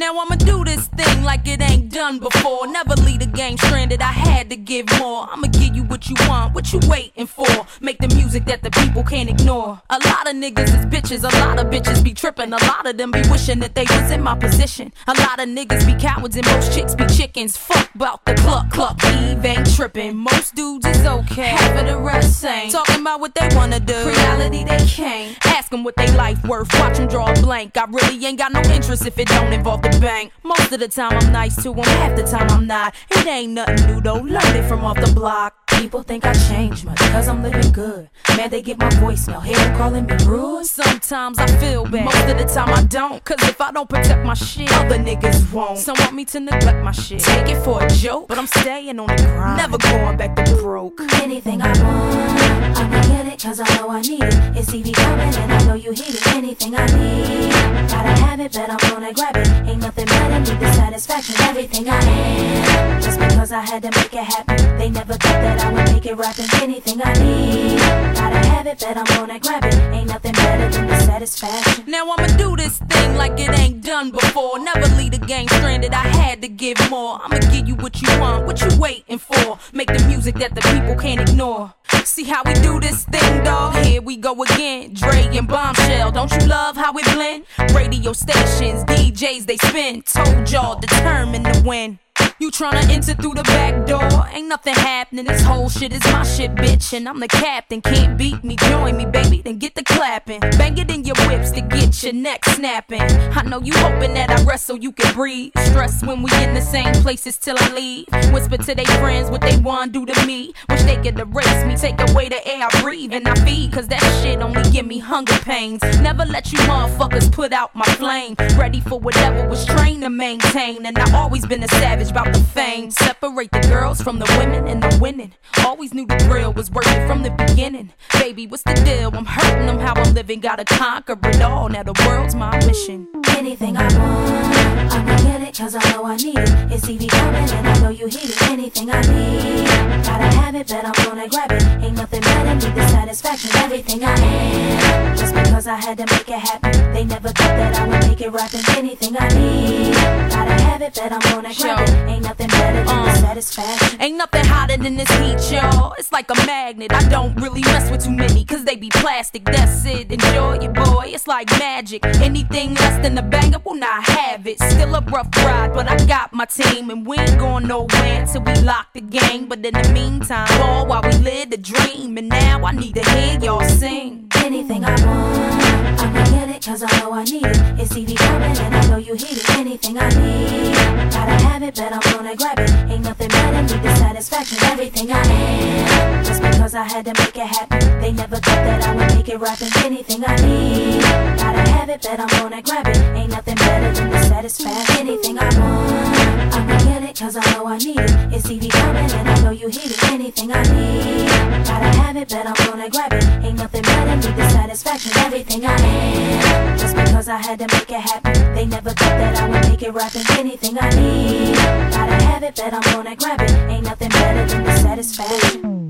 Now 0.01 0.17
I'ma 0.17 0.33
do 0.33 0.65
this 0.65 0.87
thing 0.87 1.23
like 1.23 1.47
it 1.47 1.61
ain't 1.61 1.93
done 1.93 2.17
before. 2.17 2.65
Never 2.65 2.95
leave 2.95 3.19
the 3.19 3.27
game 3.27 3.55
stranded, 3.59 4.01
I 4.01 4.11
had 4.11 4.49
to 4.49 4.55
give 4.55 4.87
more. 4.97 5.27
I'ma 5.29 5.45
give 5.49 5.75
you 5.75 5.83
what 5.83 6.09
you 6.09 6.15
want, 6.27 6.55
what 6.55 6.73
you 6.73 6.79
waiting 6.87 7.27
for. 7.27 7.45
Make 7.81 7.99
the 7.99 8.07
music 8.15 8.45
that 8.45 8.63
the 8.63 8.71
people 8.71 9.03
can't 9.03 9.29
ignore. 9.29 9.79
A 9.91 9.99
lot 9.99 10.27
of 10.27 10.35
niggas 10.35 10.69
is 10.69 10.85
bitches, 10.87 11.21
a 11.21 11.31
lot 11.45 11.59
of 11.59 11.67
bitches 11.67 12.03
be 12.03 12.15
tripping. 12.15 12.51
A 12.51 12.57
lot 12.65 12.87
of 12.87 12.97
them 12.97 13.11
be 13.11 13.21
wishing 13.29 13.59
that 13.59 13.75
they 13.75 13.83
was 13.83 14.09
in 14.09 14.23
my 14.23 14.35
position. 14.35 14.91
A 15.05 15.13
lot 15.13 15.39
of 15.39 15.47
niggas 15.47 15.85
be 15.85 15.93
cowards 16.01 16.35
and 16.35 16.47
most 16.47 16.73
chicks 16.73 16.95
be 16.95 17.05
chickens. 17.05 17.55
Fuck 17.55 17.93
about 17.93 18.25
the 18.25 18.33
cluck 18.33 18.71
cluck, 18.71 18.97
Eve 19.05 19.45
ain't 19.45 19.71
tripping. 19.75 20.17
Most 20.17 20.55
dudes 20.55 20.87
is 20.87 21.05
okay, 21.05 21.49
half 21.49 21.79
of 21.79 21.85
the 21.85 21.99
rest 21.99 22.43
ain't. 22.43 22.71
Talking 22.71 23.01
about 23.01 23.19
what 23.19 23.35
they 23.35 23.47
wanna 23.55 23.79
do, 23.79 23.93
reality 23.93 24.63
they 24.63 24.83
can't. 24.87 25.37
Ask 25.45 25.69
them 25.69 25.83
what 25.83 25.95
they 25.95 26.11
life 26.17 26.43
worth, 26.45 26.73
watch 26.79 26.97
them 26.97 27.07
draw 27.07 27.31
a 27.31 27.35
blank. 27.35 27.77
I 27.77 27.85
really 27.85 28.25
ain't 28.25 28.39
got 28.39 28.51
no 28.51 28.61
interest 28.61 29.05
if 29.05 29.19
it 29.19 29.27
don't 29.27 29.53
involve 29.53 29.83
the 29.83 29.90
bank. 29.99 30.31
Most 30.43 30.71
of 30.71 30.79
the 30.79 30.87
time 30.87 31.13
I'm 31.13 31.31
nice 31.31 31.55
to 31.63 31.73
them, 31.73 31.83
half 31.83 32.15
the 32.15 32.23
time 32.23 32.49
I'm 32.49 32.67
not. 32.67 32.95
It 33.09 33.27
ain't 33.27 33.53
nothing 33.53 33.87
new 33.87 34.01
though, 34.01 34.21
learned 34.21 34.55
it 34.55 34.67
from 34.67 34.83
off 34.85 34.99
the 34.99 35.11
block. 35.13 35.60
People 35.81 36.03
think 36.03 36.23
I 36.27 36.33
changed 36.33 36.85
much 36.85 36.99
cause 36.99 37.27
I'm 37.27 37.41
living 37.41 37.71
good. 37.71 38.07
Man, 38.37 38.51
they 38.51 38.61
get 38.61 38.77
my 38.77 38.87
voicemail, 39.01 39.43
hear 39.43 39.57
them 39.57 39.75
calling 39.75 40.05
me 40.05 40.13
rude. 40.27 40.67
Sometimes 40.67 41.39
I 41.39 41.47
feel 41.57 41.85
bad, 41.85 42.05
most 42.05 42.29
of 42.29 42.37
the 42.37 42.45
time 42.45 42.69
I 42.69 42.83
don't. 42.83 43.23
Cause 43.23 43.37
if 43.49 43.59
I 43.59 43.71
don't 43.71 43.89
protect 43.89 44.23
my 44.23 44.35
shit, 44.35 44.71
other 44.73 44.99
niggas 44.99 45.51
won't. 45.51 45.79
Some 45.79 45.95
want 45.97 46.13
me 46.13 46.23
to 46.25 46.39
neglect 46.39 46.83
my 46.83 46.91
shit. 46.91 47.21
Take 47.21 47.49
it 47.49 47.63
for 47.63 47.83
a 47.83 47.89
joke, 47.89 48.27
but 48.27 48.37
I'm 48.37 48.45
staying 48.45 48.99
on 48.99 49.07
the 49.07 49.23
grind. 49.23 49.57
Never 49.57 49.79
going 49.79 50.17
back 50.17 50.35
to 50.35 50.55
broke. 50.57 51.01
Anything 51.13 51.63
I 51.63 51.69
want, 51.69 52.77
I'ma 52.77 53.01
get 53.07 53.33
it 53.33 53.41
cause 53.41 53.59
I 53.59 53.75
know 53.77 53.89
I 53.89 54.01
need 54.01 54.21
it. 54.21 54.35
It's 54.55 54.69
TV 54.69 54.93
coming 54.93 55.33
and 55.33 55.51
I 55.51 55.65
know 55.65 55.73
you 55.73 55.93
hear 55.93 56.13
it. 56.13 56.27
Anything 56.27 56.75
I 56.75 56.85
need, 56.85 57.51
gotta 57.89 58.21
have 58.21 58.39
it, 58.39 58.53
but 58.53 58.69
I'm 58.69 58.91
gonna 58.91 59.13
grab 59.13 59.35
it. 59.35 59.47
Ain't 59.67 59.81
nothing 59.81 60.05
better, 60.05 60.39
need 60.39 60.59
the 60.59 60.73
satisfaction. 60.73 61.35
Everything 61.41 61.89
I 61.89 61.99
am, 62.03 63.01
just 63.01 63.19
because 63.19 63.51
I 63.51 63.61
had 63.61 63.81
to 63.81 63.89
make 63.99 64.13
it 64.13 64.23
happen. 64.23 64.77
They 64.77 64.91
never 64.91 65.13
thought 65.13 65.41
that 65.41 65.65
I 65.65 65.70
would 65.71 65.85
make 65.93 66.05
it 66.05 66.15
rapping. 66.15 66.45
Anything 66.61 67.01
I 67.03 67.13
need, 67.13 67.79
gotta 68.15 68.47
have 68.47 68.67
it, 68.67 68.79
but 68.79 68.97
I'm 68.97 69.05
gonna 69.05 69.39
grab 69.39 69.65
it. 69.65 69.73
Ain't 69.93 70.07
nothing 70.07 70.33
better 70.33 70.69
than 70.69 70.87
the 70.87 70.99
satisfaction. 70.99 71.85
Now 71.87 72.11
I'ma 72.11 72.27
do 72.37 72.55
this 72.55 72.77
thing 72.79 73.15
like 73.15 73.39
it 73.39 73.57
ain't 73.57 73.83
done 73.83 74.11
before. 74.11 74.59
Never 74.59 74.87
leave 74.95 75.11
the 75.11 75.25
game 75.25 75.47
stranded, 75.47 75.93
I 75.93 76.07
had 76.07 76.41
to 76.41 76.47
give 76.47 76.77
more. 76.89 77.19
I'ma 77.23 77.39
give 77.51 77.67
you 77.67 77.75
what 77.75 78.01
you 78.01 78.07
want, 78.19 78.45
what 78.45 78.61
you 78.61 78.69
waiting 78.79 79.17
for. 79.17 79.59
Make 79.73 79.87
the 79.87 80.03
music 80.07 80.35
that 80.35 80.55
the 80.55 80.61
people 80.61 80.95
can't 80.95 81.21
ignore. 81.21 81.73
See 82.03 82.23
how 82.23 82.41
we 82.45 82.53
do 82.55 82.79
this 82.79 83.05
thing, 83.05 83.43
dog? 83.43 83.75
Here 83.85 84.01
we 84.01 84.17
go 84.17 84.41
again. 84.43 84.93
Dre 84.93 85.27
and 85.37 85.47
Bombshell, 85.47 86.11
don't 86.11 86.31
you 86.31 86.47
love 86.47 86.75
how 86.75 86.91
we 86.91 87.03
blend? 87.03 87.45
Radio 87.73 88.13
stations, 88.13 88.83
DJs, 88.85 89.45
they 89.45 89.57
spin. 89.57 90.01
Told 90.01 90.49
y'all, 90.51 90.79
determined 90.79 91.45
to 91.45 91.63
win. 91.65 91.99
You 92.41 92.49
tryna 92.49 92.89
enter 92.89 93.13
through 93.13 93.35
the 93.35 93.43
back 93.43 93.85
door? 93.85 94.27
Ain't 94.33 94.47
nothing 94.47 94.73
happening. 94.73 95.25
This 95.25 95.43
whole 95.43 95.69
shit 95.69 95.93
is 95.93 96.03
my 96.05 96.23
shit, 96.23 96.55
bitch. 96.55 96.91
And 96.91 97.07
I'm 97.07 97.19
the 97.19 97.27
captain. 97.27 97.81
Can't 97.83 98.17
beat 98.17 98.43
me. 98.43 98.55
Join 98.55 98.97
me, 98.97 99.05
baby. 99.05 99.43
Then 99.43 99.59
get 99.59 99.75
the 99.75 99.83
clapping. 99.83 100.39
Bang 100.57 100.75
it 100.79 100.89
in 100.89 101.03
your 101.03 101.15
whips 101.27 101.51
to 101.51 101.61
get 101.61 102.01
your 102.01 102.13
neck 102.13 102.43
snapping. 102.45 103.03
I 103.03 103.43
know 103.43 103.61
you 103.61 103.73
hoping 103.75 104.15
that 104.15 104.31
I 104.31 104.41
rest 104.43 104.65
so 104.65 104.73
you 104.73 104.91
can 104.91 105.13
breathe. 105.13 105.51
Stress 105.65 106.03
when 106.03 106.23
we 106.23 106.31
in 106.43 106.55
the 106.55 106.61
same 106.61 106.91
places 107.03 107.37
till 107.37 107.57
I 107.59 107.73
leave. 107.75 108.07
Whisper 108.33 108.57
to 108.57 108.73
they 108.73 108.85
friends 108.85 109.29
what 109.29 109.41
they 109.41 109.57
want 109.57 109.91
do 109.91 110.07
to 110.07 110.25
me. 110.25 110.51
Wish 110.67 110.81
they 110.81 110.95
could 110.95 111.19
erase 111.19 111.63
me. 111.65 111.75
Take 111.77 112.01
away 112.09 112.29
the 112.29 112.43
air 112.47 112.67
I 112.71 112.81
breathe 112.81 113.13
and 113.13 113.27
I 113.27 113.35
feed. 113.45 113.71
Cause 113.71 113.87
that 113.89 114.01
shit 114.23 114.41
only 114.41 114.67
give 114.71 114.87
me 114.87 114.97
hunger 114.97 115.37
pains. 115.43 115.83
Never 116.01 116.25
let 116.25 116.51
you 116.51 116.57
motherfuckers 116.61 117.31
put 117.31 117.53
out 117.53 117.75
my 117.75 117.85
flame. 118.01 118.33
Ready 118.57 118.81
for 118.81 118.99
whatever 118.99 119.47
was 119.47 119.63
trained 119.63 120.01
to 120.01 120.09
maintain. 120.09 120.87
And 120.87 120.97
I 120.97 121.15
always 121.15 121.45
been 121.45 121.61
a 121.61 121.67
savage 121.67 122.09
about 122.09 122.30
the 122.31 122.39
fame. 122.39 122.91
Separate 122.91 123.51
the 123.51 123.61
girls 123.61 124.01
from 124.01 124.19
the 124.19 124.25
women 124.37 124.67
and 124.67 124.81
the 124.81 124.97
winning. 125.01 125.33
Always 125.65 125.93
knew 125.93 126.05
the 126.05 126.17
drill 126.17 126.53
was 126.53 126.71
working 126.71 127.07
from 127.07 127.23
the 127.23 127.31
beginning. 127.31 127.91
Baby, 128.13 128.47
what's 128.47 128.63
the 128.63 128.73
deal? 128.73 129.15
I'm 129.15 129.25
hurting 129.25 129.67
them 129.67 129.79
how 129.79 129.93
I'm 129.95 130.13
living. 130.13 130.39
Gotta 130.39 130.65
conquer 130.65 131.17
it 131.23 131.41
all. 131.41 131.69
Now 131.69 131.83
the 131.83 131.93
world's 132.05 132.35
my 132.35 132.55
mission. 132.65 133.07
Anything 133.29 133.77
I 133.77 133.83
want, 133.83 134.93
I'ma 134.93 135.17
get 135.23 135.41
it 135.41 135.57
cause 135.57 135.75
I 135.75 135.91
know 135.91 136.05
I 136.05 136.15
need 136.17 136.37
it. 136.37 136.49
It's 136.71 136.85
TV 136.85 137.07
coming 137.09 137.49
and 137.49 137.67
I 137.67 137.79
know 137.81 137.89
you 137.89 138.07
hear 138.07 138.21
it. 138.23 138.41
Anything 138.49 138.89
I 138.91 139.01
need, 139.01 139.65
gotta 140.03 140.35
have 140.37 140.55
it, 140.55 140.67
but 140.67 140.85
I'm 140.85 141.05
gonna 141.05 141.27
grab 141.27 141.51
it. 141.51 141.63
Ain't 141.83 141.95
nothing 141.95 142.21
better, 142.21 142.53
need 142.55 142.75
the 142.75 142.87
satisfaction. 142.87 143.51
Everything 143.55 144.03
I 144.03 144.15
am, 144.15 145.17
just 145.17 145.33
because 145.33 145.67
I 145.67 145.75
had 145.75 145.97
to 145.97 146.05
make 146.05 146.29
it 146.29 146.39
happen. 146.39 146.93
They 146.93 147.03
never 147.05 147.29
thought 147.29 147.55
that 147.57 147.79
I 147.79 147.87
would 147.87 148.07
make 148.07 148.21
it 148.21 148.31
rapping. 148.31 148.61
Anything 148.77 149.15
I 149.17 149.27
need, 149.29 149.93
gotta 150.29 150.63
have 150.63 150.81
it, 150.81 150.93
but 150.95 151.11
I'm 151.11 151.19
gonna 151.19 151.53
grab 151.53 151.79
it. 151.87 152.09
Ain't 152.09 152.20
nothing 152.21 152.47
better 152.47 152.83
than 152.83 153.05
the 153.05 153.15
satisfaction. 153.15 154.01
Ain't 154.01 154.17
nothing 154.17 154.45
hotter 154.45 154.77
than 154.77 154.95
this 154.95 155.09
heat, 155.11 155.55
y'all. 155.55 155.93
It's 155.97 156.11
like 156.11 156.29
a 156.29 156.35
magnet. 156.45 156.93
I 156.93 157.07
don't 157.09 157.35
really 157.41 157.61
mess 157.61 157.89
with 157.89 158.03
too 158.03 158.11
many, 158.11 158.45
cause 158.45 158.63
they 158.65 158.75
be 158.75 158.89
plastic. 158.89 159.45
That's 159.45 159.85
it. 159.85 160.11
Enjoy 160.11 160.57
it, 160.57 160.73
boy. 160.73 161.05
It's 161.07 161.27
like 161.27 161.49
magic. 161.59 162.05
Anything 162.05 162.75
less 162.75 163.01
than 163.01 163.17
a 163.17 163.21
banger 163.21 163.59
will 163.65 163.75
not 163.75 164.03
have 164.03 164.45
it. 164.47 164.59
Still 164.59 164.95
a 164.95 165.01
rough 165.01 165.29
ride, 165.37 165.73
but 165.73 165.87
I 165.87 165.97
got 166.05 166.33
my 166.33 166.45
team. 166.45 166.89
And 166.89 167.05
we 167.05 167.17
ain't 167.17 167.39
going 167.39 167.67
nowhere 167.67 168.25
till 168.31 168.41
we 168.41 168.53
lock 168.61 168.93
the 168.93 169.01
game. 169.01 169.47
But 169.47 169.65
in 169.65 169.73
the 169.73 169.91
meantime, 169.93 170.47
ball 170.59 170.87
while 170.87 171.01
we 171.03 171.13
live 171.13 171.49
the 171.49 171.57
dream. 171.57 172.17
And 172.17 172.29
now 172.29 172.63
I 172.65 172.71
need 172.71 172.95
to 172.95 173.03
hear 173.11 173.39
y'all 173.39 173.63
sing. 173.67 174.29
Anything 174.35 174.83
I 174.83 174.91
want, 175.05 176.01
I'ma 176.01 176.25
get 176.25 176.49
it 176.49 176.50
cause 176.61 176.83
I 176.83 176.99
know 176.99 177.11
I 177.11 177.23
need 177.23 177.45
it. 177.45 177.57
It's 177.79 177.91
TV 177.91 178.15
coming 178.15 178.55
and 178.55 178.75
I 178.75 178.87
know 178.87 178.97
you 178.97 179.15
hear 179.15 179.31
it. 179.31 179.49
Anything 179.57 179.97
I 179.97 180.07
need, 180.09 180.75
gotta 181.11 181.31
have 181.45 181.63
it, 181.63 181.75
but 181.75 181.91
I'm 181.91 181.99
gonna 182.13 182.35
grab 182.35 182.59
it. 182.59 182.69
Ain't 182.91 183.03
nothing 183.03 183.29
better, 183.29 183.61
need 183.61 183.83
the 183.83 183.95
satisfaction. 183.95 184.57
Everything 184.65 185.11
I 185.11 185.21
am, 185.21 186.23
just 186.23 186.41
because 186.41 186.75
I 186.75 186.83
had 186.83 187.05
to 187.05 187.13
make 187.13 187.35
it 187.35 187.47
happen. 187.47 188.01
They 188.01 188.11
never 188.11 188.35
thought 188.35 188.63
that 188.63 188.83
I 188.83 188.95
would 188.95 189.15
make 189.15 189.29
it 189.29 189.39
rapping. 189.39 189.71
Anything 189.83 190.23
I 190.25 190.35
need, 190.35 191.01
gotta 191.37 191.69
have 191.71 191.89
it, 191.89 192.01
but 192.03 192.19
I'm 192.19 192.27
gonna 192.27 192.61
grab 192.61 192.87
it. 192.87 192.97
Ain't 193.17 193.31
nothing 193.31 193.55
better 193.55 193.91
than 193.93 194.09
the 194.11 194.21
satisfaction. 194.23 194.97
Anything 194.99 195.39
I 195.39 195.45
want, 195.57 196.55
I'ma 196.55 196.77
get 196.83 197.03
it 197.03 197.19
cause 197.19 197.37
I 197.37 197.51
know 197.53 197.65
I 197.65 197.77
need 197.77 197.99
it. 197.99 198.11
It's 198.33 198.47
TV 198.47 198.69
coming 198.69 199.09
and 199.09 199.29
I 199.29 199.41
know 199.41 199.51
you 199.51 199.67
hear 199.67 199.89
it. 199.89 200.03
Anything 200.11 200.51
I 200.51 200.61
need, 200.63 201.27
gotta 201.65 201.89
have 201.97 202.17
it, 202.17 202.29
but 202.29 202.45
I'm 202.45 202.53
gonna 202.67 202.89
grab 202.89 203.13
it. 203.13 203.23
Ain't 203.45 203.57
nothing 203.57 203.81
better, 203.81 204.15
need 204.15 204.35
the 204.35 204.49
satisfaction. 204.49 205.11
Everything 205.17 205.65
I 205.65 205.75
am, 205.75 206.50
just 206.77 206.95
because 206.95 207.27
I 207.27 207.37
had 207.37 207.59
to 207.59 207.67
make 207.75 207.89
it 207.89 208.01
happen. 208.01 208.53
They 208.53 208.65
never 208.65 208.91
thought 208.91 209.17
that 209.21 209.37
I 209.37 209.49
would 209.49 209.69
make 209.69 209.81
it 209.83 209.93
rapping. 209.93 210.23
Anything 210.37 210.77
I 210.79 210.89
need, 210.89 211.55
gotta 211.55 212.23
have 212.25 212.43
it, 212.43 212.55
but 212.55 212.73
I'm 212.73 212.81
gonna 212.93 213.15
grab 213.15 213.41
it. 213.41 213.51
Ain't 213.69 213.85
nothing 213.85 214.09
better 214.09 214.45
than 214.47 214.63
the 214.63 214.75
satisfaction. 214.77 215.81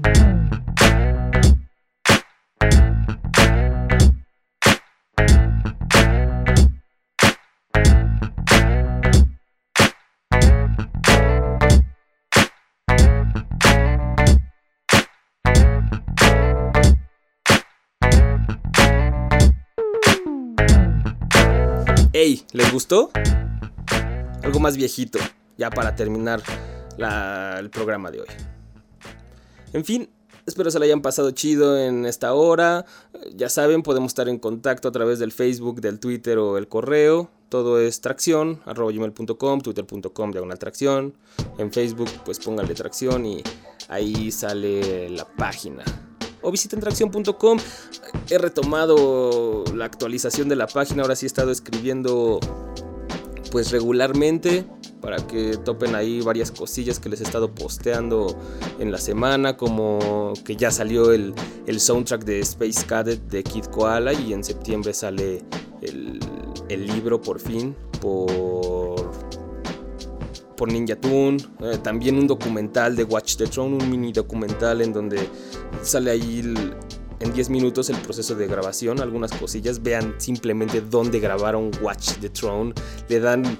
Ey, 22.14 22.44
¿les 22.52 22.70
gustó? 22.74 23.10
Algo 24.44 24.60
más 24.60 24.76
viejito, 24.76 25.18
ya 25.58 25.70
para 25.70 25.96
terminar 25.96 26.44
el 26.98 27.70
programa 27.70 28.12
de 28.12 28.20
hoy. 28.20 28.28
En 29.72 29.86
fin, 29.86 30.10
espero 30.46 30.70
se 30.72 30.80
la 30.80 30.84
hayan 30.84 31.02
pasado 31.02 31.32
chido 31.32 31.80
en 31.80 32.06
esta 32.06 32.34
hora. 32.34 32.86
Ya 33.34 33.48
saben, 33.48 33.82
podemos 33.82 34.10
estar 34.10 34.28
en 34.28 34.40
contacto 34.40 34.90
a 34.90 34.92
través 34.92 35.20
del 35.20 35.32
Facebook, 35.32 35.80
del 35.80 36.02
Twitter 36.02 36.38
o 36.38 36.58
el 36.58 36.68
correo. 36.68 37.30
Todo 37.48 37.80
es 37.80 38.02
tracción, 38.02 38.60
arroba 38.66 38.92
gmail.com, 38.92 39.62
twitter.com, 39.62 40.32
diagonal 40.32 40.60
tracción. 40.60 41.14
En 41.60 41.72
Facebook, 41.72 42.10
pues 42.26 42.40
pónganle 42.40 42.74
tracción 42.74 43.26
y 43.26 43.42
ahí 43.88 44.32
sale 44.32 45.10
la 45.10 45.26
página. 45.26 45.86
O 46.42 46.52
visiten 46.52 46.80
tracción.com. 46.80 47.60
He 48.30 48.38
retomado 48.38 49.64
la 49.76 49.86
actualización 49.86 50.50
de 50.50 50.56
la 50.56 50.68
página. 50.68 51.04
Ahora 51.04 51.16
sí 51.16 51.26
he 51.26 51.28
estado 51.28 51.52
escribiendo 51.52 52.40
pues 53.52 53.72
regularmente 53.72 54.66
para 55.02 55.18
que 55.28 55.58
topen 55.58 55.96
ahí 55.96 56.22
varias 56.22 56.52
cosillas 56.52 57.00
que 57.00 57.10
les 57.10 57.20
he 57.22 57.24
estado 57.24 57.54
posteando 57.54 58.38
en 58.80 58.92
la 58.92 58.98
semana, 58.98 59.58
como 59.58 60.34
que 60.46 60.56
ya 60.56 60.72
salió 60.72 61.12
el, 61.12 61.34
el 61.66 61.80
soundtrack 61.80 62.24
de 62.24 62.40
Space 62.40 62.86
Cadet 62.86 63.20
de 63.30 63.44
Kid 63.44 63.66
Koala 63.66 64.14
y 64.14 64.34
en 64.34 64.44
septiembre 64.44 64.94
sale 64.94 65.44
el, 65.82 66.20
el 66.70 66.88
libro 66.88 67.20
por 67.20 67.40
fin 67.40 67.76
por 68.00 69.01
por 70.62 70.72
Ninja 70.72 70.96
Tune, 70.96 71.38
eh, 71.62 71.80
también 71.82 72.20
un 72.20 72.28
documental 72.28 72.96
de 72.96 73.04
Watch 73.04 73.36
the 73.36 73.48
Throne, 73.48 73.78
un 73.78 73.90
mini 73.90 74.14
documental 74.14 74.82
en 74.82 74.94
donde 74.94 75.28
sale 75.82 76.12
ahí 76.12 76.54
en 77.20 77.34
10 77.34 77.50
minutos 77.50 77.90
el 77.90 77.98
proceso 77.98 78.36
de 78.36 78.46
grabación, 78.46 79.02
algunas 79.02 79.32
cosillas, 79.32 79.82
vean 79.82 80.14
simplemente 80.20 80.82
dónde 80.82 81.20
grabaron 81.20 81.72
Watch 81.82 82.18
the 82.20 82.30
Throne, 82.30 82.76
le 83.10 83.20
dan 83.20 83.58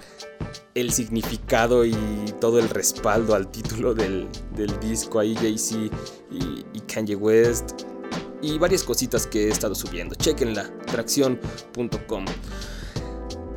el 0.76 0.92
significado 0.92 1.86
y 1.86 1.96
todo 2.40 2.60
el 2.60 2.70
respaldo 2.70 3.34
al 3.34 3.50
título 3.50 3.96
del, 3.96 4.28
del 4.56 4.80
disco, 4.80 5.18
ahí 5.18 5.34
Jay-Z 5.34 5.98
y, 6.30 6.64
y 6.72 6.80
Kanye 6.82 7.16
West 7.16 7.82
y 8.44 8.60
varias 8.60 8.84
cositas 8.84 9.26
que 9.26 9.48
he 9.48 9.50
estado 9.50 9.74
subiendo, 9.74 10.14
chequenla, 10.14 10.72
tracción.com. 10.86 12.26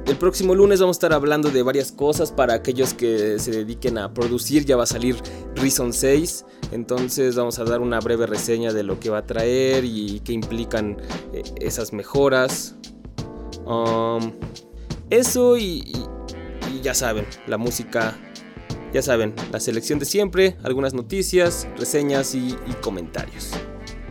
El 0.06 0.18
próximo 0.18 0.54
lunes 0.54 0.80
vamos 0.80 0.96
a 0.96 0.98
estar 0.98 1.12
hablando 1.14 1.50
de 1.50 1.62
varias 1.62 1.90
cosas 1.90 2.30
para 2.30 2.52
aquellos 2.52 2.92
que 2.92 3.38
se 3.38 3.50
dediquen 3.50 3.96
a 3.96 4.12
producir. 4.12 4.66
Ya 4.66 4.76
va 4.76 4.82
a 4.82 4.86
salir 4.86 5.16
Reason 5.56 5.94
6. 5.94 6.44
Entonces 6.72 7.36
vamos 7.36 7.58
a 7.58 7.64
dar 7.64 7.80
una 7.80 8.00
breve 8.00 8.26
reseña 8.26 8.74
de 8.74 8.82
lo 8.82 9.00
que 9.00 9.08
va 9.08 9.18
a 9.18 9.26
traer 9.26 9.84
y 9.86 10.20
qué 10.20 10.34
implican 10.34 10.98
eh, 11.32 11.42
esas 11.58 11.94
mejoras. 11.94 12.76
Um, 13.64 14.32
eso 15.08 15.56
y, 15.56 15.90
ya 16.82 16.92
saben, 16.92 17.26
la 17.46 17.56
música. 17.56 18.14
Ya 18.92 19.02
saben, 19.02 19.34
la 19.50 19.58
selección 19.58 19.98
de 19.98 20.04
siempre, 20.04 20.56
algunas 20.62 20.94
noticias, 20.94 21.66
reseñas 21.78 22.34
y 22.34 22.54
comentarios. 22.80 23.52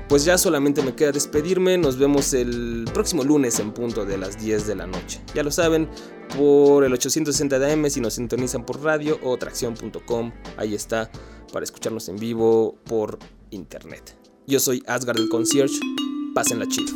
Pues 0.09 0.25
ya 0.25 0.37
solamente 0.37 0.81
me 0.81 0.95
queda 0.95 1.11
despedirme, 1.11 1.77
nos 1.77 1.97
vemos 1.97 2.33
el 2.33 2.85
próximo 2.93 3.23
lunes 3.23 3.59
en 3.59 3.71
punto 3.71 4.05
de 4.05 4.17
las 4.17 4.39
10 4.39 4.67
de 4.67 4.75
la 4.75 4.85
noche. 4.85 5.21
Ya 5.33 5.43
lo 5.43 5.51
saben, 5.51 5.89
por 6.37 6.83
el 6.83 6.93
860 6.93 7.59
de 7.59 7.73
AM 7.73 7.89
si 7.89 8.01
nos 8.01 8.15
sintonizan 8.15 8.65
por 8.65 8.81
radio 8.83 9.19
o 9.23 9.37
tracción.com, 9.37 10.31
ahí 10.57 10.75
está, 10.75 11.09
para 11.51 11.63
escucharnos 11.63 12.09
en 12.09 12.17
vivo 12.17 12.75
por 12.85 13.17
internet. 13.51 14.17
Yo 14.45 14.59
soy 14.59 14.83
Asgard 14.87 15.19
el 15.19 15.29
Concierge, 15.29 15.79
pásenla 16.35 16.67
chido. 16.67 16.93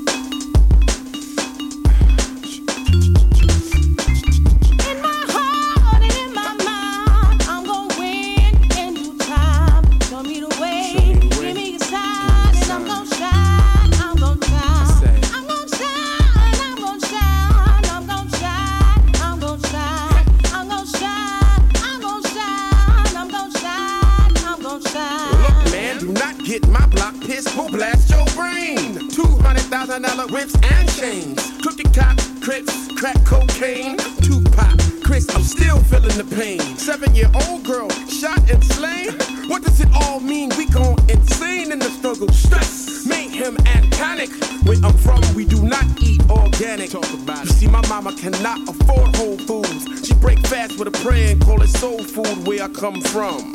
Crack 33.13 33.25
cocaine. 33.25 33.97
Tupac, 34.21 35.03
Chris, 35.03 35.33
I'm 35.35 35.43
still 35.43 35.79
feeling 35.83 36.17
the 36.17 36.35
pain. 36.35 36.59
Seven 36.77 37.13
year 37.15 37.29
old 37.47 37.63
girl 37.63 37.89
shot 37.89 38.39
and 38.51 38.63
slain. 38.63 39.11
What 39.49 39.63
does 39.63 39.79
it 39.79 39.89
all 39.93 40.19
mean? 40.19 40.49
We 40.57 40.67
gone 40.67 40.97
insane 41.09 41.71
in 41.71 41.79
the 41.79 41.89
struggle. 41.89 42.27
Stress, 42.29 43.05
mayhem, 43.05 43.57
and 43.65 43.91
panic. 43.93 44.29
Where 44.63 44.77
I'm 44.83 44.93
from, 44.97 45.21
we 45.35 45.45
do 45.45 45.61
not 45.63 45.85
eat 46.01 46.21
organic. 46.29 46.91
Talk 46.91 47.11
about 47.13 47.45
you 47.45 47.51
see, 47.51 47.67
my 47.67 47.85
mama 47.87 48.13
cannot 48.15 48.67
afford 48.67 49.15
Whole 49.15 49.37
Foods. 49.37 50.07
She 50.07 50.13
break 50.15 50.39
fast 50.47 50.77
with 50.77 50.87
a 50.87 50.97
prayer 51.03 51.31
and 51.31 51.41
call 51.41 51.61
it 51.61 51.69
soul 51.69 52.03
food 52.03 52.45
where 52.45 52.63
I 52.63 52.67
come 52.67 53.01
from. 53.01 53.53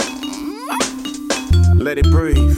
Let 1.77 1.99
it 1.99 2.11
breathe. 2.11 2.57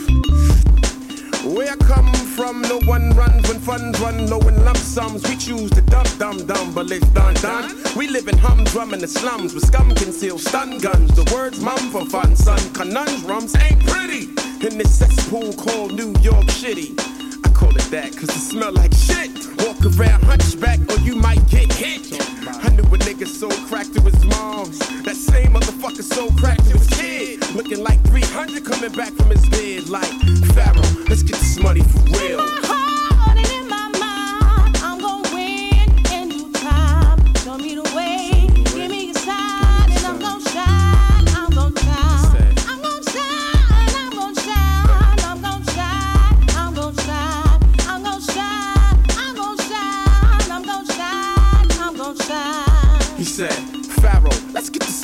Where 1.55 1.71
I 1.71 1.77
come 1.77 2.13
from, 2.35 2.63
no 2.63 2.81
one 2.81 3.11
runs 3.11 3.49
when 3.49 3.61
funds 3.61 4.01
run 4.01 4.27
low 4.27 4.41
in 4.41 4.65
lump 4.65 4.77
sums. 4.77 5.23
We 5.23 5.37
choose 5.37 5.71
to 5.71 5.83
dump, 5.83 6.09
dumb, 6.19 6.45
dumb, 6.47 6.75
but 6.75 6.91
it's 6.91 7.07
done, 7.11 7.35
done. 7.35 7.81
We 7.95 8.09
live 8.09 8.27
in 8.27 8.37
humdrum 8.39 8.93
in 8.93 8.99
the 8.99 9.07
slums 9.07 9.55
with 9.55 9.65
scum 9.65 9.95
concealed 9.95 10.41
stun 10.41 10.79
guns. 10.79 11.15
The 11.15 11.33
words 11.33 11.61
mum 11.61 11.79
for 11.93 12.07
fun, 12.07 12.35
son. 12.35 12.59
Conundrums 12.73 13.55
ain't 13.55 13.87
pretty 13.87 14.25
in 14.67 14.79
this 14.79 14.99
cesspool 14.99 15.53
called 15.53 15.95
New 15.95 16.13
York 16.23 16.51
City. 16.51 16.97
I 17.45 17.49
call 17.51 17.77
it 17.77 17.89
that 17.93 18.17
cause 18.17 18.31
it 18.31 18.51
smell 18.51 18.73
like 18.73 18.93
shit. 18.93 19.31
Walk 19.59 19.79
around 19.87 20.25
hunchback 20.25 20.81
or 20.91 20.99
you 21.03 21.15
might 21.15 21.49
get 21.51 21.73
hit. 21.73 22.19
I 22.65 22.69
knew 22.71 22.83
a 22.83 22.99
nigga 22.99 23.29
so 23.29 23.49
cracked 23.69 23.95
to 23.95 24.01
his 24.01 24.25
moms. 24.25 24.81
That 25.05 25.15
same 25.15 25.53
motherfucker 25.53 26.03
so 26.03 26.31
cracked 26.31 26.65
to 26.65 26.79
his 26.79 26.89
kid. 26.89 27.44
Looking 27.55 27.85
like 27.85 28.03
300 28.09 28.65
coming 28.65 28.91
back 28.93 29.13
from 29.13 29.31
his 29.31 29.43
dead 29.43 29.89
like 29.89 30.11
Pharaoh. 30.55 31.05
Let's 31.09 31.23
get 31.23 31.37
this 31.37 31.59
money 31.61 31.83
for 31.83 32.01
real. 32.19 32.65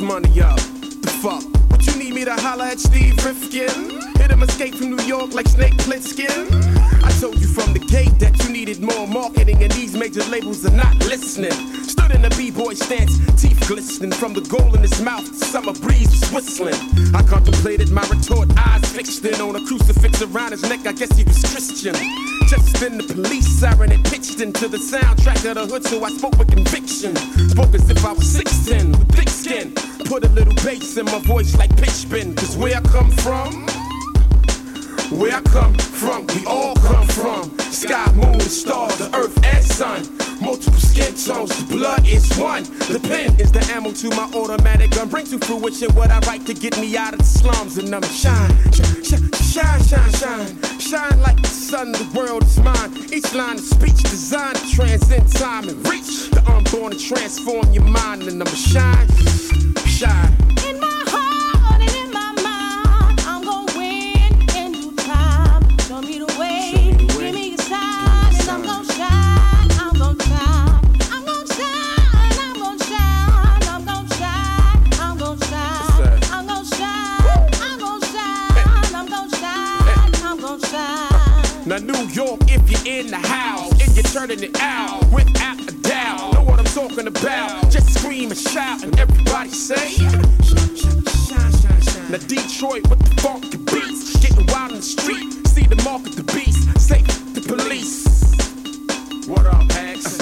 money 0.01 0.41
up. 0.41 0.57
The 0.57 1.19
fuck? 1.23 1.50
Need 2.11 2.17
me 2.17 2.25
to 2.25 2.35
holler 2.43 2.65
at 2.65 2.81
Steve 2.81 3.25
Rifkin? 3.25 4.19
Hit 4.19 4.33
him 4.33 4.43
escape 4.43 4.75
from 4.75 4.91
New 4.91 5.03
York 5.05 5.33
like 5.33 5.47
Snake 5.47 5.75
Plissken? 5.75 6.51
I 7.05 7.11
told 7.21 7.39
you 7.39 7.47
from 7.47 7.73
the 7.73 7.79
gate 7.79 8.19
that 8.19 8.37
you 8.43 8.51
needed 8.51 8.81
more 8.81 9.07
marketing 9.07 9.63
and 9.63 9.71
these 9.71 9.95
major 9.95 10.25
labels 10.25 10.67
are 10.67 10.75
not 10.75 10.97
listening. 11.07 11.53
Stood 11.85 12.11
in 12.11 12.25
a 12.25 12.31
b-boy 12.31 12.75
stance, 12.75 13.17
teeth 13.41 13.65
glistening 13.69 14.11
from 14.11 14.33
the 14.33 14.41
gold 14.41 14.75
in 14.75 14.83
his 14.83 15.01
mouth. 15.01 15.30
Summer 15.51 15.73
breeze 15.73 16.31
whistling. 16.31 16.79
I 17.13 17.25
contemplated 17.25 17.91
my 17.91 18.07
retort, 18.09 18.49
eyes 18.57 18.85
fixed 18.93 19.25
in 19.25 19.41
on 19.41 19.57
a 19.57 19.67
crucifix 19.67 20.23
around 20.23 20.53
his 20.53 20.63
neck. 20.63 20.87
I 20.87 20.93
guess 20.93 21.17
he 21.17 21.25
was 21.25 21.43
Christian. 21.43 21.95
Just 22.47 22.79
then 22.79 22.99
the 22.99 23.13
police 23.13 23.59
siren 23.59 23.91
had 23.91 24.05
pitched 24.05 24.41
into 24.41 24.69
the 24.69 24.79
soundtrack 24.79 25.45
of 25.51 25.57
the 25.57 25.67
hood, 25.67 25.85
so 25.85 26.05
I 26.05 26.11
spoke 26.11 26.39
with 26.39 26.53
conviction. 26.53 27.17
Spoke 27.49 27.75
as 27.75 27.91
if 27.91 28.05
I 28.05 28.13
was 28.13 28.31
16 28.31 28.93
with 28.93 29.11
thick 29.11 29.29
skin. 29.29 29.73
Put 30.05 30.25
a 30.25 30.29
little 30.29 30.55
bass 30.65 30.97
in 30.97 31.07
my 31.07 31.19
voice 31.19 31.57
like 31.57 31.77
pitch. 31.77 31.91
Cause 32.37 32.57
where 32.57 32.77
I 32.77 32.81
come 32.83 33.11
from, 33.11 33.67
where 35.11 35.35
I 35.35 35.41
come 35.43 35.75
from, 35.75 36.27
we 36.29 36.47
all 36.47 36.75
come 36.77 37.07
from. 37.09 37.59
Sky, 37.59 38.11
moon, 38.13 38.41
stars, 38.41 38.97
the 38.99 39.15
earth 39.17 39.37
and 39.45 39.65
sun. 39.65 40.03
Multiple 40.41 40.79
skin 40.79 41.15
tones, 41.15 41.57
the 41.57 41.77
blood 41.77 42.07
is 42.07 42.37
one. 42.39 42.63
The 42.65 43.01
pen 43.03 43.39
is 43.41 43.53
the 43.53 43.61
ammo 43.73 43.93
to 43.93 44.11
my 44.11 44.31
automatic 44.35 44.93
gun. 44.93 45.09
Bring 45.09 45.27
to 45.27 45.39
fruition 45.39 45.95
what 45.95 46.11
I 46.11 46.19
write 46.21 46.47
to 46.47 46.55
get 46.55 46.79
me 46.79 46.97
out 46.97 47.13
of 47.13 47.19
the 47.21 47.25
slums. 47.25 47.77
And 47.79 47.95
I'm 47.95 48.03
shine, 48.03 48.51
shine, 48.73 49.03
shine, 49.03 49.31
shine, 49.33 49.83
shine, 49.83 50.13
shine. 50.13 50.81
Shine 50.81 51.21
like 51.21 51.41
the 51.43 51.49
sun, 51.49 51.93
the 51.93 52.11
world 52.15 52.45
is 52.45 52.59
mine. 52.61 52.97
Each 53.13 53.35
line 53.35 53.59
of 53.59 53.65
speech 53.65 54.03
designed 54.03 54.57
to 54.57 54.71
transcend 54.71 55.31
time 55.33 55.69
and 55.69 55.89
reach 55.89 56.31
the 56.31 56.43
unborn 56.47 56.93
and 56.93 57.01
transform 57.01 57.73
your 57.73 57.85
mind. 57.85 58.23
And 58.23 58.41
I'm 58.43 58.55
shine, 58.55 59.09
shine. 59.87 60.60
In 82.99 83.07
the 83.07 83.17
house 83.17 83.71
and 83.81 83.95
you're 83.95 84.03
turning 84.03 84.43
it 84.43 84.61
out 84.61 85.05
without 85.13 85.61
a 85.61 85.73
doubt, 85.83 86.35
know 86.35 86.43
what 86.43 86.59
I'm 86.59 86.65
talking 86.65 87.07
about? 87.07 87.71
Just 87.71 87.95
scream 87.95 88.31
and 88.31 88.39
shout 88.39 88.83
and 88.83 88.99
everybody 88.99 89.51
say. 89.51 89.97
Now 92.11 92.19
Detroit 92.27 92.89
with 92.89 92.99
the 92.99 93.21
funky 93.23 93.59
beats, 93.59 94.17
getting 94.19 94.47
wild 94.47 94.73
in 94.73 94.79
the 94.79 94.83
street. 94.83 95.47
See 95.47 95.67
the 95.67 95.81
mark 95.85 96.05
of 96.07 96.17
the 96.17 96.25
beast, 96.35 96.67
say 96.81 97.03
the 97.35 97.43
police. 97.43 98.07
What 99.29 99.47
up, 99.47 99.71
Hags? 99.71 100.19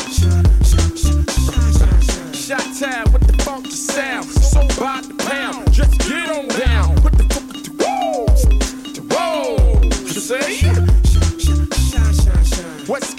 Shot 2.46 2.64
town 2.78 3.07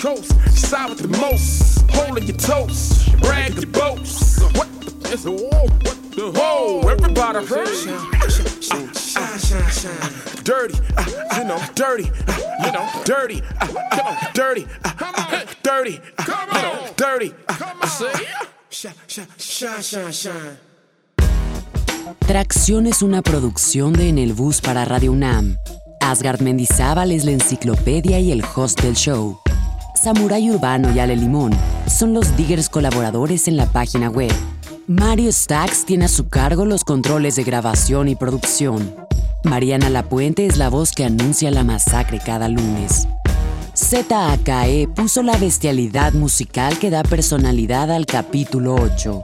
Coast, 0.09 0.57
side 0.57 0.89
with 0.89 1.01
the 1.01 1.17
most. 1.19 1.85
Holding 1.91 2.23
your 2.23 2.37
toast, 2.37 3.15
brag 3.21 3.53
your 3.53 3.67
boats. 3.67 4.41
What 4.57 4.67
the? 4.81 4.89
It's 5.13 5.25
a 5.25 5.31
whoa, 5.31 5.67
what 5.85 5.97
the? 6.17 6.31
Whoa, 6.33 6.81
everybody. 6.89 7.45
Dirty, 10.43 10.73
uh, 10.97 11.05
you 11.37 11.43
know, 11.45 11.59
dirty, 11.75 12.09
uh, 12.27 12.65
you 12.65 12.71
know, 12.71 12.89
dirty, 13.05 13.43
uh, 13.61 13.67
come 13.91 14.07
on, 14.07 14.17
dirty, 14.33 14.65
uh, 14.83 15.45
dirty, 15.61 16.01
uh, 16.17 16.23
you 16.55 16.61
know, 16.63 16.87
dirty. 16.97 17.35
Uh, 17.47 17.85
say, 17.85 18.11
shine, 18.71 18.93
shine, 19.05 19.27
shine, 19.37 19.81
shine, 19.83 20.11
shine. 20.11 20.57
Tracción 22.25 22.87
es 22.87 23.03
una 23.03 23.21
producción 23.21 23.93
de 23.93 24.09
En 24.09 24.17
el 24.17 24.33
Bus 24.33 24.59
para 24.59 24.85
Radio 24.85 25.11
UNAM. 25.11 25.57
Asgard 26.01 26.41
Mendizábal 26.41 27.11
es 27.11 27.25
la 27.25 27.31
enciclopedia 27.31 28.19
y 28.19 28.31
el 28.31 28.43
host 28.55 28.81
del 28.81 28.95
show. 28.95 29.39
Samurai 30.01 30.49
Urbano 30.49 30.93
y 30.95 30.99
Ale 30.99 31.17
Limón 31.17 31.51
son 31.85 32.13
los 32.13 32.37
diggers 32.37 32.69
colaboradores 32.69 33.49
en 33.49 33.57
la 33.57 33.65
página 33.65 34.09
web. 34.09 34.31
Mario 34.87 35.29
Stacks 35.29 35.83
tiene 35.83 36.05
a 36.05 36.07
su 36.07 36.29
cargo 36.29 36.63
los 36.63 36.85
controles 36.85 37.35
de 37.35 37.43
grabación 37.43 38.07
y 38.07 38.15
producción. 38.15 38.95
Mariana 39.43 39.89
Lapuente 39.89 40.45
es 40.45 40.55
la 40.55 40.69
voz 40.69 40.93
que 40.93 41.03
anuncia 41.03 41.51
la 41.51 41.65
masacre 41.65 42.19
cada 42.19 42.47
lunes. 42.47 43.09
ZAKE 43.75 44.87
puso 44.95 45.21
la 45.21 45.35
bestialidad 45.35 46.13
musical 46.13 46.79
que 46.79 46.89
da 46.89 47.03
personalidad 47.03 47.91
al 47.91 48.05
capítulo 48.05 48.75
8. 48.75 49.23